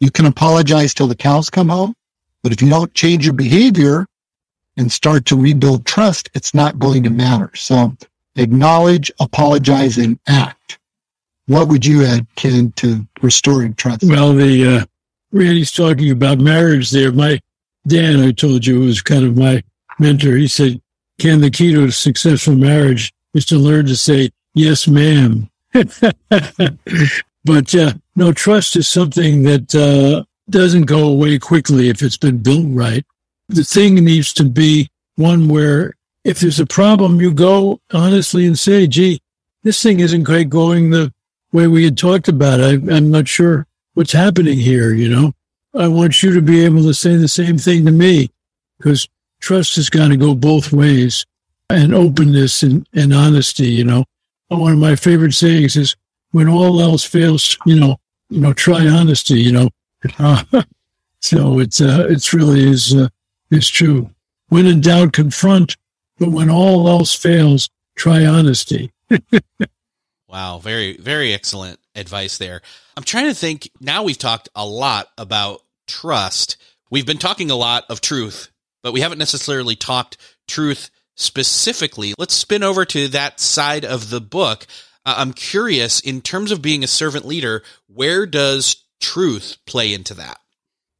You 0.00 0.10
can 0.10 0.24
apologize 0.24 0.94
till 0.94 1.06
the 1.06 1.14
cows 1.14 1.50
come 1.50 1.68
home, 1.68 1.94
but 2.42 2.50
if 2.50 2.62
you 2.62 2.70
don't 2.70 2.94
change 2.94 3.26
your 3.26 3.34
behavior 3.34 4.06
and 4.78 4.90
start 4.90 5.26
to 5.26 5.36
rebuild 5.36 5.84
trust, 5.84 6.30
it's 6.32 6.54
not 6.54 6.78
going 6.78 7.02
to 7.02 7.10
matter. 7.10 7.50
So 7.56 7.94
acknowledge, 8.36 9.12
apologize, 9.20 9.98
and 9.98 10.18
act. 10.26 10.78
What 11.46 11.68
would 11.68 11.84
you 11.84 12.04
add, 12.04 12.26
Ken, 12.36 12.72
to 12.76 13.06
restoring 13.20 13.74
trust? 13.74 14.04
Well, 14.04 14.32
the 14.32 14.66
uh, 14.66 14.84
Randy's 15.32 15.72
talking 15.72 16.10
about 16.10 16.38
marriage 16.38 16.90
there. 16.90 17.12
My 17.12 17.40
Dan, 17.86 18.20
I 18.20 18.32
told 18.32 18.64
you, 18.64 18.80
was 18.80 19.02
kind 19.02 19.24
of 19.24 19.36
my 19.36 19.62
mentor. 19.98 20.36
He 20.36 20.48
said, 20.48 20.80
Ken, 21.18 21.40
the 21.40 21.50
key 21.50 21.72
to 21.72 21.84
a 21.84 21.92
successful 21.92 22.54
marriage 22.54 23.12
is 23.34 23.44
to 23.46 23.58
learn 23.58 23.86
to 23.86 23.96
say, 23.96 24.30
yes, 24.54 24.88
ma'am. 24.88 25.50
but 25.72 27.74
uh, 27.74 27.92
no, 28.16 28.32
trust 28.32 28.76
is 28.76 28.88
something 28.88 29.42
that 29.42 29.74
uh, 29.74 30.24
doesn't 30.48 30.84
go 30.84 31.08
away 31.08 31.38
quickly 31.38 31.88
if 31.88 32.02
it's 32.02 32.16
been 32.16 32.38
built 32.38 32.66
right. 32.68 33.04
The 33.48 33.64
thing 33.64 33.96
needs 33.96 34.32
to 34.34 34.44
be 34.44 34.88
one 35.16 35.48
where 35.48 35.94
if 36.24 36.40
there's 36.40 36.60
a 36.60 36.66
problem, 36.66 37.20
you 37.20 37.32
go 37.32 37.80
honestly 37.92 38.46
and 38.46 38.58
say, 38.58 38.86
gee, 38.86 39.20
this 39.62 39.82
thing 39.82 40.00
isn't 40.00 40.24
quite 40.24 40.48
going 40.48 40.90
the 40.90 41.12
way 41.54 41.68
we 41.68 41.84
had 41.84 41.96
talked 41.96 42.28
about. 42.28 42.60
I, 42.60 42.72
I'm 42.72 43.10
not 43.10 43.28
sure 43.28 43.66
what's 43.94 44.12
happening 44.12 44.58
here, 44.58 44.92
you 44.92 45.08
know. 45.08 45.32
I 45.74 45.88
want 45.88 46.22
you 46.22 46.34
to 46.34 46.42
be 46.42 46.64
able 46.64 46.82
to 46.82 46.92
say 46.92 47.16
the 47.16 47.28
same 47.28 47.56
thing 47.56 47.86
to 47.86 47.92
me 47.92 48.30
because 48.76 49.08
trust 49.40 49.76
has 49.76 49.88
got 49.88 50.08
to 50.08 50.16
go 50.16 50.34
both 50.34 50.72
ways 50.72 51.24
and 51.70 51.94
openness 51.94 52.62
and, 52.62 52.86
and 52.92 53.14
honesty, 53.14 53.68
you 53.68 53.84
know. 53.84 54.04
One 54.48 54.72
of 54.72 54.78
my 54.78 54.96
favorite 54.96 55.32
sayings 55.32 55.76
is 55.76 55.96
when 56.32 56.48
all 56.48 56.80
else 56.80 57.04
fails, 57.04 57.56
you 57.64 57.78
know, 57.78 57.96
you 58.28 58.40
know, 58.40 58.52
try 58.52 58.86
honesty, 58.86 59.40
you 59.40 59.52
know. 59.52 59.70
So 61.20 61.58
it's, 61.58 61.80
uh, 61.80 62.06
it's 62.10 62.34
really 62.34 62.68
is, 62.68 62.94
uh, 62.94 63.08
is 63.50 63.66
true. 63.66 64.10
When 64.50 64.66
in 64.66 64.82
doubt, 64.82 65.14
confront, 65.14 65.74
but 66.18 66.28
when 66.28 66.50
all 66.50 66.86
else 66.86 67.14
fails, 67.14 67.70
try 67.96 68.26
honesty. 68.26 68.92
wow. 70.34 70.58
Very, 70.58 70.96
very 70.96 71.32
excellent 71.32 71.78
advice 71.94 72.38
there. 72.38 72.60
I'm 72.96 73.04
trying 73.04 73.26
to 73.26 73.34
think 73.34 73.70
now 73.80 74.02
we've 74.02 74.18
talked 74.18 74.48
a 74.56 74.66
lot 74.66 75.06
about 75.16 75.60
trust. 75.86 76.56
We've 76.90 77.06
been 77.06 77.18
talking 77.18 77.52
a 77.52 77.56
lot 77.56 77.84
of 77.88 78.00
truth, 78.00 78.50
but 78.82 78.92
we 78.92 79.00
haven't 79.00 79.18
necessarily 79.18 79.76
talked 79.76 80.16
truth 80.48 80.90
specifically. 81.14 82.14
Let's 82.18 82.34
spin 82.34 82.64
over 82.64 82.84
to 82.84 83.06
that 83.08 83.38
side 83.38 83.84
of 83.84 84.10
the 84.10 84.20
book. 84.20 84.66
Uh, 85.06 85.14
I'm 85.18 85.32
curious 85.32 86.00
in 86.00 86.20
terms 86.20 86.50
of 86.50 86.60
being 86.60 86.82
a 86.82 86.88
servant 86.88 87.24
leader, 87.24 87.62
where 87.86 88.26
does 88.26 88.82
truth 89.00 89.58
play 89.66 89.94
into 89.94 90.14
that? 90.14 90.38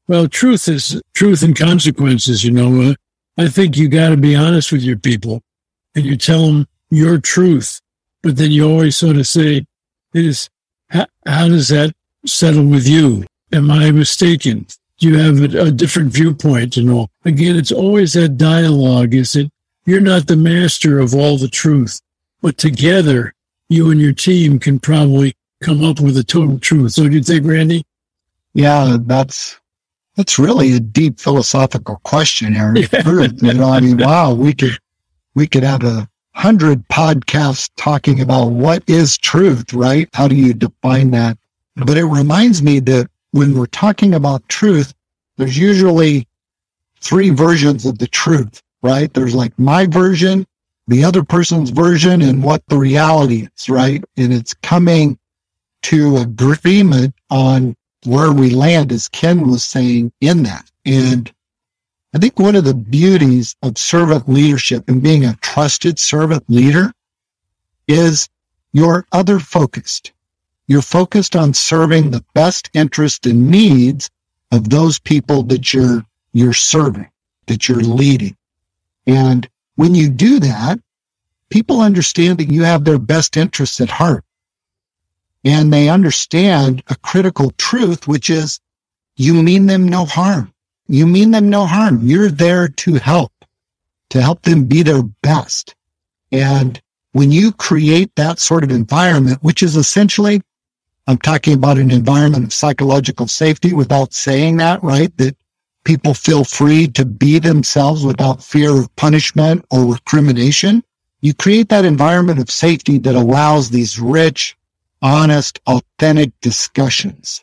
Well, 0.06 0.28
truth 0.28 0.68
is 0.68 1.02
truth 1.14 1.42
and 1.42 1.58
consequences, 1.58 2.44
you 2.44 2.52
know. 2.52 2.90
Uh, 2.90 2.94
I 3.36 3.48
think 3.48 3.76
you 3.76 3.88
got 3.88 4.10
to 4.10 4.16
be 4.16 4.36
honest 4.36 4.70
with 4.70 4.82
your 4.82 4.98
people 4.98 5.42
and 5.96 6.04
you 6.04 6.16
tell 6.16 6.46
them 6.46 6.68
your 6.90 7.18
truth, 7.18 7.80
but 8.24 8.36
then 8.38 8.50
you 8.50 8.68
always 8.68 8.96
sort 8.96 9.18
of 9.18 9.26
say, 9.26 9.66
is 10.14 10.48
how, 10.88 11.06
how 11.26 11.46
does 11.46 11.68
that 11.68 11.94
settle 12.24 12.64
with 12.64 12.88
you? 12.88 13.26
Am 13.52 13.70
I 13.70 13.90
mistaken? 13.90 14.66
Do 14.98 15.08
you 15.08 15.18
have 15.18 15.54
a, 15.54 15.66
a 15.66 15.70
different 15.70 16.10
viewpoint 16.10 16.78
and 16.78 16.90
all? 16.90 17.10
Again, 17.26 17.56
it's 17.56 17.70
always 17.70 18.14
that 18.14 18.38
dialogue. 18.38 19.12
Is 19.12 19.36
it 19.36 19.50
you're 19.84 20.00
not 20.00 20.26
the 20.26 20.36
master 20.36 20.98
of 20.98 21.14
all 21.14 21.36
the 21.36 21.48
truth, 21.48 22.00
but 22.40 22.56
together 22.56 23.34
you 23.68 23.90
and 23.90 24.00
your 24.00 24.14
team 24.14 24.58
can 24.58 24.78
probably 24.78 25.34
come 25.62 25.84
up 25.84 26.00
with 26.00 26.16
a 26.16 26.24
total 26.24 26.58
truth. 26.58 26.92
So 26.92 27.06
do 27.08 27.14
you 27.14 27.22
think, 27.22 27.46
Randy? 27.46 27.84
Yeah, 28.54 28.96
that's 29.00 29.60
that's 30.16 30.38
really 30.38 30.72
a 30.74 30.80
deep 30.80 31.20
philosophical 31.20 32.00
question, 32.04 32.56
Aaron. 32.56 32.76
Yeah. 32.76 33.28
you 33.42 33.54
know, 33.54 33.70
I 33.70 33.80
mean, 33.80 33.98
wow, 33.98 34.32
we 34.32 34.54
could 34.54 34.78
we 35.34 35.46
could 35.46 35.64
have 35.64 35.82
a 35.82 36.08
hundred 36.34 36.86
podcasts 36.88 37.70
talking 37.76 38.20
about 38.20 38.48
what 38.50 38.82
is 38.88 39.16
truth, 39.16 39.72
right? 39.72 40.08
How 40.12 40.28
do 40.28 40.34
you 40.34 40.52
define 40.52 41.10
that? 41.12 41.38
But 41.76 41.96
it 41.96 42.04
reminds 42.04 42.62
me 42.62 42.80
that 42.80 43.08
when 43.30 43.56
we're 43.56 43.66
talking 43.66 44.14
about 44.14 44.48
truth, 44.48 44.94
there's 45.36 45.58
usually 45.58 46.26
three 47.00 47.30
versions 47.30 47.86
of 47.86 47.98
the 47.98 48.06
truth, 48.06 48.62
right? 48.82 49.12
There's 49.12 49.34
like 49.34 49.58
my 49.58 49.86
version, 49.86 50.46
the 50.86 51.04
other 51.04 51.24
person's 51.24 51.70
version, 51.70 52.22
and 52.22 52.42
what 52.42 52.62
the 52.68 52.78
reality 52.78 53.48
is, 53.56 53.68
right? 53.68 54.02
And 54.16 54.32
it's 54.32 54.54
coming 54.54 55.18
to 55.82 56.18
agreement 56.18 57.14
on 57.30 57.76
where 58.04 58.32
we 58.32 58.50
land, 58.50 58.92
as 58.92 59.08
Ken 59.08 59.48
was 59.48 59.64
saying 59.64 60.12
in 60.20 60.42
that. 60.44 60.70
And 60.84 61.32
I 62.14 62.18
think 62.18 62.38
one 62.38 62.54
of 62.54 62.62
the 62.62 62.74
beauties 62.74 63.56
of 63.60 63.76
servant 63.76 64.28
leadership 64.28 64.88
and 64.88 65.02
being 65.02 65.24
a 65.24 65.34
trusted 65.42 65.98
servant 65.98 66.44
leader 66.48 66.92
is 67.88 68.28
you're 68.72 69.04
other 69.10 69.40
focused. 69.40 70.12
You're 70.68 70.80
focused 70.80 71.34
on 71.34 71.54
serving 71.54 72.10
the 72.10 72.24
best 72.32 72.70
interest 72.72 73.26
and 73.26 73.50
needs 73.50 74.10
of 74.52 74.70
those 74.70 75.00
people 75.00 75.42
that 75.44 75.74
you're, 75.74 76.06
you're 76.32 76.52
serving, 76.52 77.10
that 77.46 77.68
you're 77.68 77.78
leading. 77.82 78.36
And 79.08 79.48
when 79.74 79.96
you 79.96 80.08
do 80.08 80.38
that, 80.38 80.78
people 81.50 81.80
understand 81.80 82.38
that 82.38 82.50
you 82.50 82.62
have 82.62 82.84
their 82.84 83.00
best 83.00 83.36
interests 83.36 83.80
at 83.80 83.90
heart. 83.90 84.24
And 85.44 85.72
they 85.72 85.88
understand 85.88 86.84
a 86.86 86.94
critical 86.94 87.50
truth, 87.58 88.06
which 88.06 88.30
is 88.30 88.60
you 89.16 89.34
mean 89.34 89.66
them 89.66 89.88
no 89.88 90.04
harm. 90.04 90.53
You 90.86 91.06
mean 91.06 91.30
them 91.30 91.48
no 91.48 91.66
harm. 91.66 92.00
You're 92.02 92.30
there 92.30 92.68
to 92.68 92.94
help, 92.96 93.32
to 94.10 94.20
help 94.20 94.42
them 94.42 94.64
be 94.64 94.82
their 94.82 95.02
best. 95.02 95.74
And 96.30 96.80
when 97.12 97.30
you 97.30 97.52
create 97.52 98.14
that 98.16 98.38
sort 98.38 98.64
of 98.64 98.70
environment, 98.70 99.38
which 99.42 99.62
is 99.62 99.76
essentially, 99.76 100.42
I'm 101.06 101.18
talking 101.18 101.54
about 101.54 101.78
an 101.78 101.90
environment 101.90 102.44
of 102.44 102.52
psychological 102.52 103.28
safety 103.28 103.72
without 103.72 104.12
saying 104.12 104.56
that, 104.58 104.82
right? 104.82 105.16
That 105.18 105.36
people 105.84 106.14
feel 106.14 106.44
free 106.44 106.88
to 106.88 107.04
be 107.04 107.38
themselves 107.38 108.04
without 108.04 108.42
fear 108.42 108.76
of 108.78 108.94
punishment 108.96 109.64
or 109.70 109.84
recrimination. 109.84 110.82
You 111.20 111.34
create 111.34 111.68
that 111.68 111.84
environment 111.84 112.40
of 112.40 112.50
safety 112.50 112.98
that 112.98 113.14
allows 113.14 113.70
these 113.70 114.00
rich, 114.00 114.56
honest, 115.00 115.60
authentic 115.66 116.32
discussions. 116.40 117.42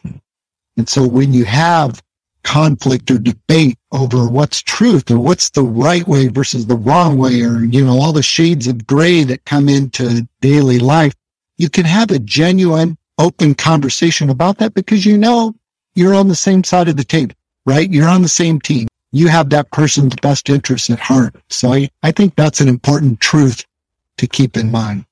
And 0.77 0.89
so 0.89 1.07
when 1.07 1.33
you 1.33 1.45
have 1.45 2.01
conflict 2.43 3.11
or 3.11 3.17
debate 3.17 3.77
over 3.91 4.27
what's 4.27 4.61
truth 4.61 5.09
or 5.11 5.19
what's 5.19 5.49
the 5.51 5.63
right 5.63 6.07
way 6.07 6.27
versus 6.27 6.65
the 6.65 6.75
wrong 6.75 7.17
way 7.17 7.41
or, 7.41 7.63
you 7.63 7.83
know, 7.83 7.99
all 7.99 8.13
the 8.13 8.23
shades 8.23 8.67
of 8.67 8.87
gray 8.87 9.23
that 9.23 9.45
come 9.45 9.69
into 9.69 10.27
daily 10.41 10.79
life. 10.79 11.13
You 11.57 11.69
can 11.69 11.85
have 11.85 12.11
a 12.11 12.19
genuine, 12.19 12.97
open 13.17 13.55
conversation 13.55 14.29
about 14.29 14.57
that 14.57 14.73
because 14.73 15.05
you 15.05 15.17
know 15.17 15.55
you're 15.95 16.15
on 16.15 16.27
the 16.27 16.35
same 16.35 16.63
side 16.63 16.87
of 16.87 16.97
the 16.97 17.03
table, 17.03 17.35
right? 17.65 17.89
You're 17.89 18.09
on 18.09 18.21
the 18.21 18.29
same 18.29 18.59
team. 18.59 18.87
You 19.11 19.27
have 19.27 19.49
that 19.49 19.71
person's 19.71 20.15
best 20.15 20.49
interests 20.49 20.89
at 20.89 20.99
heart. 20.99 21.35
So 21.49 21.73
I, 21.73 21.89
I 22.01 22.11
think 22.11 22.35
that's 22.35 22.61
an 22.61 22.69
important 22.69 23.19
truth 23.19 23.65
to 24.17 24.27
keep 24.27 24.55
in 24.57 24.71
mind. 24.71 25.05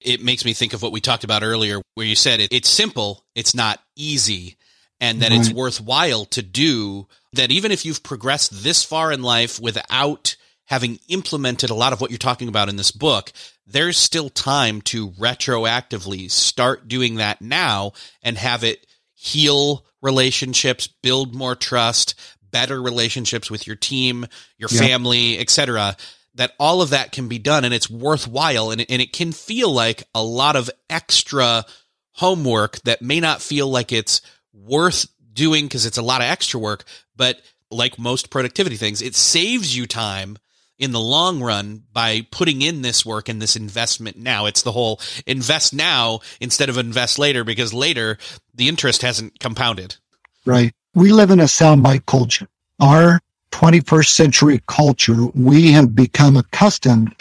It 0.00 0.22
makes 0.22 0.44
me 0.44 0.54
think 0.54 0.72
of 0.72 0.82
what 0.82 0.92
we 0.92 1.00
talked 1.00 1.24
about 1.24 1.42
earlier, 1.42 1.82
where 1.94 2.06
you 2.06 2.14
said 2.14 2.40
it, 2.40 2.52
it's 2.52 2.68
simple, 2.68 3.24
it's 3.34 3.54
not 3.54 3.80
easy 3.96 4.56
and 5.00 5.22
that 5.22 5.30
right. 5.30 5.38
it's 5.38 5.48
mm-hmm. 5.48 5.58
worthwhile 5.58 6.24
to 6.26 6.42
do 6.42 7.06
that 7.32 7.50
even 7.50 7.72
if 7.72 7.84
you've 7.84 8.02
progressed 8.02 8.62
this 8.62 8.84
far 8.84 9.12
in 9.12 9.22
life 9.22 9.60
without 9.60 10.36
having 10.68 10.98
implemented 11.08 11.70
a 11.70 11.74
lot 11.74 11.92
of 11.92 12.00
what 12.00 12.10
you're 12.10 12.18
talking 12.18 12.48
about 12.48 12.68
in 12.68 12.76
this 12.76 12.90
book, 12.90 13.32
there's 13.66 13.96
still 13.96 14.28
time 14.28 14.82
to 14.82 15.10
retroactively 15.12 16.30
start 16.30 16.88
doing 16.88 17.16
that 17.16 17.40
now 17.40 17.92
and 18.22 18.36
have 18.36 18.64
it 18.64 18.86
heal 19.14 19.84
relationships, 20.02 20.86
build 20.86 21.34
more 21.34 21.54
trust, 21.54 22.14
better 22.50 22.80
relationships 22.80 23.50
with 23.50 23.66
your 23.66 23.76
team, 23.76 24.26
your 24.58 24.68
yeah. 24.70 24.80
family, 24.80 25.38
etc. 25.38 25.96
That 26.34 26.52
all 26.58 26.82
of 26.82 26.90
that 26.90 27.12
can 27.12 27.28
be 27.28 27.38
done 27.38 27.64
and 27.64 27.74
it's 27.74 27.90
worthwhile 27.90 28.70
and 28.70 28.82
it, 28.82 28.90
and 28.90 29.02
it 29.02 29.12
can 29.12 29.32
feel 29.32 29.72
like 29.72 30.04
a 30.14 30.22
lot 30.22 30.54
of 30.54 30.70
extra 30.88 31.64
homework 32.12 32.80
that 32.80 33.00
may 33.00 33.20
not 33.20 33.40
feel 33.40 33.68
like 33.68 33.90
it's 33.92 34.20
worth 34.64 35.06
doing 35.32 35.66
because 35.66 35.86
it's 35.86 35.98
a 35.98 36.02
lot 36.02 36.20
of 36.20 36.26
extra 36.26 36.58
work, 36.58 36.84
but 37.16 37.40
like 37.70 37.98
most 37.98 38.30
productivity 38.30 38.76
things, 38.76 39.02
it 39.02 39.14
saves 39.14 39.76
you 39.76 39.86
time 39.86 40.38
in 40.78 40.92
the 40.92 41.00
long 41.00 41.40
run 41.40 41.82
by 41.92 42.26
putting 42.30 42.62
in 42.62 42.82
this 42.82 43.04
work 43.04 43.28
and 43.28 43.42
this 43.42 43.56
investment 43.56 44.16
now. 44.16 44.46
It's 44.46 44.62
the 44.62 44.72
whole 44.72 45.00
invest 45.26 45.74
now 45.74 46.20
instead 46.40 46.68
of 46.68 46.78
invest 46.78 47.18
later 47.18 47.44
because 47.44 47.74
later 47.74 48.18
the 48.54 48.68
interest 48.68 49.02
hasn't 49.02 49.40
compounded. 49.40 49.96
Right. 50.44 50.72
We 50.94 51.12
live 51.12 51.30
in 51.30 51.40
a 51.40 51.44
soundbite 51.44 52.06
culture. 52.06 52.48
Our 52.80 53.20
21st 53.50 54.08
century 54.08 54.60
culture, 54.66 55.26
we 55.34 55.72
have 55.72 55.94
become 55.94 56.36
accustomed 56.36 57.14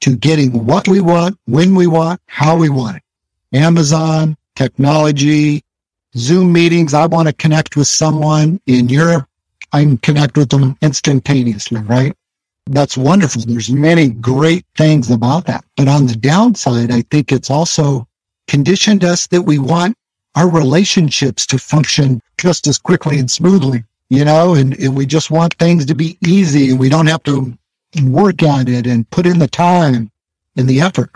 to 0.00 0.16
getting 0.16 0.66
what 0.66 0.88
we 0.88 1.00
want, 1.00 1.38
when 1.46 1.74
we 1.74 1.86
want, 1.86 2.20
how 2.26 2.56
we 2.56 2.68
want 2.68 2.96
it. 2.96 3.02
Amazon, 3.56 4.36
technology, 4.56 5.63
Zoom 6.16 6.52
meetings. 6.52 6.94
I 6.94 7.06
want 7.06 7.28
to 7.28 7.34
connect 7.34 7.76
with 7.76 7.88
someone 7.88 8.60
in 8.66 8.88
Europe. 8.88 9.26
I 9.72 9.82
can 9.82 9.98
connect 9.98 10.36
with 10.36 10.50
them 10.50 10.76
instantaneously, 10.80 11.80
right? 11.82 12.14
That's 12.66 12.96
wonderful. 12.96 13.42
There's 13.42 13.70
many 13.70 14.08
great 14.08 14.64
things 14.76 15.10
about 15.10 15.46
that. 15.46 15.64
But 15.76 15.88
on 15.88 16.06
the 16.06 16.16
downside, 16.16 16.90
I 16.90 17.02
think 17.02 17.32
it's 17.32 17.50
also 17.50 18.06
conditioned 18.46 19.04
us 19.04 19.26
that 19.28 19.42
we 19.42 19.58
want 19.58 19.96
our 20.36 20.48
relationships 20.48 21.46
to 21.46 21.58
function 21.58 22.20
just 22.38 22.66
as 22.66 22.78
quickly 22.78 23.18
and 23.18 23.30
smoothly, 23.30 23.84
you 24.08 24.24
know, 24.24 24.54
and, 24.54 24.74
and 24.78 24.96
we 24.96 25.06
just 25.06 25.30
want 25.30 25.54
things 25.54 25.86
to 25.86 25.94
be 25.94 26.16
easy 26.26 26.70
and 26.70 26.78
we 26.78 26.88
don't 26.88 27.06
have 27.06 27.22
to 27.24 27.56
work 28.04 28.42
at 28.42 28.68
it 28.68 28.86
and 28.86 29.08
put 29.10 29.26
in 29.26 29.38
the 29.38 29.48
time 29.48 30.10
and 30.56 30.68
the 30.68 30.80
effort. 30.80 31.10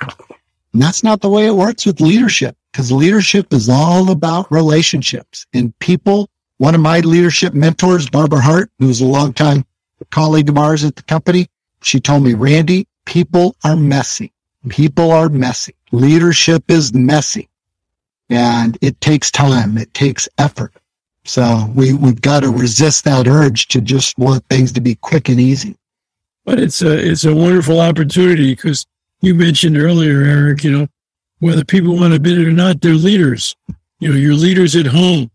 And 0.73 0.83
that's 0.83 1.03
not 1.03 1.21
the 1.21 1.31
way 1.31 1.47
it 1.47 1.55
works 1.55 1.87
with 1.87 2.01
leadership 2.01 2.57
because 2.73 2.93
leadership 2.93 3.53
is 3.53 3.69
all 3.69 4.11
about 4.11 4.51
relationships 4.51 5.47
and 5.53 5.77
people. 5.79 6.29
One 6.59 6.75
of 6.75 6.81
my 6.81 7.01
leadership 7.01 7.55
mentors, 7.55 8.09
Barbara 8.11 8.41
Hart, 8.41 8.71
who's 8.79 9.01
a 9.01 9.07
longtime 9.07 9.65
colleague 10.11 10.49
of 10.49 10.59
ours 10.59 10.85
at 10.85 10.97
the 10.97 11.03
company, 11.03 11.49
she 11.83 12.01
told 12.01 12.23
me, 12.23 12.35
Randy, 12.35 12.87
people 13.05 13.57
are 13.65 13.77
messy. 13.77 14.33
People 14.69 15.11
are 15.13 15.29
messy. 15.29 15.75
Leadership 15.93 16.65
is 16.69 16.93
messy 16.93 17.49
and 18.29 18.77
it 18.81 19.01
takes 19.01 19.31
time. 19.31 19.79
It 19.79 19.93
takes 19.95 20.29
effort. 20.39 20.73
So 21.25 21.71
we, 21.75 21.93
we've 21.93 22.21
got 22.21 22.41
to 22.41 22.51
resist 22.51 23.05
that 23.05 23.27
urge 23.27 23.69
to 23.69 23.81
just 23.81 24.19
want 24.19 24.45
things 24.49 24.73
to 24.73 24.81
be 24.81 24.95
quick 24.97 25.29
and 25.29 25.41
easy. 25.41 25.77
But 26.45 26.59
it's 26.59 26.83
a, 26.83 26.97
it's 26.99 27.25
a 27.25 27.35
wonderful 27.35 27.81
opportunity 27.81 28.55
because 28.55 28.87
you 29.21 29.35
mentioned 29.35 29.77
earlier, 29.77 30.23
Eric, 30.23 30.65
you 30.65 30.71
know, 30.71 30.89
whether 31.41 31.65
people 31.65 31.97
want 31.97 32.13
to 32.13 32.17
admit 32.17 32.39
it 32.39 32.49
or 32.49 32.53
not, 32.53 32.81
they're 32.81 32.95
leaders. 32.95 33.55
You 34.01 34.11
know, 34.11 34.17
you're 34.17 34.35
leaders 34.35 34.77
at 34.77 34.87
home 34.87 35.31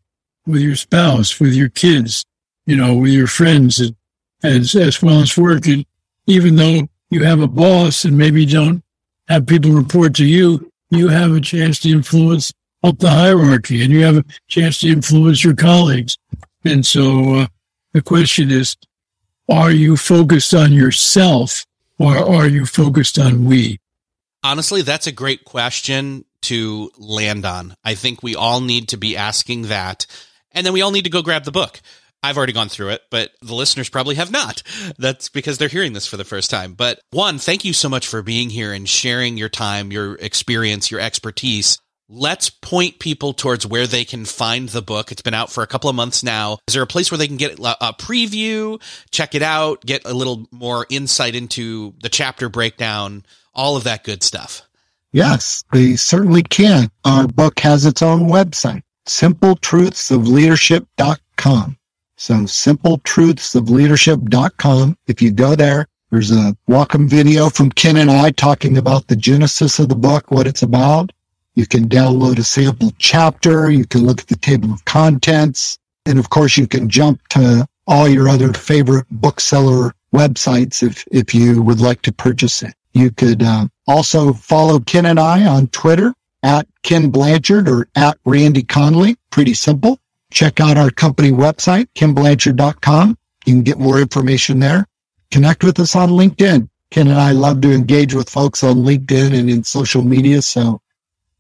with 0.45 0.61
your 0.61 0.75
spouse, 0.75 1.39
with 1.39 1.53
your 1.53 1.69
kids, 1.69 2.25
you 2.65 2.75
know, 2.75 2.95
with 2.95 3.11
your 3.11 3.27
friends, 3.27 3.79
and, 3.79 3.95
as, 4.43 4.75
as 4.75 5.01
well 5.01 5.21
as 5.21 5.37
work. 5.37 5.67
And 5.67 5.85
even 6.27 6.55
though 6.55 6.87
you 7.09 7.23
have 7.23 7.41
a 7.41 7.47
boss 7.47 8.05
and 8.05 8.17
maybe 8.17 8.45
don't 8.45 8.83
have 9.27 9.47
people 9.47 9.71
report 9.71 10.15
to 10.15 10.25
you, 10.25 10.71
you 10.89 11.07
have 11.07 11.31
a 11.31 11.41
chance 11.41 11.79
to 11.79 11.89
influence 11.89 12.53
up 12.83 12.99
the 12.99 13.09
hierarchy 13.09 13.83
and 13.83 13.91
you 13.91 14.03
have 14.03 14.17
a 14.17 14.25
chance 14.47 14.79
to 14.79 14.89
influence 14.89 15.43
your 15.43 15.55
colleagues. 15.55 16.17
And 16.65 16.85
so 16.85 17.35
uh, 17.35 17.47
the 17.93 18.01
question 18.01 18.51
is, 18.51 18.75
are 19.49 19.71
you 19.71 19.97
focused 19.97 20.53
on 20.53 20.73
yourself 20.73 21.65
or 21.97 22.17
are 22.17 22.47
you 22.47 22.65
focused 22.65 23.17
on 23.19 23.45
we? 23.45 23.79
Honestly, 24.43 24.81
that's 24.81 25.07
a 25.07 25.11
great 25.11 25.45
question 25.45 26.25
to 26.43 26.91
land 26.97 27.45
on. 27.45 27.75
I 27.83 27.95
think 27.95 28.21
we 28.21 28.35
all 28.35 28.59
need 28.61 28.89
to 28.89 28.97
be 28.97 29.15
asking 29.15 29.63
that. 29.63 30.05
And 30.51 30.65
then 30.65 30.73
we 30.73 30.81
all 30.81 30.91
need 30.91 31.05
to 31.05 31.09
go 31.09 31.21
grab 31.21 31.45
the 31.45 31.51
book. 31.51 31.81
I've 32.21 32.37
already 32.37 32.53
gone 32.53 32.69
through 32.69 32.89
it, 32.89 33.01
but 33.09 33.31
the 33.41 33.53
listeners 33.53 33.89
probably 33.89 34.15
have 34.15 34.31
not. 34.31 34.63
That's 34.97 35.29
because 35.29 35.57
they're 35.57 35.67
hearing 35.67 35.93
this 35.93 36.07
for 36.07 36.17
the 36.17 36.23
first 36.23 36.49
time. 36.49 36.73
But 36.73 37.01
one, 37.11 37.37
thank 37.37 37.65
you 37.65 37.73
so 37.73 37.89
much 37.89 38.07
for 38.07 38.21
being 38.21 38.49
here 38.49 38.71
and 38.71 38.87
sharing 38.87 39.37
your 39.37 39.49
time, 39.49 39.91
your 39.91 40.15
experience, 40.15 40.89
your 40.89 41.01
expertise. 41.01 41.79
Let's 42.09 42.49
point 42.49 42.99
people 42.99 43.33
towards 43.33 43.65
where 43.65 43.87
they 43.87 44.05
can 44.05 44.25
find 44.25 44.69
the 44.69 44.81
book. 44.81 45.11
It's 45.11 45.21
been 45.21 45.33
out 45.33 45.51
for 45.51 45.63
a 45.63 45.67
couple 45.67 45.89
of 45.89 45.95
months 45.95 46.21
now. 46.23 46.59
Is 46.67 46.73
there 46.73 46.83
a 46.83 46.87
place 46.87 47.11
where 47.11 47.17
they 47.17 47.27
can 47.27 47.37
get 47.37 47.59
a 47.59 47.93
preview, 47.93 48.81
check 49.11 49.35
it 49.35 49.41
out, 49.41 49.85
get 49.85 50.05
a 50.05 50.13
little 50.13 50.47
more 50.51 50.85
insight 50.89 51.35
into 51.35 51.93
the 52.01 52.09
chapter 52.09 52.49
breakdown? 52.49 53.25
All 53.53 53.77
of 53.77 53.83
that 53.83 54.03
good 54.03 54.23
stuff. 54.23 54.63
Yes, 55.11 55.63
they 55.71 55.95
certainly 55.95 56.41
can. 56.43 56.89
Our 57.05 57.27
book 57.27 57.59
has 57.59 57.85
its 57.85 58.01
own 58.01 58.21
website, 58.21 58.81
simpletruthsofleadership.com. 59.05 61.77
So 62.15 62.33
simpletruthsofleadership.com. 62.33 64.97
If 65.07 65.21
you 65.21 65.31
go 65.31 65.55
there, 65.55 65.87
there's 66.09 66.31
a 66.31 66.55
welcome 66.67 67.09
video 67.09 67.49
from 67.49 67.71
Ken 67.71 67.97
and 67.97 68.09
I 68.09 68.31
talking 68.31 68.77
about 68.77 69.07
the 69.07 69.15
genesis 69.15 69.79
of 69.79 69.89
the 69.89 69.95
book, 69.95 70.31
what 70.31 70.47
it's 70.47 70.61
about. 70.61 71.11
You 71.55 71.67
can 71.67 71.87
download 71.87 72.39
a 72.39 72.43
sample 72.43 72.91
chapter. 72.97 73.69
You 73.69 73.85
can 73.85 74.05
look 74.05 74.21
at 74.21 74.27
the 74.27 74.35
table 74.35 74.73
of 74.73 74.85
contents. 74.85 75.77
And 76.05 76.17
of 76.17 76.29
course, 76.29 76.57
you 76.57 76.67
can 76.67 76.89
jump 76.89 77.27
to 77.29 77.67
all 77.87 78.07
your 78.07 78.29
other 78.29 78.53
favorite 78.53 79.05
bookseller 79.11 79.93
websites 80.13 80.81
if, 80.81 81.05
if 81.11 81.33
you 81.33 81.61
would 81.61 81.81
like 81.81 82.01
to 82.03 82.11
purchase 82.11 82.63
it. 82.63 82.73
You 82.93 83.11
could 83.11 83.41
uh, 83.41 83.67
also 83.87 84.33
follow 84.33 84.79
Ken 84.79 85.05
and 85.05 85.19
I 85.19 85.45
on 85.45 85.67
Twitter 85.67 86.13
at 86.43 86.67
Ken 86.83 87.09
Blanchard 87.09 87.67
or 87.67 87.87
at 87.95 88.17
Randy 88.25 88.63
Conley. 88.63 89.17
Pretty 89.31 89.53
simple. 89.53 89.99
Check 90.31 90.59
out 90.59 90.77
our 90.77 90.89
company 90.89 91.31
website, 91.31 91.87
kenblanchard.com. 91.95 93.17
You 93.45 93.53
can 93.53 93.63
get 93.63 93.79
more 93.79 93.99
information 93.99 94.59
there. 94.59 94.87
Connect 95.31 95.63
with 95.63 95.79
us 95.79 95.95
on 95.95 96.09
LinkedIn. 96.09 96.69
Ken 96.91 97.07
and 97.07 97.19
I 97.19 97.31
love 97.31 97.61
to 97.61 97.71
engage 97.71 98.13
with 98.13 98.29
folks 98.29 98.63
on 98.63 98.77
LinkedIn 98.77 99.37
and 99.37 99.49
in 99.49 99.63
social 99.63 100.03
media. 100.03 100.41
So 100.41 100.81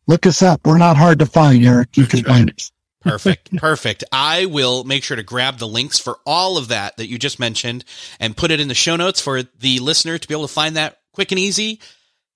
look 0.07 0.25
us 0.25 0.41
up. 0.41 0.61
We're 0.65 0.77
not 0.77 0.97
hard 0.97 1.19
to 1.19 1.25
find, 1.25 1.63
Eric. 1.63 1.95
You 1.95 2.05
can 2.05 2.23
find 2.23 2.51
us. 2.51 2.71
Perfect. 3.01 3.55
Perfect. 3.57 4.03
I 4.11 4.45
will 4.45 4.83
make 4.83 5.03
sure 5.03 5.17
to 5.17 5.23
grab 5.23 5.57
the 5.57 5.67
links 5.67 5.99
for 5.99 6.17
all 6.25 6.57
of 6.57 6.69
that 6.69 6.97
that 6.97 7.07
you 7.07 7.19
just 7.19 7.39
mentioned 7.39 7.83
and 8.19 8.35
put 8.35 8.49
it 8.49 8.59
in 8.59 8.67
the 8.67 8.73
show 8.73 8.95
notes 8.95 9.21
for 9.21 9.43
the 9.43 9.79
listener 9.79 10.17
to 10.17 10.27
be 10.27 10.33
able 10.33 10.47
to 10.47 10.53
find 10.53 10.75
that 10.75 10.99
quick 11.13 11.31
and 11.31 11.39
easy. 11.39 11.79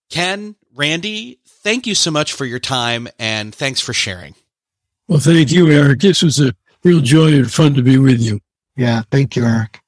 Ken, 0.10 0.56
Randy, 0.74 1.40
thank 1.46 1.86
you 1.86 1.96
so 1.96 2.12
much 2.12 2.32
for 2.32 2.46
your 2.46 2.60
time 2.60 3.08
and 3.20 3.54
thanks 3.54 3.82
for 3.82 3.94
sharing. 3.94 4.36
Well, 5.08 5.20
thank 5.20 5.52
you, 5.52 5.70
Eric. 5.72 6.00
This 6.00 6.22
was 6.22 6.40
a 6.40 6.54
real 6.84 7.02
joy 7.02 7.34
and 7.34 7.52
fun 7.52 7.74
to 7.74 7.82
be 7.82 7.98
with 7.98 8.22
you. 8.22 8.40
Yeah, 8.76 9.02
thank 9.12 9.36
you, 9.36 9.44
Eric. 9.44 9.82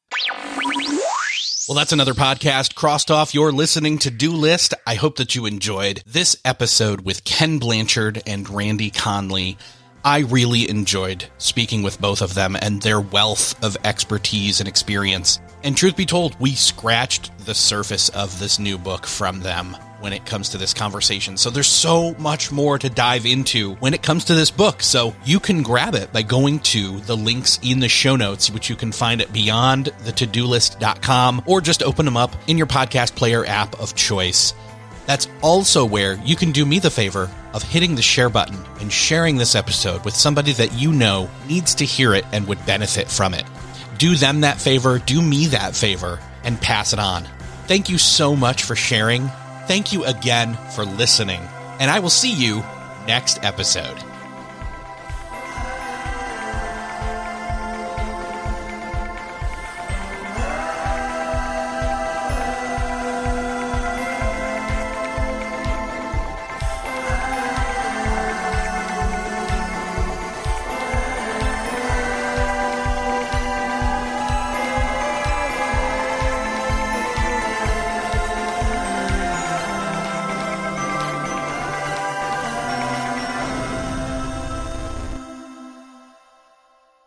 Well, 1.69 1.75
that's 1.75 1.91
another 1.91 2.15
podcast 2.15 2.73
crossed 2.73 3.11
off 3.11 3.35
your 3.35 3.51
listening 3.51 3.99
to 3.99 4.09
do 4.09 4.31
list. 4.31 4.73
I 4.87 4.95
hope 4.95 5.17
that 5.17 5.35
you 5.35 5.45
enjoyed 5.45 6.01
this 6.03 6.35
episode 6.43 7.01
with 7.01 7.23
Ken 7.25 7.59
Blanchard 7.59 8.23
and 8.25 8.49
Randy 8.49 8.89
Conley. 8.89 9.55
I 10.03 10.19
really 10.19 10.69
enjoyed 10.69 11.25
speaking 11.37 11.83
with 11.83 11.99
both 11.99 12.21
of 12.21 12.33
them 12.33 12.55
and 12.55 12.81
their 12.81 13.01
wealth 13.01 13.61
of 13.63 13.77
expertise 13.83 14.59
and 14.59 14.67
experience. 14.67 15.39
And 15.63 15.75
truth 15.75 15.97
be 15.97 16.05
told, 16.05 16.39
we 16.39 16.55
scratched 16.55 17.45
the 17.45 17.53
surface 17.53 18.09
of 18.09 18.39
this 18.39 18.59
new 18.59 18.77
book 18.77 19.05
from 19.05 19.41
them 19.41 19.75
when 19.99 20.13
it 20.13 20.25
comes 20.25 20.49
to 20.49 20.57
this 20.57 20.73
conversation. 20.73 21.35
So 21.35 21.49
there's 21.49 21.67
so 21.67 22.13
much 22.15 22.51
more 22.51 22.79
to 22.79 22.89
dive 22.89 23.25
into 23.25 23.75
when 23.75 23.93
it 23.93 24.01
comes 24.01 24.25
to 24.25 24.35
this 24.35 24.51
book. 24.51 24.81
So 24.81 25.13
you 25.25 25.41
can 25.41 25.61
grab 25.61 25.95
it 25.95 26.13
by 26.13 26.21
going 26.21 26.59
to 26.59 26.99
the 27.01 27.17
links 27.17 27.59
in 27.61 27.81
the 27.81 27.89
show 27.89 28.15
notes, 28.15 28.49
which 28.49 28.69
you 28.69 28.77
can 28.77 28.93
find 28.93 29.21
at 29.21 29.27
beyondthetodolist.com 29.29 31.43
or 31.45 31.61
just 31.61 31.83
open 31.83 32.05
them 32.05 32.17
up 32.17 32.33
in 32.47 32.57
your 32.57 32.67
podcast 32.67 33.15
player 33.15 33.45
app 33.45 33.77
of 33.79 33.95
choice. 33.95 34.53
That's 35.09 35.27
also 35.41 35.85
where 35.85 36.19
you 36.23 36.35
can 36.35 36.51
do 36.51 36.67
me 36.67 36.77
the 36.77 36.91
favor 36.91 37.31
of 37.55 37.63
hitting 37.63 37.95
the 37.95 38.01
share 38.03 38.29
button 38.29 38.59
and 38.79 38.93
sharing 38.93 39.37
this 39.37 39.55
episode 39.55 40.05
with 40.05 40.15
somebody 40.15 40.51
that 40.53 40.73
you 40.73 40.93
know 40.93 41.27
needs 41.47 41.73
to 41.75 41.83
hear 41.83 42.13
it 42.13 42.25
and 42.31 42.47
would 42.47 42.63
benefit 42.67 43.09
from 43.09 43.33
it. 43.33 43.43
Do 43.97 44.13
them 44.13 44.41
that 44.41 44.61
favor, 44.61 44.99
do 44.99 45.19
me 45.19 45.47
that 45.47 45.75
favor, 45.75 46.19
and 46.43 46.61
pass 46.61 46.93
it 46.93 46.99
on. 46.99 47.23
Thank 47.65 47.89
you 47.89 47.97
so 47.97 48.35
much 48.35 48.61
for 48.61 48.75
sharing. 48.75 49.29
Thank 49.67 49.93
you 49.93 50.05
again 50.05 50.53
for 50.75 50.85
listening, 50.85 51.41
and 51.79 51.89
I 51.89 52.01
will 52.01 52.11
see 52.11 52.31
you 52.31 52.63
next 53.07 53.43
episode. 53.43 53.97